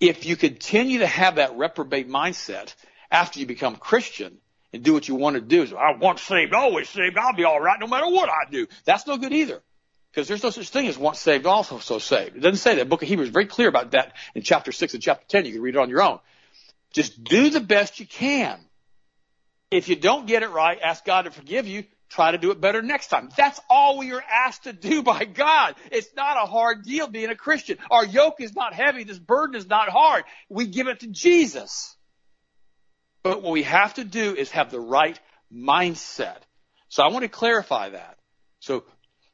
If 0.00 0.24
you 0.24 0.36
continue 0.36 1.00
to 1.00 1.06
have 1.06 1.36
that 1.36 1.56
reprobate 1.56 2.08
mindset 2.08 2.74
after 3.10 3.38
you 3.38 3.46
become 3.46 3.76
Christian, 3.76 4.38
and 4.72 4.82
do 4.82 4.92
what 4.92 5.08
you 5.08 5.14
want 5.14 5.34
to 5.34 5.40
do. 5.40 5.66
So 5.66 5.76
I 5.76 5.96
once 5.96 6.22
saved, 6.22 6.54
always 6.54 6.88
saved. 6.88 7.16
I'll 7.18 7.34
be 7.34 7.44
all 7.44 7.60
right 7.60 7.78
no 7.80 7.86
matter 7.86 8.08
what 8.08 8.28
I 8.28 8.50
do. 8.50 8.66
That's 8.84 9.06
no 9.06 9.16
good 9.16 9.32
either. 9.32 9.60
Because 10.10 10.26
there's 10.26 10.42
no 10.42 10.50
such 10.50 10.70
thing 10.70 10.88
as 10.88 10.98
once 10.98 11.20
saved, 11.20 11.46
also 11.46 11.78
so 11.78 11.98
saved. 11.98 12.36
It 12.36 12.40
doesn't 12.40 12.58
say 12.58 12.74
that. 12.74 12.84
The 12.84 12.88
book 12.88 13.02
of 13.02 13.08
Hebrews 13.08 13.28
is 13.28 13.32
very 13.32 13.46
clear 13.46 13.68
about 13.68 13.92
that 13.92 14.14
in 14.34 14.42
chapter 14.42 14.72
6 14.72 14.94
and 14.94 15.02
chapter 15.02 15.24
10. 15.28 15.46
You 15.46 15.52
can 15.52 15.62
read 15.62 15.76
it 15.76 15.78
on 15.78 15.88
your 15.88 16.02
own. 16.02 16.18
Just 16.92 17.22
do 17.22 17.50
the 17.50 17.60
best 17.60 18.00
you 18.00 18.06
can. 18.06 18.58
If 19.70 19.88
you 19.88 19.94
don't 19.94 20.26
get 20.26 20.42
it 20.42 20.50
right, 20.50 20.78
ask 20.82 21.04
God 21.04 21.22
to 21.22 21.30
forgive 21.30 21.68
you. 21.68 21.84
Try 22.08 22.32
to 22.32 22.38
do 22.38 22.50
it 22.50 22.60
better 22.60 22.82
next 22.82 23.06
time. 23.06 23.28
That's 23.36 23.60
all 23.70 23.98
we 23.98 24.12
are 24.12 24.22
asked 24.22 24.64
to 24.64 24.72
do 24.72 25.02
by 25.04 25.24
God. 25.24 25.76
It's 25.92 26.12
not 26.16 26.42
a 26.42 26.46
hard 26.46 26.82
deal 26.82 27.06
being 27.06 27.30
a 27.30 27.36
Christian. 27.36 27.78
Our 27.88 28.04
yoke 28.04 28.40
is 28.40 28.56
not 28.56 28.74
heavy. 28.74 29.04
This 29.04 29.18
burden 29.18 29.54
is 29.54 29.68
not 29.68 29.88
hard. 29.88 30.24
We 30.48 30.66
give 30.66 30.88
it 30.88 31.00
to 31.00 31.06
Jesus. 31.06 31.96
But 33.22 33.42
what 33.42 33.52
we 33.52 33.62
have 33.64 33.94
to 33.94 34.04
do 34.04 34.34
is 34.34 34.50
have 34.50 34.70
the 34.70 34.80
right 34.80 35.18
mindset. 35.52 36.38
So 36.88 37.02
I 37.02 37.08
want 37.08 37.22
to 37.22 37.28
clarify 37.28 37.90
that. 37.90 38.18
So 38.60 38.84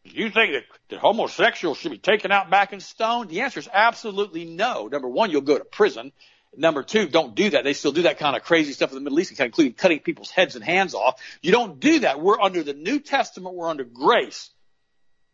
you 0.04 0.30
think 0.30 0.52
that, 0.52 0.64
that 0.90 0.98
homosexuals 0.98 1.78
should 1.78 1.92
be 1.92 1.98
taken 1.98 2.32
out 2.32 2.50
back 2.50 2.72
and 2.72 2.82
stoned? 2.82 3.30
The 3.30 3.42
answer 3.42 3.60
is 3.60 3.68
absolutely 3.72 4.44
no. 4.44 4.88
Number 4.88 5.08
one, 5.08 5.30
you'll 5.30 5.40
go 5.40 5.58
to 5.58 5.64
prison. 5.64 6.12
Number 6.56 6.82
two, 6.82 7.08
don't 7.08 7.34
do 7.34 7.50
that. 7.50 7.64
They 7.64 7.74
still 7.74 7.92
do 7.92 8.02
that 8.02 8.18
kind 8.18 8.36
of 8.36 8.42
crazy 8.42 8.72
stuff 8.72 8.90
in 8.90 8.94
the 8.94 9.02
Middle 9.02 9.20
East, 9.20 9.38
including 9.38 9.74
cutting 9.74 10.00
people's 10.00 10.30
heads 10.30 10.56
and 10.56 10.64
hands 10.64 10.94
off. 10.94 11.20
You 11.42 11.52
don't 11.52 11.80
do 11.80 12.00
that. 12.00 12.20
We're 12.20 12.40
under 12.40 12.62
the 12.62 12.72
New 12.72 12.98
Testament. 13.00 13.54
We're 13.54 13.68
under 13.68 13.84
grace. 13.84 14.50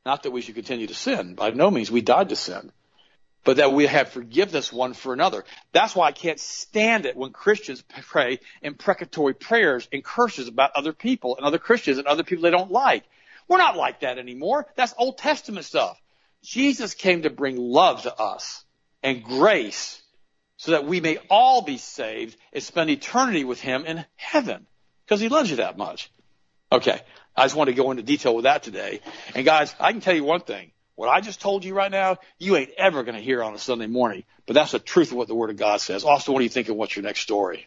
Not 0.04 0.24
that 0.24 0.32
we 0.32 0.40
should 0.40 0.56
continue 0.56 0.88
to 0.88 0.94
sin. 0.94 1.34
By 1.34 1.50
no 1.50 1.70
means. 1.70 1.90
We 1.90 2.00
died 2.00 2.30
to 2.30 2.36
sin 2.36 2.72
but 3.44 3.56
that 3.56 3.72
we 3.72 3.86
have 3.86 4.10
forgiveness 4.10 4.72
one 4.72 4.94
for 4.94 5.12
another. 5.12 5.44
That's 5.72 5.96
why 5.96 6.08
I 6.08 6.12
can't 6.12 6.38
stand 6.38 7.06
it 7.06 7.16
when 7.16 7.32
Christians 7.32 7.82
pray 8.08 8.40
imprecatory 8.62 9.34
prayers 9.34 9.88
and 9.92 10.04
curses 10.04 10.48
about 10.48 10.72
other 10.74 10.92
people 10.92 11.36
and 11.36 11.46
other 11.46 11.58
Christians 11.58 11.98
and 11.98 12.06
other 12.06 12.22
people 12.22 12.42
they 12.42 12.50
don't 12.50 12.70
like. 12.70 13.04
We're 13.48 13.58
not 13.58 13.76
like 13.76 14.00
that 14.00 14.18
anymore. 14.18 14.66
That's 14.76 14.94
Old 14.96 15.18
Testament 15.18 15.64
stuff. 15.64 16.00
Jesus 16.42 16.94
came 16.94 17.22
to 17.22 17.30
bring 17.30 17.56
love 17.56 18.02
to 18.02 18.14
us 18.14 18.64
and 19.02 19.22
grace 19.22 20.00
so 20.56 20.72
that 20.72 20.86
we 20.86 21.00
may 21.00 21.18
all 21.28 21.62
be 21.62 21.78
saved 21.78 22.36
and 22.52 22.62
spend 22.62 22.90
eternity 22.90 23.44
with 23.44 23.60
him 23.60 23.84
in 23.84 24.04
heaven 24.16 24.66
because 25.04 25.20
he 25.20 25.28
loves 25.28 25.50
you 25.50 25.56
that 25.56 25.76
much. 25.76 26.10
Okay. 26.70 27.00
I 27.36 27.44
just 27.44 27.56
want 27.56 27.68
to 27.68 27.74
go 27.74 27.90
into 27.90 28.02
detail 28.02 28.34
with 28.34 28.44
that 28.44 28.62
today. 28.62 29.00
And 29.34 29.44
guys, 29.44 29.74
I 29.80 29.92
can 29.92 30.00
tell 30.00 30.14
you 30.14 30.24
one 30.24 30.40
thing. 30.40 30.71
What 30.94 31.08
I 31.08 31.20
just 31.20 31.40
told 31.40 31.64
you 31.64 31.74
right 31.74 31.90
now, 31.90 32.18
you 32.38 32.56
ain't 32.56 32.70
ever 32.76 33.02
going 33.02 33.16
to 33.16 33.22
hear 33.22 33.42
on 33.42 33.54
a 33.54 33.58
Sunday 33.58 33.86
morning. 33.86 34.24
But 34.46 34.54
that's 34.54 34.72
the 34.72 34.78
truth 34.78 35.10
of 35.10 35.16
what 35.16 35.28
the 35.28 35.34
Word 35.34 35.50
of 35.50 35.56
God 35.56 35.80
says. 35.80 36.04
Austin, 36.04 36.34
what 36.34 36.40
do 36.40 36.44
you 36.44 36.50
think 36.50 36.68
of 36.68 36.76
what's 36.76 36.94
your 36.94 37.04
next 37.04 37.20
story? 37.20 37.66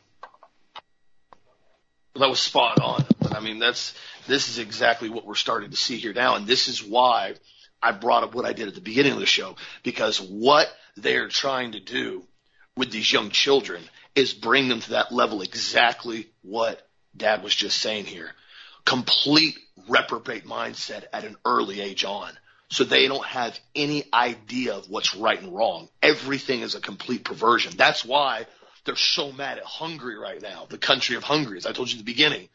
Well, 2.14 2.22
that 2.22 2.30
was 2.30 2.40
spot 2.40 2.80
on. 2.80 3.04
I 3.32 3.40
mean, 3.40 3.60
that's 3.60 3.94
this 4.28 4.48
is 4.48 4.60
exactly 4.60 5.10
what 5.10 5.26
we're 5.26 5.36
starting 5.36 5.72
to 5.72 5.76
see 5.76 5.98
here 5.98 6.14
now, 6.14 6.36
and 6.36 6.48
this 6.48 6.68
is 6.68 6.84
why 6.84 7.36
I 7.82 7.92
brought 7.92 8.24
up 8.24 8.34
what 8.34 8.46
I 8.46 8.54
did 8.54 8.68
at 8.68 8.76
the 8.76 8.82
beginning 8.82 9.14
of 9.14 9.20
the 9.20 9.26
show 9.26 9.56
because 9.84 10.22
what 10.22 10.68
they're 10.96 11.28
trying 11.28 11.74
to 11.74 11.80
do 11.80 12.24
with 12.78 12.92
these 12.92 13.12
young 13.12 13.30
children 13.32 13.84
is 14.16 14.34
bring 14.34 14.70
them 14.70 14.80
to 14.80 14.92
that 14.92 15.12
level 15.12 15.42
exactly 15.42 16.30
what 16.42 16.88
Dad 17.18 17.44
was 17.44 17.54
just 17.54 17.80
saying 17.80 18.06
here. 18.06 18.32
Complete 18.86 19.58
reprobate 19.90 20.46
mindset 20.46 21.04
at 21.12 21.26
an 21.26 21.36
early 21.46 21.82
age 21.82 22.06
on 22.06 22.32
so 22.69 22.84
they 22.84 23.08
don't 23.08 23.25
have 23.25 23.60
any 23.75 24.06
idea 24.13 24.75
of 24.75 24.89
what's 24.89 25.15
right 25.15 25.41
and 25.41 25.56
wrong. 25.56 25.88
Everything 26.01 26.62
is 26.62 26.75
a 26.75 26.82
complete 26.82 27.23
perversion. 27.23 27.73
That's 27.78 28.04
why 28.04 28.47
they're 28.86 28.95
so 28.95 29.32
mad 29.32 29.58
at 29.58 29.65
Hungary 29.65 30.17
right 30.17 30.41
now, 30.41 30.65
the 30.69 30.78
country 30.78 31.15
of 31.15 31.23
Hungary, 31.23 31.58
as 31.58 31.65
I 31.65 31.73
told 31.73 31.89
you 31.89 31.99
at 31.99 32.06
the 32.06 32.12
beginning, 32.12 32.49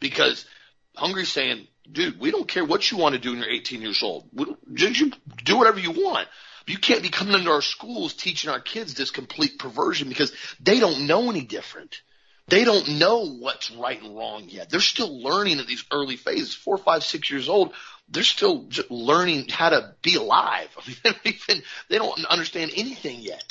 because 0.00 0.46
Hungary's 0.94 1.32
saying, 1.32 1.66
dude, 1.90 2.18
we 2.20 2.30
don't 2.30 2.48
care 2.48 2.64
what 2.64 2.90
you 2.90 2.98
want 2.98 3.14
to 3.14 3.20
do 3.20 3.30
when 3.30 3.40
you're 3.40 3.50
18 3.50 3.80
years 3.82 4.02
old. 4.02 4.28
You 4.34 5.12
do 5.44 5.56
whatever 5.56 5.78
you 5.78 5.92
want. 5.92 6.28
You 6.66 6.78
can't 6.78 7.02
be 7.02 7.08
coming 7.10 7.34
into 7.34 7.50
our 7.50 7.62
schools 7.62 8.14
teaching 8.14 8.50
our 8.50 8.60
kids 8.60 8.94
this 8.94 9.12
complete 9.12 9.58
perversion 9.58 10.08
because 10.08 10.32
they 10.60 10.80
don't 10.80 11.06
know 11.06 11.30
any 11.30 11.42
different. 11.42 12.02
They 12.48 12.64
don't 12.64 12.98
know 12.98 13.26
what's 13.26 13.70
right 13.70 14.00
and 14.00 14.16
wrong 14.16 14.44
yet. 14.48 14.70
They're 14.70 14.80
still 14.80 15.22
learning 15.22 15.58
at 15.58 15.66
these 15.66 15.84
early 15.92 16.16
phases, 16.16 16.54
four, 16.54 16.78
five, 16.78 17.04
six 17.04 17.30
years 17.30 17.48
old 17.48 17.72
they're 18.08 18.22
still 18.22 18.68
learning 18.88 19.48
how 19.48 19.70
to 19.70 19.94
be 20.02 20.16
alive. 20.16 20.68
I 21.04 21.14
mean, 21.24 21.62
they 21.88 21.98
don't 21.98 22.24
understand 22.26 22.72
anything 22.76 23.20
yet. 23.20 23.42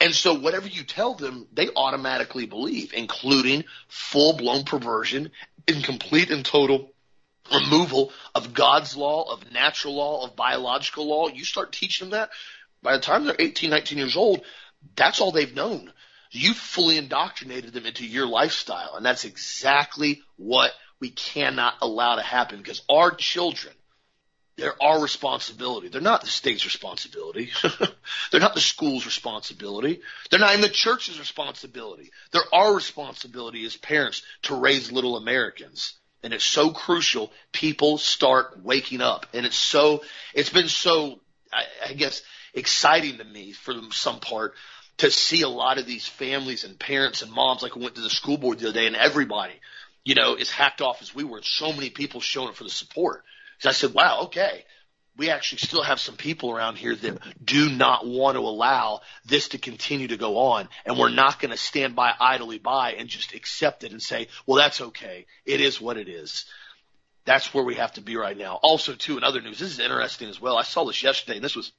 And 0.00 0.14
so 0.14 0.34
whatever 0.34 0.68
you 0.68 0.84
tell 0.84 1.14
them, 1.14 1.46
they 1.52 1.68
automatically 1.74 2.46
believe, 2.46 2.92
including 2.92 3.64
full 3.88 4.34
blown 4.34 4.64
perversion 4.64 5.30
and 5.66 5.82
complete 5.82 6.30
and 6.30 6.44
total 6.44 6.92
removal 7.52 8.12
of 8.34 8.52
God's 8.52 8.96
law, 8.96 9.32
of 9.32 9.50
natural 9.52 9.94
law, 9.94 10.24
of 10.24 10.36
biological 10.36 11.08
law. 11.08 11.28
You 11.28 11.44
start 11.44 11.72
teaching 11.72 12.10
them 12.10 12.18
that 12.18 12.30
by 12.82 12.96
the 12.96 13.02
time 13.02 13.24
they're 13.24 13.36
18, 13.38 13.70
19 13.70 13.98
years 13.98 14.16
old, 14.16 14.42
that's 14.94 15.20
all 15.20 15.32
they've 15.32 15.54
known. 15.54 15.92
You 16.30 16.52
fully 16.52 16.98
indoctrinated 16.98 17.72
them 17.72 17.86
into 17.86 18.06
your 18.06 18.26
lifestyle. 18.26 18.96
And 18.96 19.06
that's 19.06 19.24
exactly 19.24 20.22
what 20.36 20.72
we 21.00 21.10
cannot 21.10 21.74
allow 21.80 22.16
to 22.16 22.22
happen 22.22 22.58
because 22.58 22.82
our 22.88 23.12
children 23.12 23.74
they're 24.56 24.82
our 24.82 25.02
responsibility. 25.02 25.88
They're 25.88 26.00
not 26.00 26.22
the 26.22 26.28
state's 26.28 26.64
responsibility. 26.64 27.50
They're 28.30 28.40
not 28.40 28.54
the 28.54 28.60
school's 28.60 29.04
responsibility. 29.04 30.00
They're 30.30 30.40
not 30.40 30.54
in 30.54 30.62
the 30.62 30.68
church's 30.68 31.18
responsibility. 31.18 32.10
They're 32.30 32.54
our 32.54 32.74
responsibility 32.74 33.66
as 33.66 33.76
parents 33.76 34.22
to 34.42 34.54
raise 34.54 34.90
little 34.90 35.18
Americans. 35.18 35.94
And 36.22 36.32
it's 36.32 36.44
so 36.44 36.70
crucial 36.70 37.30
people 37.52 37.98
start 37.98 38.62
waking 38.64 39.02
up. 39.02 39.26
And 39.34 39.44
it's 39.44 39.58
so, 39.58 40.02
it's 40.32 40.50
been 40.50 40.68
so, 40.68 41.20
I, 41.52 41.90
I 41.90 41.92
guess, 41.92 42.22
exciting 42.54 43.18
to 43.18 43.24
me 43.24 43.52
for 43.52 43.74
some 43.92 44.20
part 44.20 44.54
to 44.98 45.10
see 45.10 45.42
a 45.42 45.48
lot 45.48 45.76
of 45.76 45.84
these 45.84 46.06
families 46.06 46.64
and 46.64 46.78
parents 46.78 47.20
and 47.20 47.30
moms 47.30 47.62
like 47.62 47.76
I 47.76 47.80
went 47.80 47.96
to 47.96 48.00
the 48.00 48.08
school 48.08 48.38
board 48.38 48.58
the 48.58 48.70
other 48.70 48.80
day 48.80 48.86
and 48.86 48.96
everybody, 48.96 49.52
you 50.02 50.14
know, 50.14 50.34
is 50.36 50.50
hacked 50.50 50.80
off 50.80 51.02
as 51.02 51.14
we 51.14 51.24
were. 51.24 51.42
So 51.42 51.74
many 51.74 51.90
people 51.90 52.22
showing 52.22 52.48
up 52.48 52.54
for 52.54 52.64
the 52.64 52.70
support. 52.70 53.22
I 53.64 53.72
said, 53.72 53.94
wow, 53.94 54.22
okay. 54.24 54.64
We 55.16 55.30
actually 55.30 55.58
still 55.58 55.82
have 55.82 55.98
some 55.98 56.16
people 56.16 56.50
around 56.50 56.76
here 56.76 56.94
that 56.94 57.18
do 57.42 57.70
not 57.70 58.06
want 58.06 58.36
to 58.36 58.40
allow 58.40 59.00
this 59.24 59.48
to 59.48 59.58
continue 59.58 60.08
to 60.08 60.18
go 60.18 60.36
on. 60.36 60.68
And 60.84 60.98
we're 60.98 61.08
not 61.08 61.40
going 61.40 61.52
to 61.52 61.56
stand 61.56 61.96
by 61.96 62.12
idly 62.20 62.58
by 62.58 62.92
and 62.92 63.08
just 63.08 63.32
accept 63.34 63.82
it 63.82 63.92
and 63.92 64.02
say, 64.02 64.28
well, 64.46 64.58
that's 64.58 64.82
okay. 64.82 65.24
It 65.46 65.62
is 65.62 65.80
what 65.80 65.96
it 65.96 66.08
is. 66.08 66.44
That's 67.24 67.54
where 67.54 67.64
we 67.64 67.76
have 67.76 67.92
to 67.94 68.02
be 68.02 68.16
right 68.16 68.36
now. 68.36 68.58
Also, 68.62 68.94
too, 68.94 69.16
in 69.16 69.24
other 69.24 69.40
news, 69.40 69.58
this 69.58 69.72
is 69.72 69.80
interesting 69.80 70.28
as 70.28 70.40
well. 70.40 70.58
I 70.58 70.62
saw 70.62 70.84
this 70.84 71.02
yesterday, 71.02 71.36
and 71.36 71.44
this 71.44 71.56
was 71.56 71.72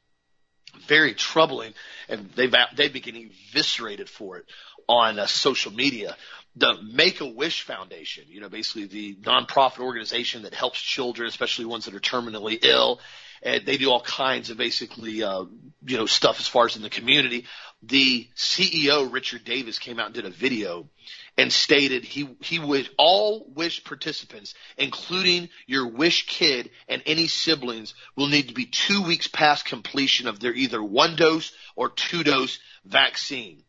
very 0.87 1.13
troubling, 1.13 1.73
and 2.09 2.29
they've 2.35 2.53
they've 2.75 2.91
been 2.91 3.01
getting 3.01 3.31
eviscerated 3.53 4.09
for 4.09 4.37
it 4.37 4.45
on 4.87 5.19
uh, 5.19 5.25
social 5.25 5.71
media. 5.71 6.15
The 6.57 6.81
Make 6.81 7.21
a 7.21 7.25
Wish 7.25 7.61
Foundation, 7.61 8.25
you 8.27 8.41
know, 8.41 8.49
basically 8.49 8.87
the 8.87 9.15
nonprofit 9.15 9.79
organization 9.79 10.43
that 10.43 10.55
helps 10.55 10.79
children, 10.79 11.27
especially 11.27 11.65
ones 11.65 11.85
that 11.85 11.93
are 11.93 11.99
terminally 11.99 12.57
ill, 12.63 12.99
and 13.43 13.65
they 13.65 13.77
do 13.77 13.91
all 13.91 14.01
kinds 14.01 14.49
of 14.49 14.57
basically 14.57 15.21
uh, 15.21 15.45
you 15.85 15.97
know 15.97 16.05
stuff 16.07 16.39
as 16.39 16.47
far 16.47 16.65
as 16.65 16.75
in 16.75 16.81
the 16.81 16.89
community. 16.89 17.45
The 17.83 18.27
CEO 18.35 19.11
Richard 19.11 19.43
Davis 19.43 19.77
came 19.77 19.99
out 19.99 20.07
and 20.07 20.15
did 20.15 20.25
a 20.25 20.31
video 20.31 20.89
and 21.37 21.53
stated 21.53 22.03
he 22.03 22.35
he 22.41 22.57
would 22.57 22.89
all 22.97 23.45
wish 23.53 23.83
participants, 23.83 24.55
including 24.77 25.49
your 25.67 25.87
wish 25.87 26.25
kid 26.25 26.71
and 26.87 27.03
any 27.05 27.27
siblings, 27.27 27.93
will 28.15 28.27
need 28.27 28.47
to 28.47 28.53
be 28.55 28.65
two 28.65 29.03
weeks 29.03 29.27
past 29.27 29.65
completion 29.65 30.27
of 30.27 30.39
their 30.39 30.53
either 30.53 30.81
one 30.81 31.15
dose 31.15 31.51
or 31.75 31.89
two 31.89 32.23
dose 32.23 32.57
vaccine. 32.83 33.63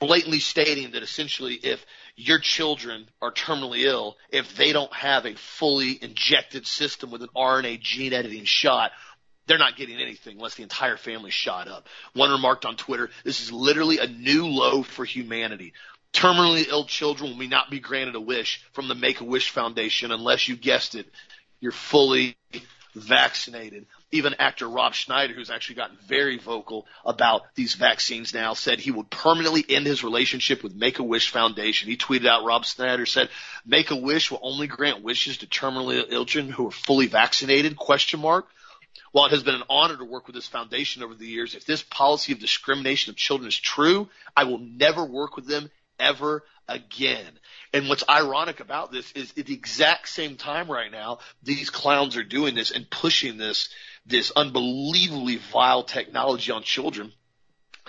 Blatantly 0.00 0.40
stating 0.40 0.92
that 0.92 1.02
essentially 1.02 1.54
if 1.54 1.84
your 2.16 2.38
children 2.38 3.06
are 3.20 3.30
terminally 3.30 3.84
ill, 3.84 4.16
if 4.30 4.56
they 4.56 4.72
don't 4.72 4.92
have 4.94 5.26
a 5.26 5.34
fully 5.34 5.98
injected 6.00 6.66
system 6.66 7.10
with 7.10 7.22
an 7.22 7.28
RNA 7.36 7.80
gene 7.80 8.14
editing 8.14 8.44
shot, 8.44 8.92
they're 9.46 9.58
not 9.58 9.76
getting 9.76 10.00
anything 10.00 10.36
unless 10.36 10.54
the 10.54 10.62
entire 10.62 10.96
family 10.96 11.30
shot 11.30 11.68
up. 11.68 11.86
One 12.14 12.30
remarked 12.30 12.64
on 12.64 12.76
Twitter, 12.76 13.10
this 13.24 13.42
is 13.42 13.52
literally 13.52 13.98
a 13.98 14.06
new 14.06 14.46
low 14.46 14.82
for 14.82 15.04
humanity. 15.04 15.72
Terminally 16.12 16.66
ill 16.68 16.84
children 16.84 17.36
will 17.36 17.48
not 17.48 17.70
be 17.70 17.80
granted 17.80 18.14
a 18.14 18.20
wish 18.20 18.64
from 18.72 18.88
the 18.88 18.94
Make 18.94 19.20
a 19.20 19.24
Wish 19.24 19.50
Foundation 19.50 20.12
unless 20.12 20.48
you 20.48 20.56
guessed 20.56 20.94
it, 20.94 21.06
you're 21.60 21.72
fully 21.72 22.36
vaccinated. 22.94 23.86
Even 24.12 24.34
actor 24.40 24.68
Rob 24.68 24.94
Schneider, 24.94 25.34
who's 25.34 25.50
actually 25.50 25.76
gotten 25.76 25.96
very 26.06 26.36
vocal 26.36 26.86
about 27.04 27.42
these 27.54 27.74
vaccines 27.74 28.34
now, 28.34 28.54
said 28.54 28.80
he 28.80 28.90
would 28.90 29.08
permanently 29.08 29.64
end 29.68 29.86
his 29.86 30.02
relationship 30.02 30.64
with 30.64 30.74
Make 30.74 30.98
a 30.98 31.04
Wish 31.04 31.30
Foundation. 31.30 31.88
He 31.88 31.96
tweeted 31.96 32.26
out, 32.26 32.44
Rob 32.44 32.64
Schneider 32.64 33.06
said, 33.06 33.28
Make 33.64 33.90
a 33.92 33.96
Wish 33.96 34.30
will 34.30 34.40
only 34.42 34.66
grant 34.66 35.02
wishes 35.02 35.38
to 35.38 35.46
terminally 35.46 36.04
ill 36.08 36.26
children 36.26 36.52
who 36.52 36.66
are 36.66 36.72
fully 36.72 37.06
vaccinated, 37.06 37.76
question 37.76 38.20
mark. 38.20 38.48
While 39.12 39.26
it 39.26 39.32
has 39.32 39.42
been 39.42 39.54
an 39.54 39.64
honor 39.68 39.96
to 39.96 40.04
work 40.04 40.26
with 40.26 40.34
this 40.34 40.46
foundation 40.46 41.02
over 41.02 41.14
the 41.14 41.26
years, 41.26 41.54
if 41.54 41.64
this 41.64 41.82
policy 41.82 42.32
of 42.32 42.38
discrimination 42.38 43.10
of 43.10 43.16
children 43.16 43.48
is 43.48 43.56
true, 43.56 44.08
I 44.36 44.44
will 44.44 44.58
never 44.58 45.04
work 45.04 45.36
with 45.36 45.46
them 45.46 45.70
ever 46.00 46.42
again. 46.68 47.38
And 47.72 47.88
what's 47.88 48.04
ironic 48.08 48.60
about 48.60 48.90
this 48.90 49.12
is 49.12 49.32
at 49.36 49.46
the 49.46 49.54
exact 49.54 50.08
same 50.08 50.36
time 50.36 50.70
right 50.70 50.90
now, 50.90 51.18
these 51.42 51.70
clowns 51.70 52.16
are 52.16 52.24
doing 52.24 52.54
this 52.54 52.70
and 52.70 52.88
pushing 52.88 53.36
this, 53.36 53.68
this 54.06 54.32
unbelievably 54.34 55.36
vile 55.36 55.84
technology 55.84 56.50
on 56.50 56.62
children. 56.62 57.12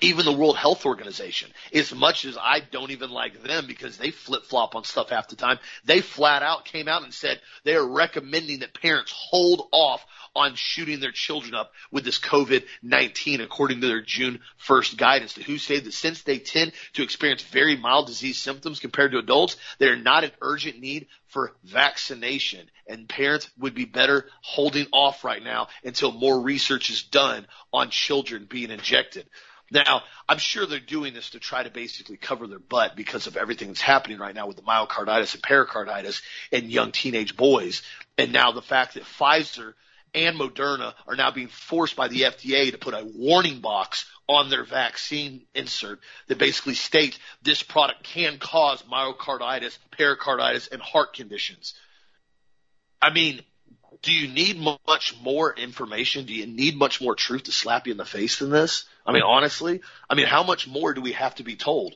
Even 0.01 0.25
the 0.25 0.33
World 0.33 0.57
Health 0.57 0.85
Organization, 0.85 1.51
as 1.73 1.93
much 1.93 2.25
as 2.25 2.37
I 2.37 2.59
don't 2.59 2.91
even 2.91 3.11
like 3.11 3.43
them 3.43 3.67
because 3.67 3.97
they 3.97 4.11
flip 4.11 4.45
flop 4.45 4.75
on 4.75 4.83
stuff 4.83 5.09
half 5.09 5.27
the 5.27 5.35
time, 5.35 5.59
they 5.85 6.01
flat 6.01 6.41
out 6.41 6.65
came 6.65 6.87
out 6.87 7.03
and 7.03 7.13
said 7.13 7.39
they 7.63 7.75
are 7.75 7.87
recommending 7.87 8.59
that 8.59 8.73
parents 8.73 9.13
hold 9.15 9.67
off 9.71 10.05
on 10.35 10.55
shooting 10.55 10.99
their 10.99 11.11
children 11.11 11.53
up 11.53 11.71
with 11.91 12.03
this 12.03 12.19
COVID-19 12.19 13.41
according 13.41 13.81
to 13.81 13.87
their 13.87 14.01
June 14.01 14.39
1st 14.65 14.97
guidance. 14.97 15.33
The 15.33 15.43
WHO 15.43 15.57
said 15.57 15.83
that 15.83 15.93
since 15.93 16.23
they 16.23 16.39
tend 16.39 16.71
to 16.93 17.03
experience 17.03 17.43
very 17.43 17.75
mild 17.75 18.07
disease 18.07 18.37
symptoms 18.37 18.79
compared 18.79 19.11
to 19.11 19.19
adults, 19.19 19.57
they 19.77 19.87
are 19.87 19.97
not 19.97 20.23
in 20.23 20.31
urgent 20.41 20.79
need 20.79 21.07
for 21.27 21.53
vaccination 21.63 22.69
and 22.87 23.07
parents 23.07 23.49
would 23.57 23.73
be 23.73 23.85
better 23.85 24.25
holding 24.41 24.87
off 24.91 25.23
right 25.23 25.43
now 25.43 25.67
until 25.83 26.11
more 26.11 26.41
research 26.41 26.89
is 26.89 27.03
done 27.03 27.47
on 27.71 27.89
children 27.89 28.45
being 28.49 28.71
injected. 28.71 29.25
Now, 29.71 30.03
I'm 30.27 30.37
sure 30.37 30.65
they're 30.65 30.79
doing 30.81 31.13
this 31.13 31.29
to 31.31 31.39
try 31.39 31.63
to 31.63 31.69
basically 31.69 32.17
cover 32.17 32.45
their 32.45 32.59
butt 32.59 32.97
because 32.97 33.25
of 33.25 33.37
everything 33.37 33.69
that's 33.69 33.81
happening 33.81 34.19
right 34.19 34.35
now 34.35 34.45
with 34.45 34.57
the 34.57 34.63
myocarditis 34.63 35.33
and 35.33 35.41
pericarditis 35.41 36.21
in 36.51 36.69
young 36.69 36.91
teenage 36.91 37.37
boys. 37.37 37.81
And 38.17 38.33
now 38.33 38.51
the 38.51 38.61
fact 38.61 38.95
that 38.95 39.03
Pfizer 39.03 39.73
and 40.13 40.37
Moderna 40.37 40.93
are 41.07 41.15
now 41.15 41.31
being 41.31 41.47
forced 41.47 41.95
by 41.95 42.09
the 42.09 42.23
FDA 42.23 42.71
to 42.71 42.77
put 42.77 42.93
a 42.93 43.05
warning 43.15 43.61
box 43.61 44.05
on 44.27 44.49
their 44.49 44.65
vaccine 44.65 45.45
insert 45.55 46.01
that 46.27 46.37
basically 46.37 46.73
states 46.73 47.17
this 47.41 47.63
product 47.63 48.03
can 48.03 48.39
cause 48.39 48.83
myocarditis, 48.83 49.77
pericarditis, 49.91 50.67
and 50.67 50.81
heart 50.81 51.13
conditions. 51.13 51.75
I 53.01 53.11
mean, 53.13 53.41
do 54.01 54.13
you 54.13 54.27
need 54.27 54.59
much 54.59 55.15
more 55.21 55.53
information? 55.53 56.25
Do 56.25 56.33
you 56.33 56.47
need 56.47 56.77
much 56.77 57.01
more 57.01 57.15
truth 57.15 57.43
to 57.43 57.51
slap 57.51 57.87
you 57.87 57.91
in 57.91 57.97
the 57.97 58.05
face 58.05 58.39
than 58.39 58.49
this? 58.49 58.85
I 59.05 59.11
mean, 59.11 59.23
honestly, 59.23 59.81
I 60.09 60.15
mean, 60.15 60.27
how 60.27 60.43
much 60.43 60.67
more 60.67 60.93
do 60.93 61.01
we 61.01 61.11
have 61.13 61.35
to 61.35 61.43
be 61.43 61.55
told? 61.55 61.95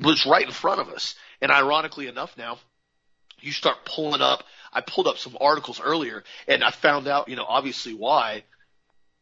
But 0.00 0.10
it's 0.10 0.26
right 0.26 0.44
in 0.44 0.52
front 0.52 0.80
of 0.80 0.88
us. 0.88 1.14
And 1.40 1.52
ironically 1.52 2.08
enough 2.08 2.36
now, 2.36 2.58
you 3.40 3.52
start 3.52 3.84
pulling 3.84 4.20
up 4.20 4.44
I 4.72 4.80
pulled 4.80 5.06
up 5.06 5.18
some 5.18 5.36
articles 5.40 5.80
earlier 5.80 6.24
and 6.48 6.64
I 6.64 6.70
found 6.70 7.06
out, 7.06 7.28
you 7.28 7.36
know, 7.36 7.44
obviously 7.46 7.94
why 7.94 8.44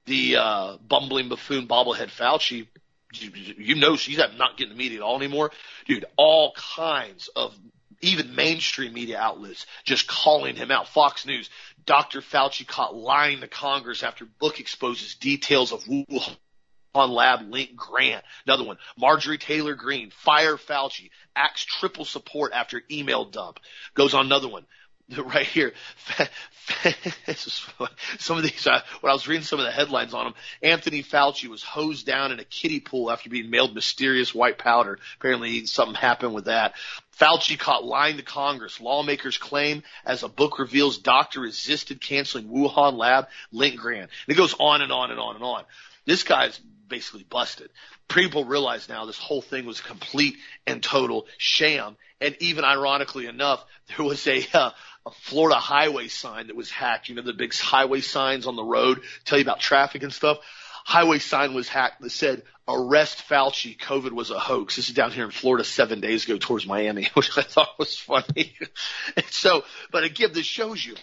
the 0.07 0.37
uh, 0.37 0.77
bumbling 0.87 1.29
buffoon 1.29 1.67
bobblehead 1.67 2.09
Fauci, 2.11 2.67
you, 3.15 3.31
you 3.59 3.75
know, 3.75 3.97
she's 3.97 4.19
not 4.19 4.57
getting 4.57 4.73
the 4.73 4.79
media 4.79 4.99
at 4.99 5.03
all 5.03 5.17
anymore, 5.17 5.51
dude. 5.87 6.05
All 6.17 6.53
kinds 6.77 7.29
of 7.35 7.55
even 8.01 8.35
mainstream 8.35 8.93
media 8.93 9.19
outlets 9.19 9.67
just 9.85 10.07
calling 10.07 10.57
him 10.57 10.71
out. 10.71 10.89
Fox 10.89 11.27
News, 11.27 11.51
Dr. 11.85 12.21
Fauci 12.21 12.67
caught 12.67 12.95
lying 12.95 13.41
to 13.41 13.49
Congress 13.49 14.03
after 14.03 14.25
book 14.25 14.61
exposes 14.61 15.15
details 15.15 15.73
of 15.73 15.85
Wuhan 15.85 16.37
lab 16.95 17.51
link 17.51 17.77
grant. 17.77 18.25
Another 18.47 18.65
one, 18.65 18.79
Marjorie 18.99 19.39
Taylor 19.39 19.75
Greene, 19.75 20.11
fire 20.11 20.57
Fauci, 20.57 21.11
acts 21.37 21.65
triple 21.65 22.05
support 22.05 22.53
after 22.53 22.83
email 22.91 23.25
dump. 23.25 23.61
Goes 23.95 24.15
on 24.15 24.27
another 24.27 24.49
one. 24.49 24.67
right 25.25 25.47
here. 25.47 25.73
some 28.19 28.37
of 28.37 28.43
these, 28.43 28.67
uh, 28.67 28.81
when 29.01 29.11
I 29.11 29.15
was 29.15 29.27
reading 29.27 29.45
some 29.45 29.59
of 29.59 29.65
the 29.65 29.73
headlines 29.73 30.15
on 30.15 30.27
them, 30.27 30.35
Anthony 30.63 31.03
Fauci 31.03 31.49
was 31.49 31.63
hosed 31.63 32.07
down 32.07 32.33
in 32.33 32.39
a 32.39 32.45
kiddie 32.45 32.81
pool 32.81 33.11
after 33.11 33.29
being 33.29 33.51
mailed 33.51 33.75
mysterious 33.75 34.35
white 34.35 34.59
powder. 34.59 34.99
Apparently 35.17 35.67
something 35.67 35.95
happened 35.95 36.35
with 36.35 36.45
that. 36.45 36.75
Fauci 37.19 37.59
caught 37.59 37.85
lying 37.85 38.17
to 38.17 38.23
Congress. 38.23 38.81
Lawmakers 38.81 39.37
claim 39.37 39.83
as 40.05 40.23
a 40.23 40.29
book 40.29 40.59
reveals 40.59 40.99
doctor 40.99 41.41
resisted 41.41 42.01
canceling 42.01 42.49
Wuhan 42.49 42.97
lab 42.97 43.29
link 43.53 43.77
grant. 43.77 44.11
And 44.27 44.35
it 44.35 44.39
goes 44.39 44.55
on 44.59 44.81
and 44.81 44.93
on 44.93 45.11
and 45.11 45.21
on 45.21 45.35
and 45.35 45.45
on. 45.45 45.65
This 46.07 46.23
guy's 46.23 46.61
basically 46.91 47.25
busted. 47.25 47.71
People 48.09 48.45
realize 48.45 48.89
now 48.89 49.07
this 49.07 49.19
whole 49.19 49.41
thing 49.41 49.65
was 49.65 49.81
complete 49.81 50.37
and 50.67 50.83
total 50.83 51.27
sham. 51.39 51.97
And 52.21 52.37
even 52.41 52.65
ironically 52.65 53.27
enough, 53.27 53.65
there 53.89 54.05
was 54.05 54.27
a, 54.27 54.45
uh, 54.53 54.71
a 55.07 55.11
Florida 55.23 55.59
highway 55.59 56.09
sign 56.09 56.49
that 56.49 56.57
was 56.57 56.71
hacked. 56.71 57.09
You 57.09 57.15
know, 57.15 57.23
the 57.23 57.33
big 57.33 57.55
highway 57.55 58.01
signs 58.03 58.47
on 58.47 58.57
the 58.57 58.65
road 58.65 59.01
tell 59.25 59.39
you 59.39 59.45
about 59.45 59.61
traffic 59.61 60.03
and 60.03 60.13
stuff. 60.13 60.39
Highway 60.85 61.19
sign 61.19 61.55
was 61.55 61.69
hacked 61.69 62.03
that 62.03 62.11
said, 62.11 62.43
arrest 62.69 63.25
Fauci, 63.29 63.79
COVID 63.79 64.13
was 64.13 64.31
a 64.31 64.39
hoax. 64.39 64.77
This 64.77 64.89
is 64.89 64.95
down 64.95 65.13
here 65.13 65.25
in 65.25 65.31
Florida 65.31 65.65
seven 65.65 66.01
days 66.01 66.25
ago 66.25 66.37
towards 66.39 66.67
Miami, 66.67 67.09
which 67.15 67.37
I 67.39 67.43
thought 67.43 67.79
was 67.79 67.97
funny. 67.97 68.57
and 69.17 69.27
so, 69.31 69.65
but 69.91 70.05
again, 70.05 70.31
this 70.33 70.47
shows 70.47 70.85
you 70.85 70.95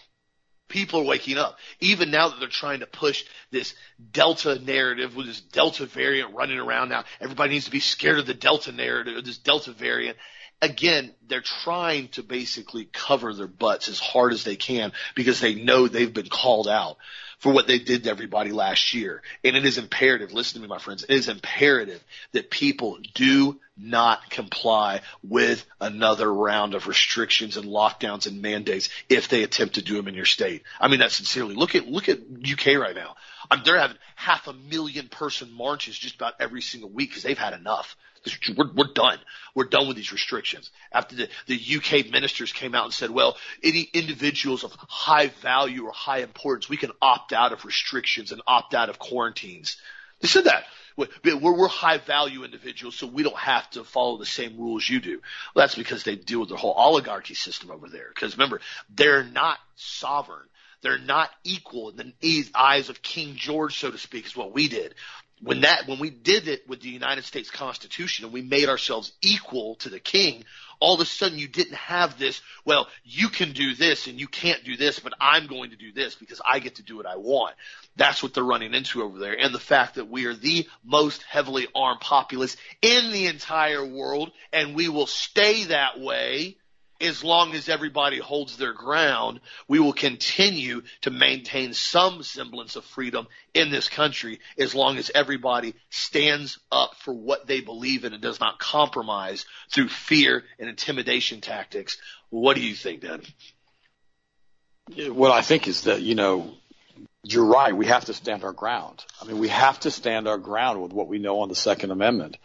people 0.67 1.01
are 1.01 1.05
waking 1.05 1.37
up. 1.37 1.57
Even 1.79 2.11
now 2.11 2.29
that 2.29 2.39
they're 2.39 2.49
trying 2.49 2.79
to 2.79 2.87
push 2.87 3.23
this 3.51 3.73
Delta 4.11 4.59
narrative 4.59 5.15
with 5.15 5.27
this 5.27 5.41
Delta 5.41 5.85
variant 5.85 6.35
running 6.35 6.59
around 6.59 6.89
now, 6.89 7.03
everybody 7.21 7.53
needs 7.53 7.65
to 7.65 7.71
be 7.71 7.79
scared 7.79 8.19
of 8.19 8.25
the 8.25 8.33
Delta 8.33 8.71
narrative, 8.71 9.23
this 9.23 9.37
Delta 9.37 9.71
variant 9.71 10.17
again, 10.61 11.13
they're 11.27 11.41
trying 11.41 12.07
to 12.09 12.23
basically 12.23 12.85
cover 12.91 13.33
their 13.33 13.47
butts 13.47 13.89
as 13.89 13.99
hard 13.99 14.33
as 14.33 14.43
they 14.43 14.55
can 14.55 14.91
because 15.15 15.39
they 15.39 15.55
know 15.55 15.87
they've 15.87 16.13
been 16.13 16.29
called 16.29 16.67
out 16.67 16.97
for 17.39 17.51
what 17.51 17.67
they 17.67 17.79
did 17.79 18.03
to 18.03 18.09
everybody 18.09 18.51
last 18.51 18.93
year. 18.93 19.21
And 19.43 19.55
it 19.55 19.65
is 19.65 19.77
imperative, 19.77 20.33
listen 20.33 20.59
to 20.59 20.67
me, 20.67 20.69
my 20.69 20.79
friends, 20.79 21.03
it 21.03 21.11
is 21.11 21.29
imperative 21.29 22.03
that 22.31 22.49
people 22.49 22.97
do 23.13 23.59
not 23.77 24.29
comply 24.29 25.01
with 25.23 25.65
another 25.79 26.31
round 26.31 26.73
of 26.73 26.87
restrictions 26.87 27.57
and 27.57 27.67
lockdowns 27.67 28.27
and 28.27 28.41
mandates 28.41 28.89
if 29.09 29.27
they 29.27 29.43
attempt 29.43 29.75
to 29.75 29.81
do 29.81 29.95
them 29.95 30.07
in 30.07 30.15
your 30.15 30.25
state. 30.25 30.63
I 30.79 30.87
mean 30.87 30.99
that 30.99 31.11
sincerely. 31.11 31.55
Look 31.55 31.75
at, 31.75 31.87
look 31.87 32.09
at 32.09 32.19
UK 32.19 32.77
right 32.77 32.95
now. 32.95 33.15
I'm, 33.49 33.61
they're 33.63 33.79
having 33.79 33.97
half 34.15 34.47
a 34.47 34.53
million 34.53 35.07
person 35.07 35.51
marches 35.51 35.97
just 35.97 36.15
about 36.15 36.33
every 36.39 36.61
single 36.61 36.89
week 36.89 37.09
because 37.09 37.23
they've 37.23 37.37
had 37.37 37.53
enough. 37.53 37.95
We're, 38.57 38.71
we're 38.73 38.93
done. 38.93 39.19
We're 39.55 39.69
done 39.69 39.87
with 39.87 39.95
these 39.95 40.11
restrictions. 40.11 40.69
After 40.91 41.15
the, 41.15 41.29
the 41.45 41.77
UK 41.77 42.11
ministers 42.11 42.51
came 42.51 42.75
out 42.75 42.85
and 42.85 42.93
said, 42.93 43.09
well, 43.09 43.37
any 43.63 43.81
individuals 43.93 44.63
of 44.63 44.73
high 44.89 45.27
value 45.27 45.85
or 45.85 45.91
high 45.91 46.19
importance, 46.19 46.67
we 46.67 46.77
can 46.77 46.91
opt 47.01 47.31
out 47.31 47.53
of 47.53 47.63
restrictions 47.63 48.31
and 48.31 48.41
opt 48.47 48.73
out 48.73 48.89
of 48.89 48.99
quarantines. 48.99 49.77
They 50.19 50.27
said 50.27 50.45
that. 50.45 50.65
We're, 50.97 51.37
we're 51.39 51.67
high 51.67 51.99
value 51.99 52.43
individuals, 52.43 52.95
so 52.95 53.07
we 53.07 53.23
don't 53.23 53.37
have 53.37 53.69
to 53.71 53.83
follow 53.83 54.17
the 54.17 54.25
same 54.25 54.57
rules 54.57 54.89
you 54.89 54.99
do. 54.99 55.21
Well, 55.53 55.63
that's 55.63 55.75
because 55.75 56.03
they 56.03 56.15
deal 56.15 56.39
with 56.39 56.49
the 56.49 56.55
whole 56.55 56.73
oligarchy 56.75 57.35
system 57.35 57.71
over 57.71 57.87
there. 57.87 58.09
Because 58.13 58.35
remember, 58.35 58.61
they're 58.89 59.23
not 59.23 59.59
sovereign. 59.75 60.47
They're 60.81 60.97
not 60.97 61.29
equal 61.43 61.89
in 61.89 62.13
the 62.19 62.45
eyes 62.53 62.89
of 62.89 63.01
King 63.01 63.35
George, 63.35 63.77
so 63.77 63.91
to 63.91 63.97
speak, 63.97 64.25
is 64.25 64.35
what 64.35 64.53
we 64.53 64.67
did. 64.67 64.95
When 65.41 65.61
that, 65.61 65.87
when 65.87 65.99
we 65.99 66.09
did 66.09 66.47
it 66.47 66.67
with 66.67 66.81
the 66.81 66.89
United 66.89 67.23
States 67.23 67.51
Constitution 67.51 68.25
and 68.25 68.33
we 68.33 68.41
made 68.41 68.69
ourselves 68.69 69.11
equal 69.21 69.75
to 69.75 69.89
the 69.89 69.99
king, 69.99 70.43
all 70.79 70.95
of 70.95 70.99
a 70.99 71.05
sudden 71.05 71.37
you 71.37 71.47
didn't 71.47 71.75
have 71.75 72.17
this, 72.17 72.41
well, 72.65 72.87
you 73.03 73.29
can 73.29 73.51
do 73.51 73.75
this 73.75 74.07
and 74.07 74.19
you 74.19 74.27
can't 74.27 74.63
do 74.63 74.75
this, 74.77 74.99
but 74.99 75.13
I'm 75.21 75.45
going 75.47 75.71
to 75.71 75.75
do 75.75 75.91
this 75.91 76.15
because 76.15 76.41
I 76.43 76.59
get 76.59 76.75
to 76.75 76.83
do 76.83 76.97
what 76.97 77.05
I 77.05 77.17
want. 77.17 77.55
That's 77.95 78.23
what 78.23 78.33
they're 78.33 78.43
running 78.43 78.73
into 78.73 79.03
over 79.03 79.19
there. 79.19 79.39
And 79.39 79.53
the 79.53 79.59
fact 79.59 79.95
that 79.95 80.09
we 80.09 80.25
are 80.25 80.35
the 80.35 80.67
most 80.83 81.21
heavily 81.23 81.67
armed 81.75 82.01
populace 82.01 82.57
in 82.81 83.11
the 83.11 83.27
entire 83.27 83.85
world 83.85 84.31
and 84.51 84.75
we 84.75 84.89
will 84.89 85.07
stay 85.07 85.65
that 85.65 85.99
way 85.99 86.57
as 86.99 87.23
long 87.23 87.53
as 87.53 87.69
everybody 87.69 88.19
holds 88.19 88.57
their 88.57 88.73
ground, 88.73 89.39
we 89.67 89.79
will 89.79 89.93
continue 89.93 90.81
to 91.01 91.11
maintain 91.11 91.73
some 91.73 92.23
semblance 92.23 92.75
of 92.75 92.85
freedom 92.85 93.27
in 93.53 93.69
this 93.71 93.89
country 93.89 94.39
as 94.57 94.73
long 94.73 94.97
as 94.97 95.11
everybody 95.13 95.75
stands 95.89 96.59
up 96.71 96.95
for 96.99 97.13
what 97.13 97.47
they 97.47 97.61
believe 97.61 98.03
in 98.03 98.13
and 98.13 98.21
does 98.21 98.39
not 98.39 98.59
compromise 98.59 99.45
through 99.71 99.89
fear 99.89 100.43
and 100.59 100.69
intimidation 100.69 101.41
tactics. 101.41 101.97
What 102.29 102.55
do 102.55 102.61
you 102.61 102.75
think, 102.75 103.01
Dad? 103.01 103.21
What 105.09 105.31
I 105.31 105.41
think 105.41 105.67
is 105.67 105.81
that, 105.81 106.01
you 106.01 106.15
know, 106.15 106.53
you're 107.23 107.45
right. 107.45 107.75
We 107.75 107.87
have 107.87 108.05
to 108.05 108.13
stand 108.13 108.43
our 108.43 108.53
ground. 108.53 109.03
I 109.21 109.25
mean, 109.25 109.37
we 109.37 109.49
have 109.49 109.79
to 109.81 109.91
stand 109.91 110.27
our 110.27 110.37
ground 110.37 110.81
with 110.81 110.93
what 110.93 111.07
we 111.07 111.19
know 111.19 111.41
on 111.41 111.49
the 111.49 111.55
Second 111.55 111.91
Amendment. 111.91 112.37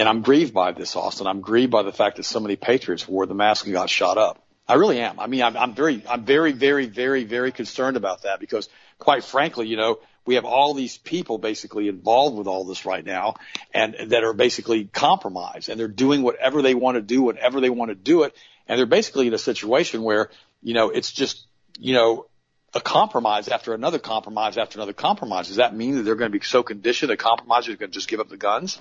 And 0.00 0.08
I'm 0.08 0.22
grieved 0.22 0.54
by 0.54 0.72
this, 0.72 0.96
Austin. 0.96 1.26
I'm 1.26 1.42
grieved 1.42 1.70
by 1.70 1.82
the 1.82 1.92
fact 1.92 2.16
that 2.16 2.22
so 2.22 2.40
many 2.40 2.56
patriots 2.56 3.06
wore 3.06 3.26
the 3.26 3.34
mask 3.34 3.66
and 3.66 3.74
got 3.74 3.90
shot 3.90 4.16
up. 4.16 4.42
I 4.66 4.76
really 4.76 4.98
am. 4.98 5.20
I 5.20 5.26
mean, 5.26 5.42
I'm, 5.42 5.58
I'm 5.58 5.74
very, 5.74 6.02
I'm 6.08 6.24
very, 6.24 6.52
very, 6.52 6.86
very, 6.86 7.24
very 7.24 7.52
concerned 7.52 7.98
about 7.98 8.22
that 8.22 8.40
because, 8.40 8.70
quite 8.98 9.24
frankly, 9.24 9.66
you 9.66 9.76
know, 9.76 9.98
we 10.24 10.36
have 10.36 10.46
all 10.46 10.72
these 10.72 10.96
people 10.96 11.36
basically 11.36 11.86
involved 11.86 12.38
with 12.38 12.46
all 12.46 12.64
this 12.64 12.86
right 12.86 13.04
now, 13.04 13.34
and 13.74 13.94
that 14.06 14.24
are 14.24 14.32
basically 14.32 14.84
compromised, 14.84 15.68
and 15.68 15.78
they're 15.78 15.86
doing 15.86 16.22
whatever 16.22 16.62
they 16.62 16.74
want 16.74 16.94
to 16.94 17.02
do, 17.02 17.20
whenever 17.20 17.60
they 17.60 17.68
want 17.68 17.90
to 17.90 17.94
do 17.94 18.22
it, 18.22 18.34
and 18.66 18.78
they're 18.78 18.86
basically 18.86 19.26
in 19.26 19.34
a 19.34 19.38
situation 19.38 20.02
where, 20.02 20.30
you 20.62 20.72
know, 20.72 20.88
it's 20.88 21.12
just, 21.12 21.46
you 21.78 21.92
know, 21.92 22.24
a 22.72 22.80
compromise 22.80 23.48
after 23.48 23.74
another 23.74 23.98
compromise 23.98 24.56
after 24.56 24.78
another 24.78 24.94
compromise. 24.94 25.48
Does 25.48 25.56
that 25.56 25.76
mean 25.76 25.96
that 25.96 26.04
they're 26.04 26.14
going 26.14 26.32
to 26.32 26.38
be 26.38 26.42
so 26.42 26.62
conditioned 26.62 27.10
that 27.10 27.18
compromisers 27.18 27.74
are 27.74 27.76
going 27.76 27.90
to 27.90 27.94
just 27.94 28.08
give 28.08 28.20
up 28.20 28.30
the 28.30 28.38
guns? 28.38 28.80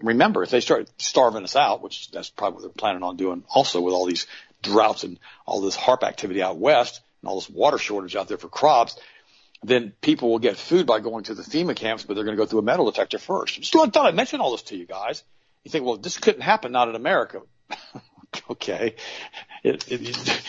Remember, 0.00 0.42
if 0.42 0.50
they 0.50 0.60
start 0.60 0.88
starving 0.98 1.44
us 1.44 1.56
out, 1.56 1.82
which 1.82 2.10
that's 2.10 2.30
probably 2.30 2.56
what 2.56 2.62
they're 2.62 2.70
planning 2.70 3.02
on 3.02 3.16
doing 3.16 3.44
also 3.48 3.80
with 3.80 3.94
all 3.94 4.06
these 4.06 4.26
droughts 4.62 5.04
and 5.04 5.18
all 5.46 5.60
this 5.60 5.76
HAARP 5.76 6.02
activity 6.02 6.42
out 6.42 6.58
west 6.58 7.00
and 7.22 7.28
all 7.28 7.36
this 7.36 7.50
water 7.50 7.78
shortage 7.78 8.16
out 8.16 8.28
there 8.28 8.38
for 8.38 8.48
crops, 8.48 8.98
then 9.62 9.92
people 10.00 10.30
will 10.30 10.38
get 10.38 10.56
food 10.56 10.86
by 10.86 11.00
going 11.00 11.24
to 11.24 11.34
the 11.34 11.42
FEMA 11.42 11.74
camps, 11.74 12.04
but 12.04 12.14
they're 12.14 12.24
going 12.24 12.36
to 12.36 12.40
go 12.42 12.46
through 12.46 12.60
a 12.60 12.62
metal 12.62 12.90
detector 12.90 13.18
first. 13.18 13.74
I 13.74 13.86
thought 13.86 14.06
I 14.06 14.12
mentioned 14.12 14.40
all 14.40 14.52
this 14.52 14.62
to 14.64 14.76
you 14.76 14.86
guys. 14.86 15.22
You 15.64 15.70
think, 15.70 15.84
well, 15.84 15.96
this 15.96 16.18
couldn't 16.18 16.42
happen 16.42 16.72
not 16.72 16.88
in 16.88 16.94
America. 16.94 17.42
okay. 18.50 18.94
It, 19.64 19.90
it, 19.90 20.42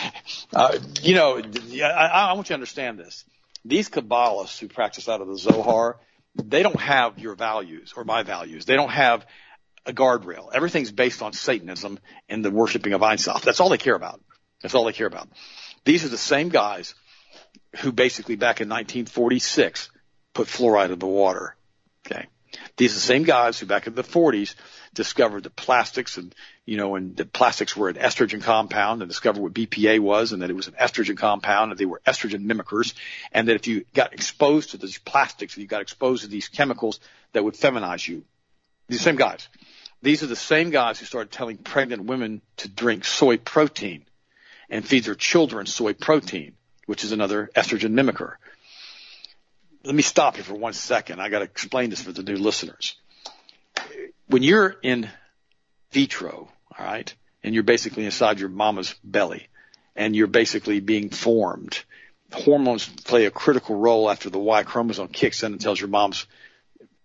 uh, 0.53 0.77
you 1.01 1.15
know, 1.15 1.41
I, 1.83 2.29
I 2.29 2.33
want 2.33 2.47
you 2.47 2.49
to 2.49 2.53
understand 2.53 2.99
this. 2.99 3.25
These 3.65 3.89
Kabbalists 3.89 4.59
who 4.59 4.67
practice 4.67 5.09
out 5.09 5.21
of 5.21 5.27
the 5.27 5.37
Zohar, 5.37 5.97
they 6.35 6.63
don't 6.63 6.79
have 6.79 7.19
your 7.19 7.35
values 7.35 7.93
or 7.95 8.03
my 8.03 8.23
values. 8.23 8.65
They 8.65 8.75
don't 8.75 8.91
have 8.91 9.25
a 9.85 9.93
guardrail. 9.93 10.49
Everything's 10.53 10.91
based 10.91 11.21
on 11.21 11.33
Satanism 11.33 11.99
and 12.27 12.43
the 12.43 12.51
worshiping 12.51 12.93
of 12.93 13.03
Ein 13.03 13.17
That's 13.43 13.59
all 13.59 13.69
they 13.69 13.77
care 13.77 13.95
about. 13.95 14.21
That's 14.61 14.75
all 14.75 14.85
they 14.85 14.93
care 14.93 15.07
about. 15.07 15.29
These 15.85 16.05
are 16.05 16.09
the 16.09 16.17
same 16.17 16.49
guys 16.49 16.95
who 17.77 17.91
basically 17.91 18.35
back 18.35 18.61
in 18.61 18.69
1946 18.69 19.89
put 20.33 20.47
fluoride 20.47 20.91
in 20.91 20.99
the 20.99 21.07
water. 21.07 21.55
Okay. 22.05 22.27
These 22.77 22.91
are 22.91 22.95
the 22.95 23.01
same 23.01 23.23
guys 23.23 23.59
who 23.59 23.65
back 23.65 23.87
in 23.87 23.95
the 23.95 24.03
40s 24.03 24.55
discovered 24.93 25.43
the 25.43 25.49
plastics 25.49 26.17
and, 26.17 26.33
you 26.65 26.77
know, 26.77 26.95
and 26.95 27.15
the 27.15 27.25
plastics 27.25 27.75
were 27.75 27.89
an 27.89 27.95
estrogen 27.95 28.41
compound 28.41 29.01
and 29.01 29.09
discovered 29.09 29.41
what 29.41 29.53
BPA 29.53 29.99
was 29.99 30.31
and 30.31 30.41
that 30.41 30.49
it 30.49 30.55
was 30.55 30.67
an 30.67 30.73
estrogen 30.73 31.17
compound 31.17 31.71
and 31.71 31.79
they 31.79 31.85
were 31.85 32.01
estrogen 32.05 32.45
mimickers 32.45 32.93
and 33.31 33.47
that 33.47 33.55
if 33.55 33.67
you 33.67 33.85
got 33.93 34.13
exposed 34.13 34.71
to 34.71 34.77
these 34.77 34.97
plastics, 34.97 35.57
you 35.57 35.67
got 35.67 35.81
exposed 35.81 36.23
to 36.23 36.29
these 36.29 36.47
chemicals 36.47 36.99
that 37.33 37.43
would 37.43 37.55
feminize 37.55 38.07
you. 38.07 38.23
These 38.87 39.01
same 39.01 39.15
guys. 39.15 39.47
These 40.01 40.23
are 40.23 40.27
the 40.27 40.35
same 40.35 40.69
guys 40.69 40.99
who 40.99 41.05
started 41.05 41.31
telling 41.31 41.57
pregnant 41.57 42.05
women 42.05 42.41
to 42.57 42.69
drink 42.69 43.05
soy 43.05 43.37
protein 43.37 44.05
and 44.69 44.85
feed 44.85 45.03
their 45.03 45.15
children 45.15 45.65
soy 45.65 45.93
protein, 45.93 46.53
which 46.85 47.03
is 47.03 47.11
another 47.11 47.49
estrogen 47.55 47.93
mimicker. 47.93 48.35
Let 49.83 49.95
me 49.95 50.01
stop 50.01 50.35
here 50.35 50.43
for 50.43 50.55
one 50.55 50.73
second. 50.73 51.21
I 51.21 51.29
got 51.29 51.39
to 51.39 51.45
explain 51.45 51.89
this 51.89 52.01
for 52.01 52.11
the 52.11 52.23
new 52.23 52.37
listeners 52.37 52.95
when 54.29 54.43
you're 54.43 54.75
in 54.83 55.09
vitro, 55.91 56.49
all 56.77 56.85
right, 56.85 57.13
and 57.43 57.53
you're 57.53 57.63
basically 57.63 58.05
inside 58.05 58.39
your 58.39 58.49
mama's 58.49 58.93
belly 59.03 59.47
and 59.95 60.15
you're 60.15 60.27
basically 60.27 60.79
being 60.79 61.09
formed, 61.09 61.83
hormones 62.31 62.87
play 62.87 63.25
a 63.25 63.31
critical 63.31 63.75
role 63.75 64.09
after 64.09 64.29
the 64.29 64.39
Y 64.39 64.63
chromosome 64.63 65.07
kicks 65.07 65.43
in 65.43 65.51
and 65.51 65.59
tells 65.59 65.79
your 65.79 65.89
mom's 65.89 66.27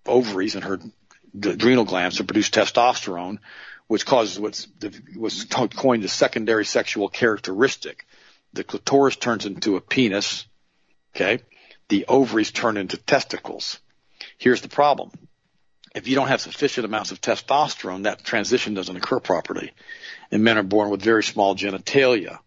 ovaries 0.06 0.54
and 0.54 0.64
her 0.64 0.78
adrenal 1.34 1.84
glands 1.84 2.18
to 2.18 2.24
produce 2.24 2.50
testosterone, 2.50 3.38
which 3.86 4.04
causes 4.04 4.38
what's, 4.38 4.68
what's 5.16 5.44
coined 5.44 6.02
the 6.02 6.08
secondary 6.08 6.64
sexual 6.64 7.08
characteristic. 7.08 8.06
The 8.52 8.64
clitoris 8.64 9.16
turns 9.16 9.46
into 9.46 9.76
a 9.76 9.80
penis. 9.80 10.46
Okay. 11.16 11.40
The 11.88 12.04
ovaries 12.06 12.52
turn 12.52 12.76
into 12.76 12.96
testicles. 12.98 13.80
Here's 14.38 14.60
the 14.60 14.68
problem 14.68 15.10
if 15.94 16.08
you 16.08 16.16
don't 16.16 16.28
have 16.28 16.40
sufficient 16.40 16.84
amounts 16.84 17.12
of 17.12 17.20
testosterone, 17.20 18.02
that 18.02 18.24
transition 18.24 18.74
doesn't 18.74 18.96
occur 18.96 19.20
properly. 19.20 19.72
And 20.30 20.42
men 20.42 20.58
are 20.58 20.64
born 20.64 20.90
with 20.90 21.02
very 21.02 21.22
small 21.22 21.54
genitalia. 21.54 22.38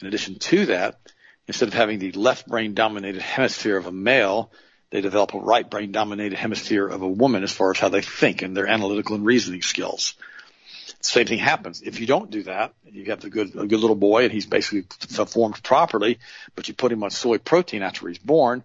In 0.00 0.08
addition 0.08 0.38
to 0.40 0.66
that, 0.66 0.98
instead 1.46 1.68
of 1.68 1.74
having 1.74 2.00
the 2.00 2.12
left 2.12 2.48
brain 2.48 2.74
dominated 2.74 3.22
hemisphere 3.22 3.76
of 3.76 3.86
a 3.86 3.92
male, 3.92 4.50
they 4.90 5.00
develop 5.00 5.34
a 5.34 5.38
right 5.38 5.68
brain 5.68 5.92
dominated 5.92 6.36
hemisphere 6.36 6.88
of 6.88 7.02
a 7.02 7.08
woman 7.08 7.44
as 7.44 7.52
far 7.52 7.70
as 7.70 7.78
how 7.78 7.88
they 7.88 8.02
think 8.02 8.42
and 8.42 8.56
their 8.56 8.66
analytical 8.66 9.14
and 9.14 9.24
reasoning 9.24 9.62
skills. 9.62 10.14
Same 11.00 11.26
thing 11.26 11.38
happens. 11.38 11.82
If 11.82 12.00
you 12.00 12.06
don't 12.06 12.30
do 12.30 12.42
that, 12.42 12.74
you 12.90 13.04
have 13.06 13.20
the 13.20 13.30
good, 13.30 13.54
a 13.56 13.66
good 13.66 13.80
little 13.80 13.96
boy 13.96 14.24
and 14.24 14.32
he's 14.32 14.46
basically 14.46 14.84
formed 15.26 15.62
properly, 15.62 16.18
but 16.56 16.66
you 16.66 16.74
put 16.74 16.90
him 16.90 17.04
on 17.04 17.10
soy 17.10 17.38
protein 17.38 17.82
after 17.82 18.08
he's 18.08 18.18
born, 18.18 18.64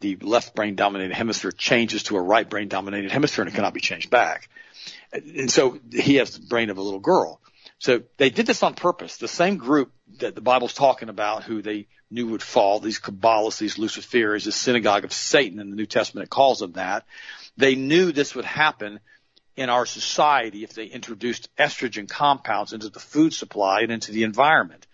the 0.00 0.16
left 0.16 0.54
brain 0.54 0.74
dominated 0.74 1.14
hemisphere 1.14 1.52
changes 1.52 2.04
to 2.04 2.16
a 2.16 2.20
right 2.20 2.48
brain 2.48 2.68
dominated 2.68 3.10
hemisphere 3.10 3.44
and 3.44 3.52
it 3.52 3.56
cannot 3.56 3.74
be 3.74 3.80
changed 3.80 4.10
back. 4.10 4.48
And 5.12 5.50
so 5.50 5.78
he 5.92 6.16
has 6.16 6.36
the 6.36 6.46
brain 6.46 6.70
of 6.70 6.78
a 6.78 6.82
little 6.82 7.00
girl. 7.00 7.40
So 7.78 8.02
they 8.16 8.30
did 8.30 8.46
this 8.46 8.62
on 8.62 8.74
purpose. 8.74 9.16
The 9.16 9.28
same 9.28 9.56
group 9.56 9.92
that 10.18 10.34
the 10.34 10.40
Bible's 10.40 10.74
talking 10.74 11.08
about 11.08 11.44
who 11.44 11.62
they 11.62 11.88
knew 12.10 12.28
would 12.28 12.42
fall, 12.42 12.80
these 12.80 13.00
Kabbalists, 13.00 13.58
these 13.58 13.76
Luciferians, 13.76 14.44
the 14.44 14.52
synagogue 14.52 15.04
of 15.04 15.12
Satan 15.12 15.60
in 15.60 15.70
the 15.70 15.76
New 15.76 15.86
Testament 15.86 16.26
it 16.26 16.30
calls 16.30 16.60
them 16.60 16.72
that. 16.72 17.04
They 17.56 17.74
knew 17.74 18.12
this 18.12 18.34
would 18.34 18.44
happen 18.44 19.00
in 19.56 19.70
our 19.70 19.86
society 19.86 20.62
if 20.62 20.74
they 20.74 20.84
introduced 20.84 21.54
estrogen 21.56 22.08
compounds 22.08 22.72
into 22.72 22.88
the 22.88 23.00
food 23.00 23.32
supply 23.32 23.80
and 23.80 23.90
into 23.90 24.12
the 24.12 24.22
environment. 24.22 24.86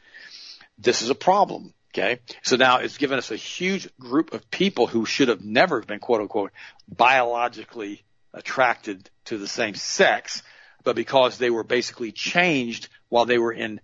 This 0.78 1.02
is 1.02 1.10
a 1.10 1.14
problem. 1.14 1.74
Okay. 1.94 2.20
So 2.42 2.56
now 2.56 2.78
it's 2.78 2.96
given 2.96 3.18
us 3.18 3.30
a 3.30 3.36
huge 3.36 3.88
group 3.98 4.32
of 4.32 4.50
people 4.50 4.86
who 4.86 5.04
should 5.04 5.28
have 5.28 5.44
never 5.44 5.82
been 5.82 5.98
quote 5.98 6.22
unquote 6.22 6.52
biologically 6.88 8.02
attracted 8.32 9.10
to 9.26 9.36
the 9.36 9.46
same 9.46 9.74
sex, 9.74 10.42
but 10.84 10.96
because 10.96 11.36
they 11.36 11.50
were 11.50 11.64
basically 11.64 12.10
changed 12.10 12.88
while 13.10 13.26
they 13.26 13.36
were 13.36 13.52
in, 13.52 13.78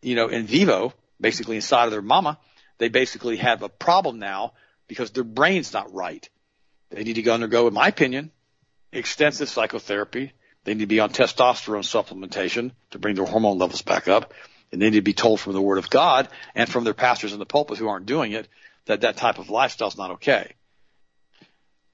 you 0.00 0.14
know, 0.14 0.28
in 0.28 0.46
vivo, 0.46 0.94
basically 1.20 1.56
inside 1.56 1.86
of 1.86 1.90
their 1.90 2.02
mama, 2.02 2.38
they 2.78 2.88
basically 2.88 3.36
have 3.38 3.62
a 3.62 3.68
problem 3.68 4.20
now 4.20 4.52
because 4.86 5.10
their 5.10 5.24
brain's 5.24 5.72
not 5.72 5.92
right. 5.92 6.28
They 6.90 7.02
need 7.02 7.14
to 7.14 7.22
go 7.22 7.34
undergo, 7.34 7.66
in 7.66 7.74
my 7.74 7.88
opinion, 7.88 8.30
extensive 8.92 9.48
psychotherapy. 9.48 10.32
They 10.62 10.74
need 10.74 10.80
to 10.80 10.86
be 10.86 11.00
on 11.00 11.10
testosterone 11.10 11.82
supplementation 11.82 12.70
to 12.92 13.00
bring 13.00 13.16
their 13.16 13.24
hormone 13.24 13.58
levels 13.58 13.82
back 13.82 14.06
up 14.06 14.32
and 14.74 14.82
they 14.82 14.86
need 14.86 14.96
to 14.96 15.02
be 15.02 15.14
told 15.14 15.40
from 15.40 15.52
the 15.52 15.62
Word 15.62 15.78
of 15.78 15.88
God 15.88 16.28
and 16.54 16.68
from 16.68 16.82
their 16.82 16.94
pastors 16.94 17.32
in 17.32 17.38
the 17.38 17.46
pulpit 17.46 17.78
who 17.78 17.88
aren't 17.88 18.06
doing 18.06 18.32
it 18.32 18.48
that 18.86 19.02
that 19.02 19.16
type 19.16 19.38
of 19.38 19.48
lifestyle 19.48 19.88
is 19.88 19.96
not 19.96 20.10
okay. 20.12 20.52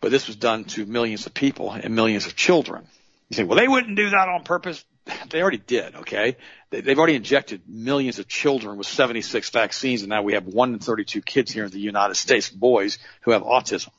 But 0.00 0.10
this 0.10 0.26
was 0.26 0.36
done 0.36 0.64
to 0.64 0.86
millions 0.86 1.26
of 1.26 1.34
people 1.34 1.70
and 1.70 1.94
millions 1.94 2.26
of 2.26 2.34
children. 2.34 2.86
You 3.28 3.36
say, 3.36 3.44
well, 3.44 3.58
they 3.58 3.68
wouldn't 3.68 3.96
do 3.96 4.08
that 4.10 4.28
on 4.28 4.42
purpose. 4.44 4.84
They 5.30 5.42
already 5.42 5.58
did, 5.58 5.94
okay? 5.96 6.36
They've 6.70 6.98
already 6.98 7.16
injected 7.16 7.62
millions 7.68 8.18
of 8.18 8.28
children 8.28 8.76
with 8.76 8.86
76 8.86 9.50
vaccines, 9.50 10.02
and 10.02 10.08
now 10.08 10.22
we 10.22 10.34
have 10.34 10.46
1 10.46 10.72
in 10.74 10.78
32 10.78 11.20
kids 11.20 11.50
here 11.50 11.64
in 11.64 11.70
the 11.70 11.80
United 11.80 12.14
States, 12.14 12.48
boys, 12.48 12.98
who 13.22 13.32
have 13.32 13.42
autism. 13.42 13.90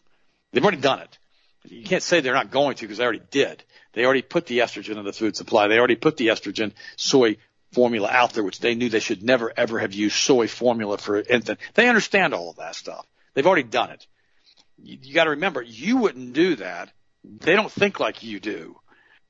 They've 0.52 0.64
already 0.64 0.82
done 0.82 1.00
it. 1.00 1.18
You 1.66 1.84
can't 1.84 2.04
say 2.04 2.22
they're 2.22 2.34
not 2.34 2.52
going 2.52 2.76
to 2.76 2.82
because 2.82 2.98
they 2.98 3.04
already 3.04 3.22
did. 3.30 3.64
They 3.94 4.06
already 4.06 4.22
put 4.22 4.46
the 4.46 4.60
estrogen 4.60 4.98
in 4.98 5.06
the 5.06 5.14
food 5.14 5.36
supply. 5.36 5.68
They 5.68 5.78
already 5.78 5.96
put 5.96 6.18
the 6.18 6.28
estrogen 6.28 6.72
soy 6.96 7.38
formula 7.72 8.10
out 8.12 8.34
there, 8.34 8.44
which 8.44 8.60
they 8.60 8.76
knew 8.76 8.90
they 8.90 9.00
should 9.00 9.24
never 9.24 9.52
ever 9.56 9.80
have 9.80 9.94
used 9.94 10.16
soy 10.16 10.48
formula 10.48 10.98
for 10.98 11.20
infant. 11.20 11.60
They 11.74 11.88
understand 11.88 12.34
all 12.34 12.50
of 12.50 12.58
that 12.58 12.76
stuff. 12.76 13.06
They've 13.34 13.48
already 13.48 13.64
done 13.64 13.92
it. 13.92 14.06
You, 14.82 14.98
you 15.02 15.14
got 15.14 15.26
to 15.26 15.32
remember, 15.32 15.62
you 15.62 15.98
wouldn't 15.98 16.34
do 16.34 16.56
that. 16.56 16.92
They 17.24 17.56
don't 17.56 17.72
think 17.72 18.00
like 18.00 18.24
you 18.24 18.40
do. 18.40 18.78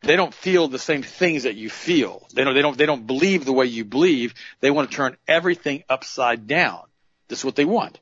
They 0.02 0.16
don't 0.16 0.34
feel 0.34 0.68
the 0.68 0.80
same 0.80 1.04
things 1.04 1.44
that 1.44 1.56
you 1.56 1.70
feel. 1.70 2.26
They 2.34 2.44
don't, 2.44 2.56
they 2.56 2.62
don't, 2.62 2.78
they 2.78 2.88
don't 2.88 3.06
believe 3.06 3.46
the 3.46 3.54
way 3.54 3.66
you 3.66 3.86
believe. 3.86 4.34
They 4.60 4.72
want 4.72 4.90
to 4.90 4.96
turn 4.96 5.18
everything 5.28 5.84
upside 5.88 6.48
down. 6.48 6.82
This 7.28 7.40
is 7.40 7.46
what 7.46 7.56
they 7.56 7.66
want. 7.66 8.00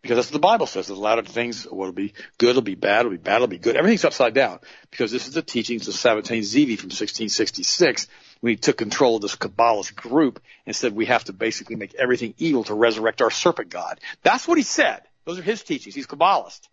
Because 0.00 0.16
that's 0.16 0.28
what 0.28 0.34
the 0.34 0.38
Bible 0.38 0.66
says. 0.66 0.86
There's 0.86 0.98
a 0.98 1.02
lot 1.02 1.18
of 1.18 1.26
things, 1.26 1.66
will 1.66 1.92
be 1.92 2.14
good, 2.38 2.50
it'll 2.50 2.62
be 2.62 2.76
bad, 2.76 3.00
it'll 3.00 3.10
be 3.10 3.16
bad, 3.18 3.36
it'll 3.36 3.48
be 3.48 3.58
good. 3.58 3.76
Everything's 3.76 4.04
upside 4.04 4.32
down. 4.32 4.60
Because 4.90 5.10
this 5.10 5.26
is 5.26 5.34
the 5.34 5.42
teachings 5.42 5.88
of 5.88 5.94
Sabbatai 5.94 6.42
Zevi 6.42 6.76
from 6.76 6.86
1666 6.86 8.06
he 8.48 8.56
took 8.56 8.78
control 8.78 9.16
of 9.16 9.22
this 9.22 9.36
Kabbalist 9.36 9.94
group 9.94 10.42
and 10.64 10.74
said 10.74 10.94
we 10.94 11.06
have 11.06 11.24
to 11.24 11.32
basically 11.32 11.76
make 11.76 11.94
everything 11.94 12.34
evil 12.38 12.64
to 12.64 12.74
resurrect 12.74 13.20
our 13.20 13.30
serpent 13.30 13.68
God. 13.68 14.00
That's 14.22 14.48
what 14.48 14.56
he 14.56 14.64
said. 14.64 15.02
Those 15.26 15.38
are 15.38 15.42
his 15.42 15.62
teachings. 15.62 15.94
He's 15.94 16.06
Kabbalist 16.06 16.68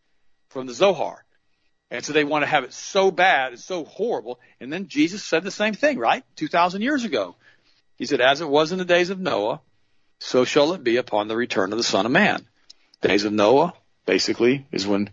from 0.50 0.68
the 0.68 0.74
Zohar. 0.74 1.24
And 1.92 2.04
so 2.04 2.14
they 2.14 2.24
want 2.24 2.44
to 2.44 2.48
have 2.48 2.64
it 2.64 2.74
so 2.74 3.12
bad 3.12 3.52
and 3.52 3.60
so 3.60 3.86
horrible. 3.86 4.40
And 4.60 4.72
then 4.72 4.88
Jesus 4.88 5.24
said 5.24 5.44
the 5.44 5.52
same 5.52 5.74
thing, 5.74 5.98
right? 5.98 6.24
2,000 6.36 6.82
years 6.82 7.04
ago. 7.04 7.36
He 7.98 8.06
said, 8.06 8.22
as 8.22 8.42
it 8.42 8.50
was 8.50 8.72
in 8.72 8.78
the 8.78 8.86
days 8.86 9.10
of 9.10 9.20
Noah, 9.20 9.62
so 10.20 10.46
shall 10.46 10.74
it 10.74 10.84
be 10.84 10.98
upon 10.98 11.28
the 11.28 11.36
return 11.36 11.72
of 11.72 11.78
the 11.78 11.84
Son 11.84 12.06
of 12.06 12.12
Man. 12.12 12.46
Days 13.02 13.26
of 13.26 13.34
Noah, 13.34 13.74
basically, 14.06 14.66
is 14.72 14.88
when 14.88 15.10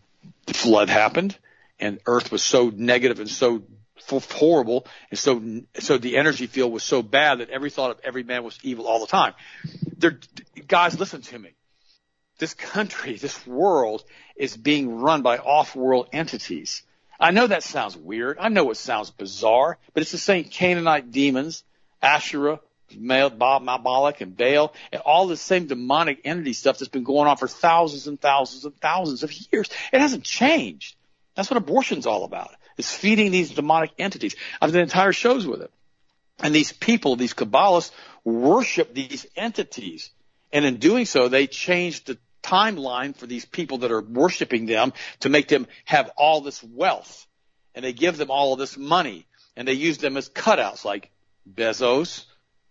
the 0.47 0.55
flood 0.55 0.89
happened 0.89 1.37
and 1.79 2.01
earth 2.07 2.33
was 2.33 2.43
so 2.43 2.71
negative 2.75 3.21
and 3.21 3.29
so 3.29 3.63
horrible 4.09 4.87
and 5.11 5.19
so 5.19 5.43
so 5.79 5.99
the 5.99 6.17
energy 6.17 6.47
field 6.47 6.73
was 6.73 6.83
so 6.83 7.03
bad 7.03 7.39
that 7.39 7.51
every 7.51 7.71
thought 7.71 7.91
of 7.91 8.01
every 8.05 8.23
man 8.23 8.45
was 8.45 8.59
evil 8.63 8.87
all 8.87 9.01
the 9.01 9.07
time. 9.07 9.35
There, 9.97 10.19
guys, 10.67 10.99
listen 10.99 11.23
to 11.23 11.39
me. 11.39 11.51
This 12.39 12.55
country, 12.55 13.17
this 13.21 13.47
world 13.47 14.05
is 14.37 14.57
being 14.57 15.01
run 15.01 15.23
by 15.23 15.39
off-world 15.39 16.09
entities. 16.13 16.83
I 17.19 17.31
know 17.31 17.47
that 17.47 17.63
sounds 17.63 17.97
weird. 17.97 18.39
I 18.39 18.49
know 18.49 18.71
it 18.71 18.77
sounds 18.77 19.11
bizarre, 19.11 19.79
but 19.93 20.03
it's 20.03 20.13
the 20.13 20.19
same 20.19 20.45
Canaanite 20.45 21.13
demons, 21.13 21.63
Asherah, 22.03 22.61
Bob, 22.91 23.63
Mabalik, 23.65 24.21
and 24.21 24.37
Baal, 24.37 24.75
and 24.93 25.01
all 25.03 25.27
the 25.27 25.37
same 25.37 25.67
demonic 25.67 26.21
entity 26.25 26.53
stuff 26.53 26.79
that's 26.79 26.89
been 26.89 27.05
going 27.05 27.29
on 27.29 27.37
for 27.37 27.49
thousands 27.49 28.07
and 28.07 28.21
thousands 28.21 28.65
and 28.65 28.77
thousands 28.81 29.23
of 29.23 29.33
years. 29.53 29.69
It 29.93 30.01
hasn't 30.01 30.25
changed. 30.25 30.97
That's 31.35 31.51
what 31.51 31.57
abortion's 31.57 32.07
all 32.07 32.25
about. 32.25 32.51
It's 32.77 32.95
feeding 32.95 33.31
these 33.31 33.51
demonic 33.51 33.93
entities. 33.99 34.35
I've 34.61 34.73
done 34.73 34.83
entire 34.83 35.13
shows 35.13 35.47
with 35.47 35.63
it. 35.63 35.71
And 36.41 36.55
these 36.55 36.73
people, 36.73 37.17
these 37.17 37.35
Kabbalists, 37.35 37.93
worship 38.25 38.95
these 38.95 39.27
entities. 39.37 40.11
And 40.53 40.65
in 40.65 40.77
doing 40.77 41.05
so, 41.05 41.29
they 41.29 41.47
change 41.47 42.05
the 42.05 42.19
timeline 42.43 43.17
for 43.17 43.27
these 43.27 43.45
people 43.45 43.79
that 43.79 43.93
are 43.93 44.03
worshiping 44.03 44.67
them 44.67 44.93
to 45.21 45.29
make 45.29 45.49
them 45.49 45.67
have 45.85 46.11
all 46.17 46.41
this 46.41 46.63
wealth. 46.63 47.27
And 47.75 47.85
they 47.85 47.93
give 47.93 48.17
them 48.17 48.31
all 48.31 48.53
of 48.53 48.59
this 48.59 48.77
money. 48.77 49.27
And 49.57 49.67
they 49.67 49.73
use 49.73 49.99
them 49.99 50.17
as 50.17 50.29
cutouts 50.29 50.85
like 50.85 51.11
Bezos, 51.53 52.25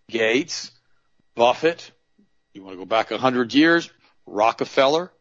Gates, 0.10 0.72
Buffett. 1.36 1.92
You 2.54 2.64
want 2.64 2.74
to 2.74 2.78
go 2.78 2.86
back 2.86 3.12
a 3.12 3.18
hundred 3.18 3.54
years? 3.54 3.90
Rockefeller. 4.26 5.12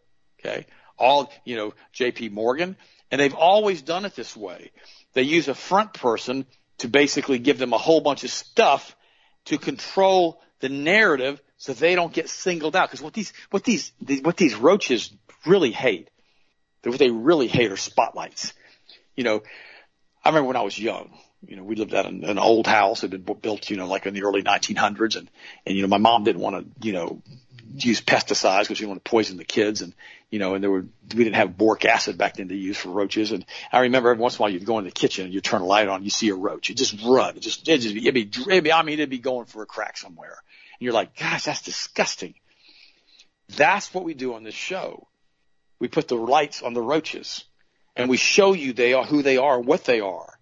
Okay. 0.41 0.67
All, 0.99 1.33
you 1.45 1.57
know, 1.57 1.75
JP 1.95 2.33
Morgan. 2.33 2.77
And 3.13 3.21
they've 3.21 3.35
always 3.35 3.83
done 3.83 4.07
it 4.07 4.17
this 4.17 4.35
way. 4.35 4.73
They 5.13 5.23
use 5.23 5.47
a 5.47 5.55
front 5.55 5.93
person 5.93 6.47
to 6.79 6.89
basically 6.89 7.39
give 7.39 7.59
them 7.59 7.75
a 7.75 7.79
whole 7.79 8.01
bunch 8.01 8.25
of 8.25 8.31
stuff 8.31 8.97
to 9.45 9.59
control 9.59 10.41
the 10.61 10.71
narrative 10.71 11.41
so 11.59 11.75
they 11.75 11.95
don't 11.95 12.13
get 12.13 12.31
singled 12.31 12.75
out. 12.75 12.89
Because 12.89 13.03
what 13.03 13.13
these 13.13 13.35
what 13.51 13.65
these 13.65 13.93
what 14.23 14.39
these 14.39 14.55
roaches 14.55 15.13
really 15.45 15.73
hate, 15.73 16.09
what 16.83 16.99
they 16.99 17.11
really 17.11 17.49
hate 17.49 17.71
are 17.71 17.77
spotlights. 17.77 18.55
You 19.15 19.25
know, 19.25 19.43
I 20.25 20.31
remember 20.31 20.49
when 20.49 20.57
I 20.57 20.63
was 20.63 20.79
young. 20.79 21.13
You 21.47 21.57
know, 21.57 21.65
we 21.65 21.75
lived 21.75 21.93
at 21.93 22.07
an, 22.07 22.25
an 22.25 22.39
old 22.39 22.67
house. 22.67 23.03
that 23.03 23.13
had 23.13 23.27
been 23.27 23.37
built, 23.37 23.69
you 23.69 23.77
know, 23.77 23.89
like 23.89 24.07
in 24.07 24.15
the 24.15 24.23
early 24.23 24.43
1900s, 24.43 25.17
and 25.17 25.29
and 25.67 25.77
you 25.77 25.83
know, 25.83 25.89
my 25.89 25.99
mom 25.99 26.25
didn't 26.25 26.41
want 26.41 26.57
to, 26.57 26.87
you 26.87 26.95
know, 26.95 27.21
use 27.75 28.01
pesticides 28.01 28.63
because 28.63 28.79
she 28.79 28.85
didn't 28.85 28.91
want 28.91 29.05
to 29.05 29.11
poison 29.11 29.37
the 29.37 29.45
kids, 29.45 29.83
and 29.83 29.93
you 30.33 30.39
know, 30.39 30.55
and 30.55 30.65
there 30.65 30.71
were 30.71 30.87
we 31.15 31.25
didn't 31.25 31.37
have 31.37 31.59
boric 31.59 31.85
acid 31.85 32.17
back 32.17 32.37
then 32.37 32.49
to 32.49 32.57
use 32.57 32.79
for 32.79 32.89
roaches. 32.89 33.33
And 33.33 33.45
I 33.71 33.81
remember 33.81 34.11
every 34.11 34.21
once 34.21 34.35
in 34.35 34.39
a 34.39 34.41
while 34.41 34.51
you'd 34.51 34.65
go 34.65 34.79
in 34.79 34.87
the 34.87 34.91
kitchen 34.91 35.27
and 35.27 35.35
you 35.35 35.43
turn 35.43 35.61
a 35.61 35.67
light 35.67 35.89
on, 35.89 36.05
you 36.05 36.11
see 36.11 36.31
a 36.31 36.35
roach, 36.35 36.71
you 36.71 36.75
just 36.75 37.05
run, 37.05 37.37
it 37.37 37.41
just 37.41 37.69
it 37.69 37.79
just 37.79 37.95
it'd 37.95 38.15
be, 38.15 38.27
it'd 38.27 38.65
be 38.65 38.73
I 38.73 38.83
mean 38.83 38.95
it'd 38.95 39.11
be 39.11 39.19
going 39.19 39.45
for 39.45 39.63
a 39.63 39.67
crack 39.67 39.99
somewhere. 39.99 40.31
And 40.31 40.81
you're 40.81 40.95
like, 40.95 41.17
gosh, 41.17 41.45
that's 41.45 41.61
disgusting. 41.61 42.35
That's 43.57 43.93
what 43.93 44.05
we 44.05 44.15
do 44.15 44.33
on 44.35 44.43
this 44.43 44.55
show. 44.55 45.07
We 45.79 45.89
put 45.89 46.09
the 46.09 46.17
lights 46.17 46.63
on 46.63 46.73
the 46.73 46.81
roaches 46.81 47.45
and 47.95 48.09
we 48.09 48.17
show 48.17 48.55
you 48.55 48.73
they 48.73 48.95
are 48.95 49.05
who 49.05 49.23
they 49.23 49.37
are, 49.37 49.61
what 49.61 49.85
they 49.85 50.01
are. 50.01 50.39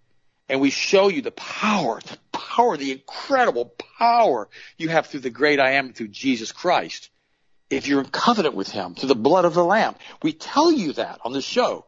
And 0.49 0.61
we 0.61 0.70
show 0.70 1.09
you 1.09 1.20
the 1.20 1.32
power, 1.32 2.01
the 2.01 2.18
power, 2.30 2.76
the 2.76 2.93
incredible 2.93 3.74
power 3.99 4.49
you 4.78 4.88
have 4.88 5.07
through 5.09 5.20
the 5.20 5.30
great 5.30 5.59
I 5.59 5.72
am 5.72 5.93
through 5.93 6.09
Jesus 6.09 6.53
Christ. 6.53 7.11
If 7.70 7.86
you're 7.86 8.00
in 8.00 8.10
covenant 8.10 8.54
with 8.54 8.70
him 8.70 8.94
through 8.94 9.08
the 9.08 9.14
blood 9.14 9.44
of 9.44 9.54
the 9.54 9.64
lamb, 9.64 9.94
we 10.22 10.32
tell 10.32 10.72
you 10.72 10.92
that 10.94 11.20
on 11.24 11.32
the 11.32 11.40
show 11.40 11.86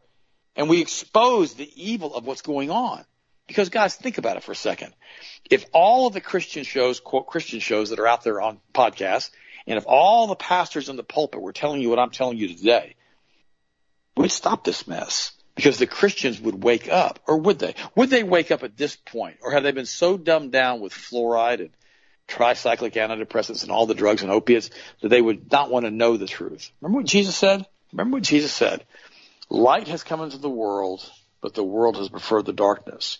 and 0.55 0.69
we 0.69 0.81
expose 0.81 1.53
the 1.53 1.69
evil 1.75 2.15
of 2.15 2.25
what's 2.25 2.41
going 2.41 2.71
on. 2.71 3.03
Because 3.47 3.69
guys, 3.69 3.95
think 3.95 4.17
about 4.17 4.37
it 4.37 4.43
for 4.43 4.53
a 4.53 4.55
second. 4.55 4.93
If 5.49 5.65
all 5.73 6.07
of 6.07 6.13
the 6.13 6.21
Christian 6.21 6.63
shows, 6.63 6.99
quote 6.99 7.27
Christian 7.27 7.59
shows 7.59 7.89
that 7.89 7.99
are 7.99 8.07
out 8.07 8.23
there 8.23 8.41
on 8.41 8.59
podcasts, 8.73 9.31
and 9.67 9.77
if 9.77 9.85
all 9.85 10.27
the 10.27 10.35
pastors 10.35 10.89
in 10.89 10.95
the 10.95 11.03
pulpit 11.03 11.41
were 11.41 11.53
telling 11.53 11.81
you 11.81 11.89
what 11.89 11.99
I'm 11.99 12.11
telling 12.11 12.37
you 12.37 12.47
today, 12.47 12.95
we'd 14.15 14.31
stop 14.31 14.63
this 14.63 14.87
mess 14.87 15.33
because 15.55 15.77
the 15.77 15.87
Christians 15.87 16.39
would 16.39 16.63
wake 16.63 16.89
up, 16.89 17.19
or 17.27 17.37
would 17.37 17.59
they? 17.59 17.75
Would 17.95 18.09
they 18.09 18.23
wake 18.23 18.51
up 18.51 18.63
at 18.63 18.77
this 18.77 18.95
point, 18.95 19.37
or 19.41 19.51
have 19.51 19.63
they 19.63 19.71
been 19.71 19.85
so 19.85 20.17
dumbed 20.17 20.51
down 20.51 20.79
with 20.79 20.93
fluoride 20.93 21.59
and 21.59 21.69
tricyclic 22.27 22.93
antidepressants 22.93 23.63
and 23.63 23.71
all 23.71 23.85
the 23.85 23.93
drugs 23.93 24.21
and 24.21 24.31
opiates 24.31 24.69
that 25.01 25.09
they 25.09 25.21
would 25.21 25.51
not 25.51 25.69
want 25.69 25.85
to 25.85 25.91
know 25.91 26.17
the 26.17 26.27
truth? 26.27 26.71
Remember 26.81 26.99
what 26.99 27.07
Jesus 27.07 27.35
said? 27.35 27.65
Remember 27.91 28.17
what 28.17 28.23
Jesus 28.23 28.53
said? 28.53 28.85
Light 29.49 29.87
has 29.87 30.03
come 30.03 30.21
into 30.21 30.37
the 30.37 30.49
world, 30.49 31.09
but 31.41 31.53
the 31.53 31.63
world 31.63 31.97
has 31.97 32.09
preferred 32.09 32.45
the 32.45 32.53
darkness. 32.53 33.19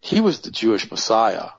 He 0.00 0.20
was 0.20 0.40
the 0.40 0.50
Jewish 0.50 0.90
Messiah. 0.90 1.50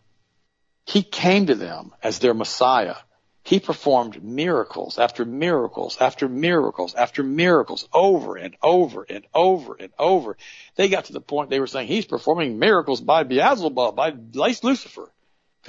He 0.86 1.04
came 1.04 1.48
to 1.48 1.56
them 1.56 1.94
as 2.02 2.20
their 2.20 2.34
Messiah. 2.34 2.96
He 3.44 3.60
performed 3.60 4.24
miracles 4.24 5.00
after 5.00 5.26
miracles 5.26 5.98
after 6.00 6.30
miracles 6.30 6.94
after 6.94 7.24
miracles 7.24 7.88
over 7.94 8.36
and 8.36 8.56
over 8.62 9.06
and 9.10 9.26
over 9.34 9.76
and 9.80 9.92
over. 9.98 10.38
They 10.76 10.88
got 10.90 11.06
to 11.06 11.14
the 11.14 11.22
point 11.22 11.50
they 11.50 11.60
were 11.60 11.68
saying 11.68 11.88
he's 11.88 12.06
performing 12.06 12.60
miracles 12.60 13.02
by 13.02 13.24
Beelzebub, 13.24 13.96
by 13.96 14.14
Lucifer, 14.34 15.12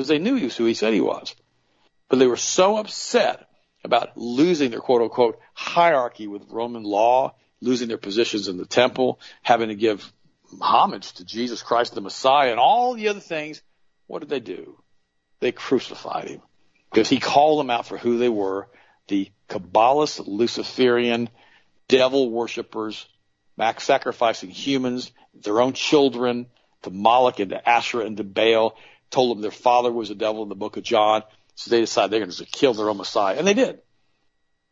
because 0.00 0.08
they 0.08 0.18
knew 0.18 0.36
he 0.36 0.44
was 0.44 0.56
who 0.56 0.64
he 0.64 0.72
said 0.72 0.94
he 0.94 1.02
was. 1.02 1.36
But 2.08 2.18
they 2.18 2.26
were 2.26 2.38
so 2.38 2.78
upset 2.78 3.46
about 3.84 4.16
losing 4.16 4.70
their 4.70 4.80
quote 4.80 5.02
unquote 5.02 5.38
hierarchy 5.52 6.26
with 6.26 6.48
Roman 6.48 6.84
law, 6.84 7.34
losing 7.60 7.88
their 7.88 7.98
positions 7.98 8.48
in 8.48 8.56
the 8.56 8.64
temple, 8.64 9.20
having 9.42 9.68
to 9.68 9.74
give 9.74 10.10
homage 10.58 11.12
to 11.12 11.24
Jesus 11.26 11.60
Christ, 11.60 11.94
the 11.94 12.00
Messiah, 12.00 12.50
and 12.50 12.58
all 12.58 12.94
the 12.94 13.08
other 13.08 13.20
things, 13.20 13.60
what 14.06 14.20
did 14.20 14.30
they 14.30 14.40
do? 14.40 14.82
They 15.40 15.52
crucified 15.52 16.28
him 16.28 16.40
because 16.90 17.10
he 17.10 17.20
called 17.20 17.60
them 17.60 17.68
out 17.68 17.86
for 17.86 17.98
who 17.98 18.16
they 18.16 18.30
were, 18.30 18.68
the 19.08 19.30
Kabbalist, 19.50 20.26
Luciferian, 20.26 21.28
devil 21.88 22.30
worshippers, 22.30 23.06
sacrificing 23.76 24.48
humans, 24.48 25.12
their 25.34 25.60
own 25.60 25.74
children, 25.74 26.46
to 26.82 26.90
Moloch 26.90 27.40
and 27.40 27.50
to 27.50 27.68
Asherah 27.68 28.06
and 28.06 28.16
to 28.16 28.24
Baal, 28.24 28.76
told 29.10 29.36
them 29.36 29.42
their 29.42 29.50
father 29.50 29.92
was 29.92 30.10
a 30.10 30.14
devil 30.14 30.42
in 30.42 30.48
the 30.48 30.54
book 30.54 30.76
of 30.76 30.82
John. 30.82 31.22
So 31.54 31.70
they 31.70 31.80
decided 31.80 32.10
they're 32.10 32.20
going 32.20 32.30
to 32.30 32.44
kill 32.46 32.74
their 32.74 32.88
own 32.88 32.96
Messiah. 32.96 33.36
And 33.36 33.46
they 33.46 33.54
did. 33.54 33.80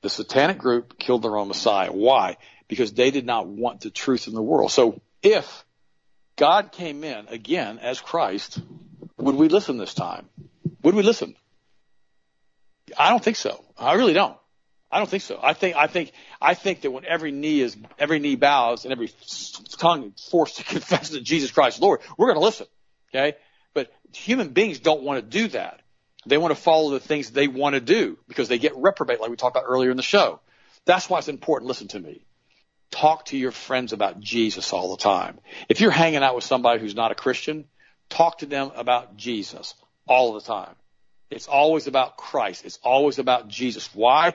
The 0.02 0.10
satanic 0.10 0.58
group 0.58 0.98
killed 0.98 1.22
their 1.22 1.36
own 1.36 1.48
Messiah. 1.48 1.92
Why? 1.92 2.36
Because 2.68 2.92
they 2.92 3.10
did 3.10 3.26
not 3.26 3.48
want 3.48 3.80
the 3.80 3.90
truth 3.90 4.28
in 4.28 4.34
the 4.34 4.42
world. 4.42 4.70
So 4.70 5.00
if 5.22 5.64
God 6.36 6.70
came 6.72 7.02
in 7.02 7.26
again 7.28 7.78
as 7.80 8.00
Christ, 8.00 8.60
would 9.16 9.34
we 9.34 9.48
listen 9.48 9.76
this 9.76 9.94
time? 9.94 10.28
Would 10.82 10.94
we 10.94 11.02
listen? 11.02 11.34
I 12.96 13.10
don't 13.10 13.22
think 13.22 13.36
so. 13.36 13.64
I 13.76 13.94
really 13.94 14.12
don't. 14.12 14.36
I 14.90 14.98
don't 14.98 15.10
think 15.10 15.22
so. 15.22 15.38
I 15.42 15.52
think 15.52 15.76
I 15.76 15.86
think 15.86 16.12
I 16.40 16.54
think 16.54 16.82
that 16.82 16.90
when 16.90 17.04
every 17.04 17.30
knee 17.30 17.60
is 17.60 17.76
every 17.98 18.20
knee 18.20 18.36
bows 18.36 18.84
and 18.84 18.92
every 18.92 19.12
tongue 19.76 20.12
is 20.16 20.28
forced 20.30 20.56
to 20.56 20.64
confess 20.74 21.10
that 21.10 21.22
Jesus 21.22 21.50
Christ 21.50 21.76
is 21.76 21.82
Lord, 21.82 22.00
we're 22.16 22.28
going 22.28 22.38
to 22.38 22.44
listen. 22.44 22.66
Okay, 23.10 23.36
but 23.74 23.92
human 24.12 24.48
beings 24.48 24.80
don't 24.80 25.02
want 25.02 25.22
to 25.22 25.38
do 25.38 25.48
that. 25.48 25.80
They 26.26 26.38
want 26.38 26.54
to 26.54 26.60
follow 26.60 26.90
the 26.90 27.00
things 27.00 27.30
they 27.30 27.48
want 27.48 27.74
to 27.74 27.80
do 27.80 28.18
because 28.28 28.48
they 28.48 28.58
get 28.58 28.76
reprobate, 28.76 29.20
like 29.20 29.30
we 29.30 29.36
talked 29.36 29.56
about 29.56 29.68
earlier 29.68 29.90
in 29.90 29.96
the 29.96 30.02
show. 30.02 30.40
That's 30.84 31.08
why 31.08 31.18
it's 31.18 31.28
important. 31.28 31.68
Listen 31.68 31.88
to 31.88 32.00
me. 32.00 32.24
talk 32.90 33.26
to 33.26 33.36
your 33.36 33.50
friends 33.52 33.92
about 33.92 34.20
Jesus 34.20 34.72
all 34.72 34.90
the 34.96 35.02
time. 35.02 35.38
If 35.68 35.80
you're 35.80 35.90
hanging 35.90 36.22
out 36.22 36.34
with 36.34 36.44
somebody 36.44 36.80
who's 36.80 36.94
not 36.94 37.12
a 37.12 37.14
Christian, 37.14 37.64
talk 38.08 38.38
to 38.38 38.46
them 38.46 38.72
about 38.74 39.16
Jesus 39.16 39.74
all 40.06 40.32
the 40.32 40.40
time. 40.40 40.74
It's 41.30 41.46
always 41.46 41.86
about 41.86 42.16
Christ. 42.16 42.64
It's 42.64 42.78
always 42.82 43.18
about 43.18 43.48
Jesus. 43.48 43.94
Why? 43.94 44.34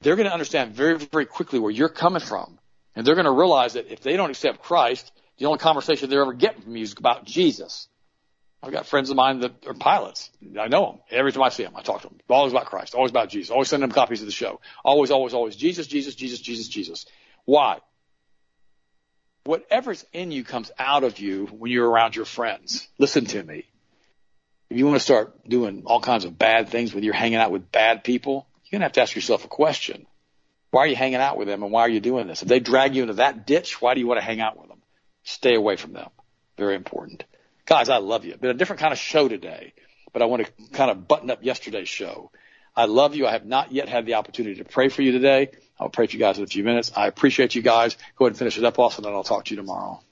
They're 0.00 0.16
going 0.16 0.28
to 0.28 0.32
understand 0.32 0.74
very, 0.74 0.96
very 0.96 1.26
quickly 1.26 1.58
where 1.58 1.70
you're 1.70 1.88
coming 1.88 2.20
from. 2.20 2.58
And 2.94 3.06
they're 3.06 3.14
going 3.14 3.24
to 3.24 3.32
realize 3.32 3.72
that 3.72 3.90
if 3.90 4.00
they 4.00 4.16
don't 4.16 4.30
accept 4.30 4.62
Christ, 4.62 5.10
the 5.38 5.46
only 5.46 5.58
conversation 5.58 6.08
they're 6.08 6.22
ever 6.22 6.34
getting 6.34 6.62
from 6.62 6.76
you 6.76 6.82
is 6.82 6.94
about 6.96 7.24
Jesus. 7.24 7.88
I've 8.62 8.70
got 8.72 8.86
friends 8.86 9.10
of 9.10 9.16
mine 9.16 9.40
that 9.40 9.66
are 9.66 9.74
pilots. 9.74 10.30
I 10.58 10.68
know 10.68 10.86
them. 10.86 10.98
Every 11.10 11.32
time 11.32 11.42
I 11.42 11.48
see 11.48 11.64
them, 11.64 11.74
I 11.76 11.82
talk 11.82 12.02
to 12.02 12.08
them. 12.08 12.18
Always 12.28 12.52
about 12.52 12.66
Christ. 12.66 12.94
Always 12.94 13.10
about 13.10 13.28
Jesus. 13.28 13.50
Always 13.50 13.68
send 13.68 13.82
them 13.82 13.90
copies 13.90 14.20
of 14.20 14.26
the 14.26 14.32
show. 14.32 14.60
Always, 14.84 15.10
always, 15.10 15.34
always 15.34 15.56
Jesus, 15.56 15.88
Jesus, 15.88 16.14
Jesus, 16.14 16.40
Jesus, 16.40 16.68
Jesus. 16.68 17.06
Why? 17.44 17.80
Whatever's 19.44 20.04
in 20.12 20.30
you 20.30 20.44
comes 20.44 20.70
out 20.78 21.02
of 21.02 21.18
you 21.18 21.46
when 21.46 21.72
you're 21.72 21.88
around 21.88 22.14
your 22.14 22.24
friends. 22.24 22.86
Listen 22.98 23.24
to 23.26 23.42
me. 23.42 23.64
If 24.70 24.78
you 24.78 24.86
want 24.86 24.96
to 24.96 25.04
start 25.04 25.48
doing 25.48 25.82
all 25.84 26.00
kinds 26.00 26.24
of 26.24 26.38
bad 26.38 26.68
things 26.68 26.94
when 26.94 27.02
you're 27.02 27.14
hanging 27.14 27.38
out 27.38 27.50
with 27.50 27.72
bad 27.72 28.04
people, 28.04 28.46
you're 28.64 28.78
going 28.78 28.80
to 28.80 28.84
have 28.84 28.92
to 28.92 29.02
ask 29.02 29.14
yourself 29.16 29.44
a 29.44 29.48
question. 29.48 30.06
Why 30.70 30.84
are 30.84 30.86
you 30.86 30.96
hanging 30.96 31.16
out 31.16 31.36
with 31.36 31.48
them 31.48 31.64
and 31.64 31.72
why 31.72 31.82
are 31.82 31.90
you 31.90 32.00
doing 32.00 32.28
this? 32.28 32.42
If 32.42 32.48
they 32.48 32.60
drag 32.60 32.94
you 32.94 33.02
into 33.02 33.14
that 33.14 33.44
ditch, 33.46 33.82
why 33.82 33.94
do 33.94 34.00
you 34.00 34.06
want 34.06 34.20
to 34.20 34.24
hang 34.24 34.40
out 34.40 34.56
with 34.56 34.68
them? 34.68 34.80
Stay 35.24 35.54
away 35.54 35.76
from 35.76 35.92
them. 35.92 36.08
Very 36.56 36.76
important. 36.76 37.24
Guys, 37.72 37.88
I 37.88 37.96
love 37.96 38.26
you. 38.26 38.36
Been 38.36 38.50
a 38.50 38.54
different 38.54 38.80
kind 38.80 38.92
of 38.92 38.98
show 38.98 39.28
today, 39.28 39.72
but 40.12 40.20
I 40.20 40.26
want 40.26 40.44
to 40.44 40.70
kind 40.72 40.90
of 40.90 41.08
button 41.08 41.30
up 41.30 41.42
yesterday's 41.42 41.88
show. 41.88 42.30
I 42.76 42.84
love 42.84 43.16
you. 43.16 43.26
I 43.26 43.32
have 43.32 43.46
not 43.46 43.72
yet 43.72 43.88
had 43.88 44.04
the 44.04 44.12
opportunity 44.12 44.56
to 44.56 44.64
pray 44.66 44.90
for 44.90 45.00
you 45.00 45.10
today. 45.10 45.48
I'll 45.80 45.88
pray 45.88 46.06
for 46.06 46.12
you 46.12 46.18
guys 46.18 46.36
in 46.36 46.44
a 46.44 46.46
few 46.46 46.64
minutes. 46.64 46.92
I 46.94 47.06
appreciate 47.06 47.54
you 47.54 47.62
guys. 47.62 47.96
Go 48.18 48.26
ahead 48.26 48.32
and 48.32 48.38
finish 48.38 48.58
it 48.58 48.64
up, 48.66 48.78
Austin, 48.78 49.06
and 49.06 49.14
I'll 49.14 49.24
talk 49.24 49.46
to 49.46 49.54
you 49.54 49.56
tomorrow. 49.56 50.02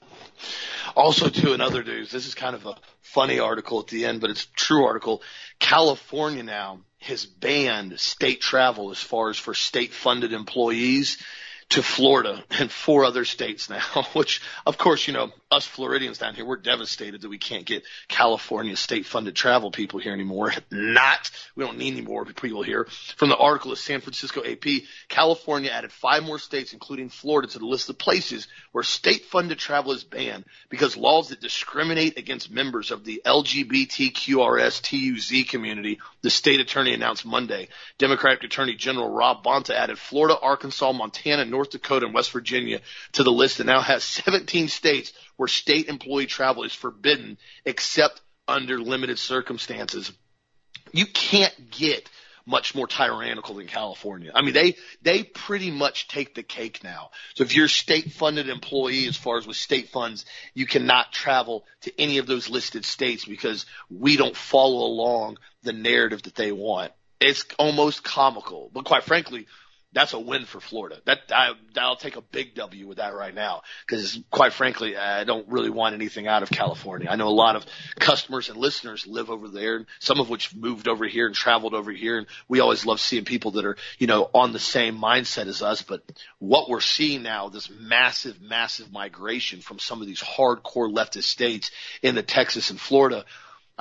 Also, 0.95 1.29
too, 1.29 1.53
in 1.53 1.61
other 1.61 1.83
news, 1.83 2.09
this 2.09 2.25
is 2.25 2.33
kind 2.33 2.55
of 2.55 2.65
a 2.65 2.73
funny 3.03 3.37
article 3.37 3.79
at 3.79 3.85
the 3.89 4.05
end, 4.05 4.21
but 4.21 4.31
it's 4.31 4.45
a 4.45 4.53
true 4.55 4.83
article. 4.85 5.21
California 5.59 6.41
now 6.41 6.79
has 7.01 7.27
banned 7.27 7.99
state 7.99 8.41
travel 8.41 8.89
as 8.89 8.99
far 8.99 9.29
as 9.29 9.37
for 9.37 9.53
state 9.53 9.93
funded 9.93 10.33
employees 10.33 11.23
to 11.71 11.81
Florida 11.81 12.43
and 12.49 12.69
four 12.69 13.05
other 13.05 13.23
states 13.23 13.69
now, 13.69 13.81
which 14.13 14.41
of 14.65 14.77
course, 14.77 15.07
you 15.07 15.13
know, 15.13 15.31
us 15.49 15.65
Floridians 15.65 16.17
down 16.17 16.35
here, 16.35 16.45
we're 16.45 16.57
devastated 16.57 17.21
that 17.21 17.29
we 17.29 17.37
can't 17.37 17.65
get 17.65 17.83
California 18.07 18.75
state 18.75 19.05
funded 19.05 19.35
travel 19.35 19.71
people 19.71 19.99
here 19.99 20.13
anymore. 20.13 20.53
Not, 20.71 21.31
we 21.55 21.63
don't 21.63 21.77
need 21.77 21.93
any 21.93 22.01
more 22.01 22.25
people 22.25 22.61
here. 22.61 22.87
From 23.17 23.29
the 23.29 23.37
article 23.37 23.71
of 23.71 23.79
San 23.79 24.01
Francisco 24.01 24.41
AP, 24.43 24.83
California 25.07 25.69
added 25.71 25.91
five 25.91 26.23
more 26.23 26.39
states, 26.39 26.73
including 26.73 27.09
Florida, 27.09 27.47
to 27.49 27.59
the 27.59 27.65
list 27.65 27.89
of 27.89 27.97
places 27.97 28.47
where 28.71 28.83
state 28.83 29.25
funded 29.25 29.57
travel 29.57 29.91
is 29.93 30.03
banned 30.03 30.45
because 30.69 30.97
laws 30.97 31.29
that 31.29 31.41
discriminate 31.41 32.17
against 32.17 32.51
members 32.51 32.91
of 32.91 33.03
the 33.05 33.21
LGBTQRS 33.25 34.81
TUZ 34.81 35.49
community, 35.49 35.99
the 36.21 36.29
state 36.29 36.59
attorney 36.59 36.93
announced 36.93 37.25
Monday. 37.25 37.67
Democratic 37.97 38.43
Attorney 38.43 38.75
General 38.75 39.09
Rob 39.09 39.43
Bonta 39.43 39.71
added 39.71 39.97
Florida, 39.97 40.37
Arkansas, 40.37 40.91
Montana, 40.91 41.45
North 41.45 41.60
Dakota, 41.69 42.05
and 42.05 42.13
West 42.15 42.31
Virginia 42.31 42.81
to 43.13 43.23
the 43.23 43.31
list 43.31 43.59
and 43.59 43.67
now 43.67 43.81
has 43.81 44.03
17 44.03 44.67
states 44.67 45.13
where 45.37 45.47
state 45.47 45.87
employee 45.87 46.25
travel 46.25 46.63
is 46.63 46.73
forbidden 46.73 47.37
except 47.65 48.21
under 48.47 48.79
limited 48.79 49.19
circumstances. 49.19 50.11
You 50.91 51.05
can't 51.05 51.71
get 51.71 52.09
much 52.45 52.75
more 52.75 52.87
tyrannical 52.87 53.55
than 53.55 53.67
California. 53.67 54.31
I 54.33 54.41
mean, 54.41 54.53
they, 54.53 54.75
they 55.01 55.23
pretty 55.23 55.71
much 55.71 56.07
take 56.07 56.35
the 56.35 56.43
cake 56.43 56.83
now. 56.83 57.11
So 57.35 57.43
if 57.43 57.55
you're 57.55 57.65
a 57.65 57.69
state 57.69 58.11
funded 58.11 58.49
employee, 58.49 59.07
as 59.07 59.15
far 59.15 59.37
as 59.37 59.47
with 59.47 59.57
state 59.57 59.89
funds, 59.89 60.25
you 60.53 60.65
cannot 60.65 61.11
travel 61.11 61.65
to 61.81 62.01
any 62.01 62.17
of 62.17 62.27
those 62.27 62.49
listed 62.49 62.85
states 62.85 63.25
because 63.25 63.65
we 63.89 64.17
don't 64.17 64.35
follow 64.35 64.85
along 64.85 65.37
the 65.63 65.73
narrative 65.73 66.23
that 66.23 66.35
they 66.35 66.51
want. 66.51 66.91
It's 67.19 67.45
almost 67.59 68.03
comical, 68.03 68.71
but 68.73 68.85
quite 68.85 69.03
frankly, 69.03 69.45
that's 69.93 70.13
a 70.13 70.19
win 70.19 70.45
for 70.45 70.59
Florida. 70.59 71.01
That 71.05 71.19
I, 71.33 71.51
I'll 71.77 71.95
take 71.95 72.15
a 72.15 72.21
big 72.21 72.55
W 72.55 72.87
with 72.87 72.97
that 72.97 73.13
right 73.13 73.33
now 73.33 73.63
because, 73.85 74.19
quite 74.29 74.53
frankly, 74.53 74.95
I 74.95 75.25
don't 75.25 75.47
really 75.49 75.69
want 75.69 75.95
anything 75.95 76.27
out 76.27 76.43
of 76.43 76.49
California. 76.49 77.09
I 77.09 77.17
know 77.17 77.27
a 77.27 77.29
lot 77.29 77.55
of 77.55 77.65
customers 77.99 78.49
and 78.49 78.57
listeners 78.57 79.05
live 79.05 79.29
over 79.29 79.49
there, 79.49 79.75
and 79.75 79.85
some 79.99 80.19
of 80.19 80.29
which 80.29 80.55
moved 80.55 80.87
over 80.87 81.05
here 81.05 81.25
and 81.25 81.35
traveled 81.35 81.73
over 81.73 81.91
here, 81.91 82.17
and 82.17 82.27
we 82.47 82.61
always 82.61 82.85
love 82.85 83.01
seeing 83.01 83.25
people 83.25 83.51
that 83.51 83.65
are, 83.65 83.75
you 83.97 84.07
know, 84.07 84.29
on 84.33 84.53
the 84.53 84.59
same 84.59 84.97
mindset 84.97 85.47
as 85.47 85.61
us. 85.61 85.81
But 85.81 86.03
what 86.39 86.69
we're 86.69 86.79
seeing 86.79 87.23
now, 87.23 87.49
this 87.49 87.69
massive, 87.69 88.41
massive 88.41 88.91
migration 88.91 89.59
from 89.59 89.79
some 89.79 90.01
of 90.01 90.07
these 90.07 90.21
hardcore 90.21 90.91
leftist 90.91 91.23
states 91.23 91.71
into 92.01 92.23
Texas 92.23 92.69
and 92.69 92.79
Florida 92.79 93.25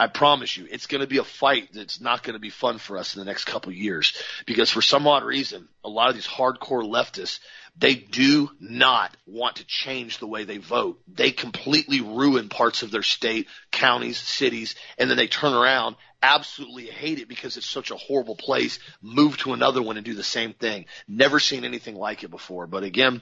I 0.00 0.06
promise 0.06 0.56
you, 0.56 0.66
it's 0.70 0.86
going 0.86 1.02
to 1.02 1.06
be 1.06 1.18
a 1.18 1.24
fight 1.24 1.74
that's 1.74 2.00
not 2.00 2.22
going 2.22 2.32
to 2.32 2.40
be 2.40 2.48
fun 2.48 2.78
for 2.78 2.96
us 2.96 3.14
in 3.14 3.18
the 3.18 3.26
next 3.26 3.44
couple 3.44 3.70
years 3.70 4.14
because 4.46 4.70
for 4.70 4.80
some 4.80 5.06
odd 5.06 5.24
reason, 5.24 5.68
a 5.84 5.90
lot 5.90 6.08
of 6.08 6.14
these 6.14 6.26
hardcore 6.26 6.82
leftists, 6.82 7.38
they 7.76 7.96
do 7.96 8.48
not 8.58 9.14
want 9.26 9.56
to 9.56 9.66
change 9.66 10.16
the 10.16 10.26
way 10.26 10.44
they 10.44 10.56
vote. 10.56 11.02
They 11.06 11.32
completely 11.32 12.00
ruin 12.00 12.48
parts 12.48 12.82
of 12.82 12.90
their 12.90 13.02
state, 13.02 13.48
counties, 13.72 14.16
cities, 14.16 14.74
and 14.96 15.10
then 15.10 15.18
they 15.18 15.26
turn 15.26 15.52
around, 15.52 15.96
absolutely 16.22 16.86
hate 16.86 17.18
it 17.18 17.28
because 17.28 17.58
it's 17.58 17.68
such 17.68 17.90
a 17.90 17.96
horrible 17.96 18.36
place, 18.36 18.78
move 19.02 19.36
to 19.38 19.52
another 19.52 19.82
one 19.82 19.98
and 19.98 20.06
do 20.06 20.14
the 20.14 20.24
same 20.24 20.54
thing. 20.54 20.86
Never 21.08 21.38
seen 21.38 21.66
anything 21.66 21.94
like 21.94 22.24
it 22.24 22.30
before. 22.30 22.66
But 22.66 22.84
again, 22.84 23.20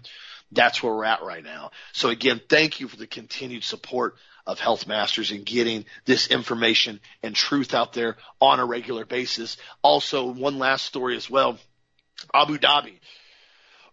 that's 0.52 0.80
where 0.80 0.94
we're 0.94 1.04
at 1.04 1.24
right 1.24 1.42
now. 1.42 1.72
So 1.92 2.08
again, 2.08 2.40
thank 2.48 2.78
you 2.78 2.86
for 2.86 2.96
the 2.96 3.08
continued 3.08 3.64
support 3.64 4.14
of 4.48 4.58
Health 4.58 4.86
Masters 4.86 5.30
and 5.30 5.44
getting 5.44 5.84
this 6.06 6.28
information 6.28 7.00
and 7.22 7.36
truth 7.36 7.74
out 7.74 7.92
there 7.92 8.16
on 8.40 8.58
a 8.58 8.64
regular 8.64 9.04
basis. 9.04 9.58
Also, 9.82 10.32
one 10.32 10.58
last 10.58 10.86
story 10.86 11.16
as 11.16 11.28
well. 11.28 11.58
Abu 12.34 12.56
Dhabi 12.56 12.94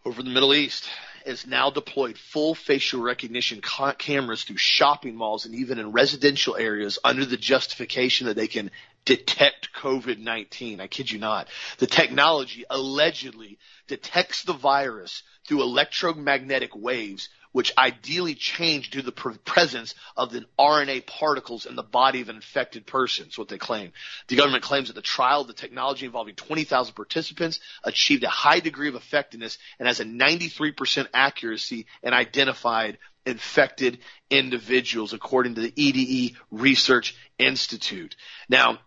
over 0.06 0.24
the 0.24 0.30
Middle 0.30 0.56
East 0.56 0.90
has 1.26 1.46
now 1.46 1.70
deployed 1.70 2.18
full 2.18 2.56
facial 2.56 3.02
recognition 3.02 3.60
ca- 3.60 3.94
cameras 3.94 4.44
through 4.46 4.58
shopping 4.58 5.16
malls 5.16 5.46
and 5.46 5.56
even 5.56 5.78
in 5.78 5.92
residential 5.92 6.56
areas 6.56 7.00
under 7.04 7.26
the 7.26 7.38
justification 7.38 8.28
that 8.28 8.38
they 8.38 8.48
can 8.48 8.72
detect 9.04 9.70
COVID-19. 9.74 10.80
I 10.80 10.88
kid 10.88 11.12
you 11.12 11.20
not. 11.20 11.50
The 11.80 11.88
technology 11.88 12.64
allegedly 12.70 13.60
detects 13.88 14.44
the 14.44 14.54
virus 14.54 15.22
through 15.48 15.64
electromagnetic 15.64 16.76
waves 16.76 17.28
which 17.56 17.72
ideally 17.78 18.36
change 18.36 18.90
due 18.90 19.02
to 19.02 19.06
the 19.06 19.38
presence 19.46 19.96
of 20.18 20.30
the 20.30 20.44
RNA 20.60 21.06
particles 21.06 21.66
in 21.66 21.78
the 21.78 21.84
body 21.84 22.20
of 22.20 22.28
an 22.28 22.36
infected 22.36 22.86
person. 22.86 23.24
That's 23.24 23.38
what 23.38 23.48
they 23.48 23.58
claim. 23.58 23.94
The 24.28 24.36
government 24.36 24.62
claims 24.62 24.90
that 24.90 24.94
the 24.94 25.02
trial 25.02 25.40
of 25.40 25.48
the 25.48 25.54
technology 25.54 26.06
involving 26.06 26.36
20,000 26.36 26.94
participants 26.96 27.62
achieved 27.86 28.26
a 28.26 28.30
high 28.30 28.60
degree 28.60 28.90
of 28.90 28.96
effectiveness 28.96 29.58
and 29.80 29.88
has 29.88 30.02
a 30.02 30.04
93% 30.04 31.08
accuracy 31.14 31.86
in 32.04 32.14
identified 32.14 32.98
infected 33.26 34.00
individuals, 34.30 35.14
according 35.14 35.56
to 35.56 35.62
the 35.62 35.72
EDE 35.78 36.36
Research 36.52 37.16
Institute. 37.40 38.18
Now, 38.50 38.80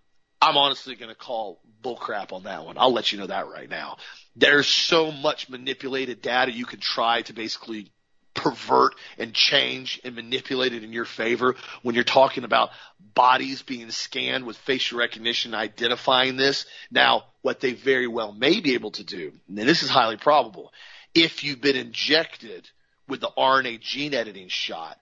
I'm 0.42 0.58
honestly 0.58 0.94
going 0.94 1.08
to 1.08 1.14
call 1.14 1.62
bullcrap 1.82 2.34
on 2.34 2.42
that 2.42 2.66
one. 2.66 2.76
I'll 2.76 2.92
let 2.92 3.12
you 3.12 3.18
know 3.18 3.28
that 3.28 3.48
right 3.48 3.70
now. 3.70 3.96
There's 4.36 4.68
so 4.68 5.10
much 5.10 5.48
manipulated 5.48 6.20
data 6.20 6.52
you 6.52 6.66
can 6.66 6.80
try 6.80 7.22
to 7.22 7.32
basically 7.32 7.90
pervert 8.34 8.94
and 9.18 9.34
change 9.34 10.00
and 10.04 10.14
manipulate 10.14 10.72
it 10.72 10.84
in 10.84 10.92
your 10.92 11.04
favor 11.04 11.56
when 11.82 11.94
you're 11.94 12.04
talking 12.04 12.44
about 12.44 12.70
bodies 13.14 13.62
being 13.62 13.90
scanned 13.90 14.44
with 14.44 14.56
facial 14.56 14.98
recognition 14.98 15.54
identifying 15.54 16.36
this. 16.36 16.66
Now, 16.90 17.24
what 17.42 17.60
they 17.60 17.72
very 17.72 18.06
well 18.06 18.32
may 18.32 18.60
be 18.60 18.74
able 18.74 18.92
to 18.92 19.04
do, 19.04 19.32
and 19.48 19.58
this 19.58 19.82
is 19.82 19.90
highly 19.90 20.16
probable, 20.16 20.72
if 21.14 21.42
you've 21.42 21.60
been 21.60 21.76
injected 21.76 22.68
with 23.08 23.20
the 23.20 23.30
RNA 23.36 23.80
gene 23.80 24.14
editing 24.14 24.48
shot 24.48 24.98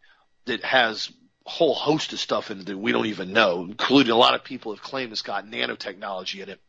that 0.47 0.65
has 0.65 1.11
a 1.47 1.51
whole 1.51 1.75
host 1.75 2.13
of 2.13 2.21
stuff 2.21 2.51
in 2.51 2.61
it 2.61 2.67
that 2.67 2.79
we 2.79 2.93
don't 2.93 3.07
even 3.07 3.33
know, 3.33 3.65
including 3.65 4.13
a 4.13 4.17
lot 4.17 4.35
of 4.35 4.45
people 4.45 4.73
have 4.73 4.83
claimed 4.83 5.13
it's 5.13 5.23
got 5.23 5.47
nanotechnology 5.47 6.43
in 6.43 6.49
it. 6.49 6.61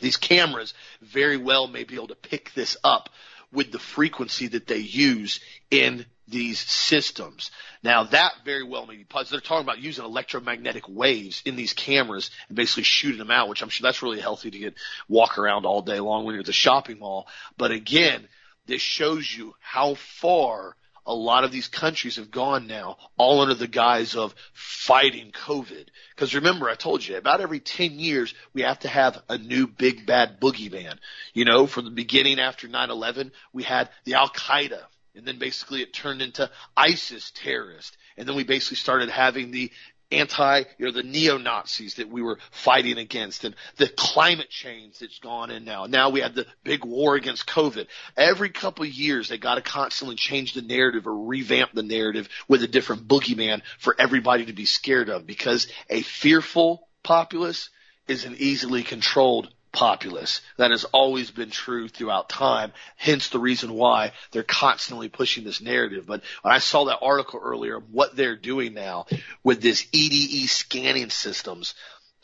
These 0.00 0.16
cameras 0.16 0.72
very 1.02 1.36
well 1.36 1.66
may 1.66 1.84
be 1.84 1.96
able 1.96 2.08
to 2.08 2.14
pick 2.14 2.54
this 2.54 2.76
up 2.84 3.10
with 3.52 3.72
the 3.72 3.78
frequency 3.78 4.48
that 4.48 4.66
they 4.66 4.78
use 4.78 5.40
in 5.70 6.06
these 6.28 6.60
systems. 6.60 7.50
Now 7.82 8.04
that 8.04 8.32
very 8.44 8.62
well 8.62 8.86
may 8.86 8.96
be 8.96 9.04
possible. 9.04 9.36
They're 9.36 9.48
talking 9.48 9.66
about 9.66 9.80
using 9.80 10.04
electromagnetic 10.04 10.88
waves 10.88 11.42
in 11.44 11.56
these 11.56 11.72
cameras 11.72 12.30
and 12.48 12.56
basically 12.56 12.84
shooting 12.84 13.18
them 13.18 13.30
out, 13.30 13.48
which 13.48 13.62
I'm 13.62 13.68
sure 13.68 13.84
that's 13.84 14.02
really 14.02 14.20
healthy 14.20 14.50
to 14.50 14.58
get 14.58 14.74
walk 15.08 15.38
around 15.38 15.66
all 15.66 15.82
day 15.82 15.98
long 15.98 16.24
when 16.24 16.34
you're 16.34 16.40
at 16.40 16.46
the 16.46 16.52
shopping 16.52 17.00
mall. 17.00 17.26
But 17.56 17.72
again, 17.72 18.28
this 18.66 18.80
shows 18.80 19.28
you 19.36 19.54
how 19.60 19.94
far 19.94 20.76
a 21.06 21.14
lot 21.14 21.44
of 21.44 21.52
these 21.52 21.68
countries 21.68 22.16
have 22.16 22.30
gone 22.30 22.66
now, 22.66 22.96
all 23.16 23.40
under 23.40 23.54
the 23.54 23.66
guise 23.66 24.14
of 24.14 24.34
fighting 24.52 25.32
COVID. 25.32 25.86
Because 26.14 26.34
remember, 26.34 26.68
I 26.68 26.74
told 26.74 27.06
you, 27.06 27.16
about 27.16 27.40
every 27.40 27.60
10 27.60 27.98
years, 27.98 28.34
we 28.52 28.62
have 28.62 28.78
to 28.80 28.88
have 28.88 29.22
a 29.28 29.38
new 29.38 29.66
big 29.66 30.06
bad 30.06 30.40
boogeyman. 30.40 30.98
You 31.34 31.44
know, 31.44 31.66
from 31.66 31.84
the 31.84 31.90
beginning 31.90 32.38
after 32.38 32.68
9-11, 32.68 33.32
we 33.52 33.62
had 33.62 33.88
the 34.04 34.14
Al-Qaeda 34.14 34.82
And 35.14 35.26
then 35.26 35.38
basically 35.38 35.82
it 35.82 35.92
turned 35.92 36.22
into 36.22 36.50
ISIS 36.76 37.32
terrorist. 37.34 37.96
And 38.16 38.28
then 38.28 38.36
we 38.36 38.44
basically 38.44 38.76
started 38.76 39.10
having 39.10 39.50
the 39.50 39.70
anti, 40.10 40.62
you 40.78 40.86
know, 40.86 40.92
the 40.92 41.02
neo-Nazis 41.02 41.94
that 41.94 42.08
we 42.08 42.22
were 42.22 42.38
fighting 42.50 42.98
against 42.98 43.44
and 43.44 43.54
the 43.76 43.88
climate 43.88 44.50
change 44.50 44.98
that's 44.98 45.18
gone 45.18 45.50
in 45.50 45.64
now. 45.64 45.86
Now 45.86 46.10
we 46.10 46.20
have 46.20 46.34
the 46.34 46.46
big 46.64 46.84
war 46.84 47.14
against 47.14 47.46
COVID. 47.46 47.86
Every 48.16 48.50
couple 48.50 48.84
of 48.84 48.90
years 48.90 49.28
they 49.28 49.38
got 49.38 49.56
to 49.56 49.62
constantly 49.62 50.16
change 50.16 50.54
the 50.54 50.62
narrative 50.62 51.06
or 51.06 51.26
revamp 51.26 51.72
the 51.72 51.82
narrative 51.82 52.28
with 52.48 52.62
a 52.62 52.68
different 52.68 53.06
boogeyman 53.06 53.62
for 53.78 53.94
everybody 53.98 54.46
to 54.46 54.52
be 54.52 54.64
scared 54.64 55.08
of 55.08 55.26
because 55.26 55.68
a 55.88 56.02
fearful 56.02 56.88
populace 57.02 57.70
is 58.08 58.24
an 58.24 58.34
easily 58.38 58.82
controlled 58.82 59.52
populace. 59.72 60.40
That 60.56 60.70
has 60.70 60.84
always 60.84 61.30
been 61.30 61.50
true 61.50 61.88
throughout 61.88 62.28
time. 62.28 62.72
Hence 62.96 63.28
the 63.28 63.38
reason 63.38 63.74
why 63.74 64.12
they're 64.30 64.42
constantly 64.42 65.08
pushing 65.08 65.44
this 65.44 65.60
narrative. 65.60 66.06
But 66.06 66.22
when 66.42 66.54
I 66.54 66.58
saw 66.58 66.84
that 66.84 67.00
article 67.02 67.40
earlier, 67.42 67.76
of 67.76 67.92
what 67.92 68.16
they're 68.16 68.36
doing 68.36 68.74
now 68.74 69.06
with 69.44 69.60
this 69.62 69.86
EDE 69.92 70.48
scanning 70.48 71.10
systems, 71.10 71.74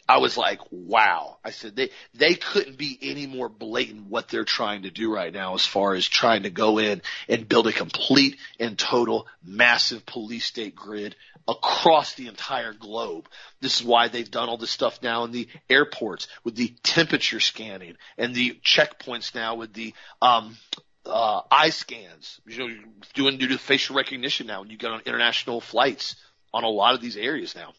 I 0.08 0.18
was 0.18 0.36
like, 0.36 0.60
wow. 0.70 1.38
I 1.44 1.50
said 1.50 1.74
they 1.74 1.90
they 2.14 2.34
couldn't 2.34 2.78
be 2.78 2.98
any 3.02 3.26
more 3.26 3.48
blatant 3.48 4.06
what 4.08 4.28
they're 4.28 4.44
trying 4.44 4.82
to 4.82 4.90
do 4.90 5.12
right 5.12 5.32
now 5.32 5.54
as 5.54 5.66
far 5.66 5.94
as 5.94 6.06
trying 6.06 6.44
to 6.44 6.50
go 6.50 6.78
in 6.78 7.02
and 7.28 7.48
build 7.48 7.66
a 7.66 7.72
complete 7.72 8.36
and 8.60 8.78
total 8.78 9.26
massive 9.44 10.06
police 10.06 10.44
state 10.44 10.76
grid 10.76 11.16
across 11.48 12.14
the 12.14 12.28
entire 12.28 12.72
globe. 12.72 13.28
This 13.60 13.80
is 13.80 13.86
why 13.86 14.08
they've 14.08 14.30
done 14.30 14.48
all 14.48 14.58
this 14.58 14.70
stuff 14.70 15.02
now 15.02 15.24
in 15.24 15.32
the 15.32 15.48
airports 15.68 16.28
with 16.44 16.54
the 16.54 16.74
temperature 16.82 17.40
scanning 17.40 17.96
and 18.16 18.34
the 18.34 18.58
checkpoints 18.64 19.34
now 19.34 19.56
with 19.56 19.72
the 19.72 19.92
um 20.22 20.56
uh, 21.04 21.42
eye 21.50 21.70
scans. 21.70 22.40
You 22.46 22.58
know, 22.58 22.74
doing 23.14 23.38
due 23.38 23.48
to 23.48 23.58
facial 23.58 23.96
recognition 23.96 24.46
now 24.46 24.60
when 24.60 24.70
you 24.70 24.76
get 24.76 24.92
on 24.92 25.02
international 25.04 25.60
flights 25.60 26.14
on 26.54 26.62
a 26.62 26.68
lot 26.68 26.94
of 26.94 27.00
these 27.00 27.16
areas 27.16 27.56
now 27.56 27.72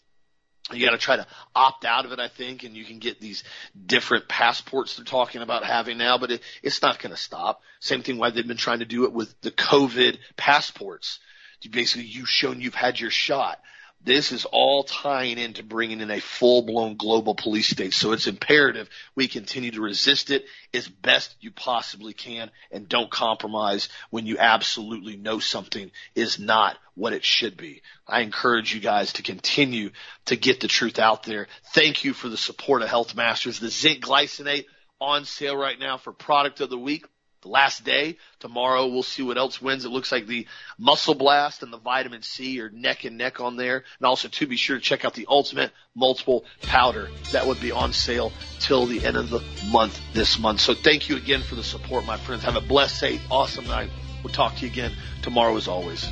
you 0.73 0.85
got 0.85 0.91
to 0.91 0.97
try 0.97 1.15
to 1.15 1.27
opt 1.55 1.85
out 1.85 2.05
of 2.05 2.11
it, 2.11 2.19
I 2.19 2.27
think, 2.27 2.63
and 2.63 2.75
you 2.75 2.83
can 2.83 2.99
get 2.99 3.21
these 3.21 3.43
different 3.85 4.27
passports 4.27 4.95
they're 4.95 5.05
talking 5.05 5.41
about 5.41 5.63
having 5.63 5.97
now, 5.97 6.17
but 6.17 6.31
it, 6.31 6.41
it's 6.61 6.81
not 6.81 6.99
going 6.99 7.13
to 7.13 7.21
stop. 7.21 7.61
Same 7.79 8.03
thing 8.03 8.17
why 8.17 8.31
they've 8.31 8.47
been 8.47 8.57
trying 8.57 8.79
to 8.79 8.85
do 8.85 9.05
it 9.05 9.13
with 9.13 9.39
the 9.41 9.51
COVID 9.51 10.17
passports. 10.35 11.19
You 11.61 11.71
basically, 11.71 12.07
you've 12.07 12.29
shown 12.29 12.61
you've 12.61 12.75
had 12.75 12.99
your 12.99 13.11
shot. 13.11 13.59
This 14.03 14.31
is 14.31 14.45
all 14.45 14.83
tying 14.83 15.37
into 15.37 15.63
bringing 15.63 15.99
in 15.99 16.11
a 16.11 16.21
full 16.21 16.61
blown 16.61 16.95
global 16.95 17.35
police 17.35 17.67
state. 17.67 17.93
So 17.93 18.13
it's 18.13 18.27
imperative 18.27 18.89
we 19.15 19.27
continue 19.27 19.71
to 19.71 19.81
resist 19.81 20.31
it 20.31 20.45
as 20.73 20.87
best 20.87 21.35
you 21.41 21.51
possibly 21.51 22.13
can 22.13 22.49
and 22.71 22.87
don't 22.87 23.11
compromise 23.11 23.89
when 24.09 24.25
you 24.25 24.37
absolutely 24.37 25.17
know 25.17 25.39
something 25.39 25.91
is 26.15 26.39
not 26.39 26.77
what 26.95 27.13
it 27.13 27.25
should 27.25 27.57
be. 27.57 27.81
I 28.07 28.21
encourage 28.21 28.73
you 28.73 28.79
guys 28.79 29.13
to 29.13 29.23
continue 29.23 29.91
to 30.25 30.35
get 30.35 30.61
the 30.61 30.67
truth 30.67 30.99
out 30.99 31.23
there. 31.23 31.47
Thank 31.73 32.03
you 32.05 32.13
for 32.13 32.29
the 32.29 32.37
support 32.37 32.81
of 32.83 32.89
Health 32.89 33.15
Masters. 33.15 33.59
The 33.59 33.69
zinc 33.69 34.03
glycinate 34.03 34.65
on 35.01 35.25
sale 35.25 35.57
right 35.57 35.77
now 35.77 35.97
for 35.97 36.13
product 36.13 36.61
of 36.61 36.69
the 36.69 36.77
week 36.77 37.05
the 37.47 37.53
last 37.53 37.83
day. 37.83 38.17
Tomorrow 38.39 38.87
we'll 38.87 39.03
see 39.03 39.23
what 39.23 39.37
else 39.37 39.61
wins. 39.61 39.85
It 39.85 39.89
looks 39.89 40.11
like 40.11 40.27
the 40.27 40.47
Muscle 40.77 41.15
Blast 41.15 41.63
and 41.63 41.71
the 41.71 41.77
Vitamin 41.77 42.21
C 42.21 42.61
are 42.61 42.69
neck 42.69 43.05
and 43.05 43.17
neck 43.17 43.39
on 43.39 43.55
there. 43.55 43.83
And 43.99 44.05
also 44.05 44.27
to 44.27 44.47
be 44.47 44.57
sure 44.57 44.77
to 44.77 44.81
check 44.81 45.05
out 45.05 45.13
the 45.13 45.25
Ultimate 45.29 45.71
Multiple 45.95 46.45
Powder. 46.61 47.09
That 47.31 47.47
would 47.47 47.59
be 47.59 47.71
on 47.71 47.93
sale 47.93 48.31
till 48.59 48.85
the 48.85 49.05
end 49.05 49.17
of 49.17 49.29
the 49.29 49.41
month 49.71 49.99
this 50.13 50.37
month. 50.37 50.59
So 50.59 50.73
thank 50.73 51.09
you 51.09 51.17
again 51.17 51.41
for 51.41 51.55
the 51.55 51.63
support, 51.63 52.05
my 52.05 52.17
friends. 52.17 52.43
Have 52.43 52.55
a 52.55 52.61
blessed, 52.61 52.99
safe, 52.99 53.21
awesome 53.31 53.65
night. 53.65 53.89
We'll 54.23 54.33
talk 54.33 54.55
to 54.55 54.65
you 54.65 54.71
again 54.71 54.93
tomorrow 55.21 55.55
as 55.55 55.67
always. 55.67 56.11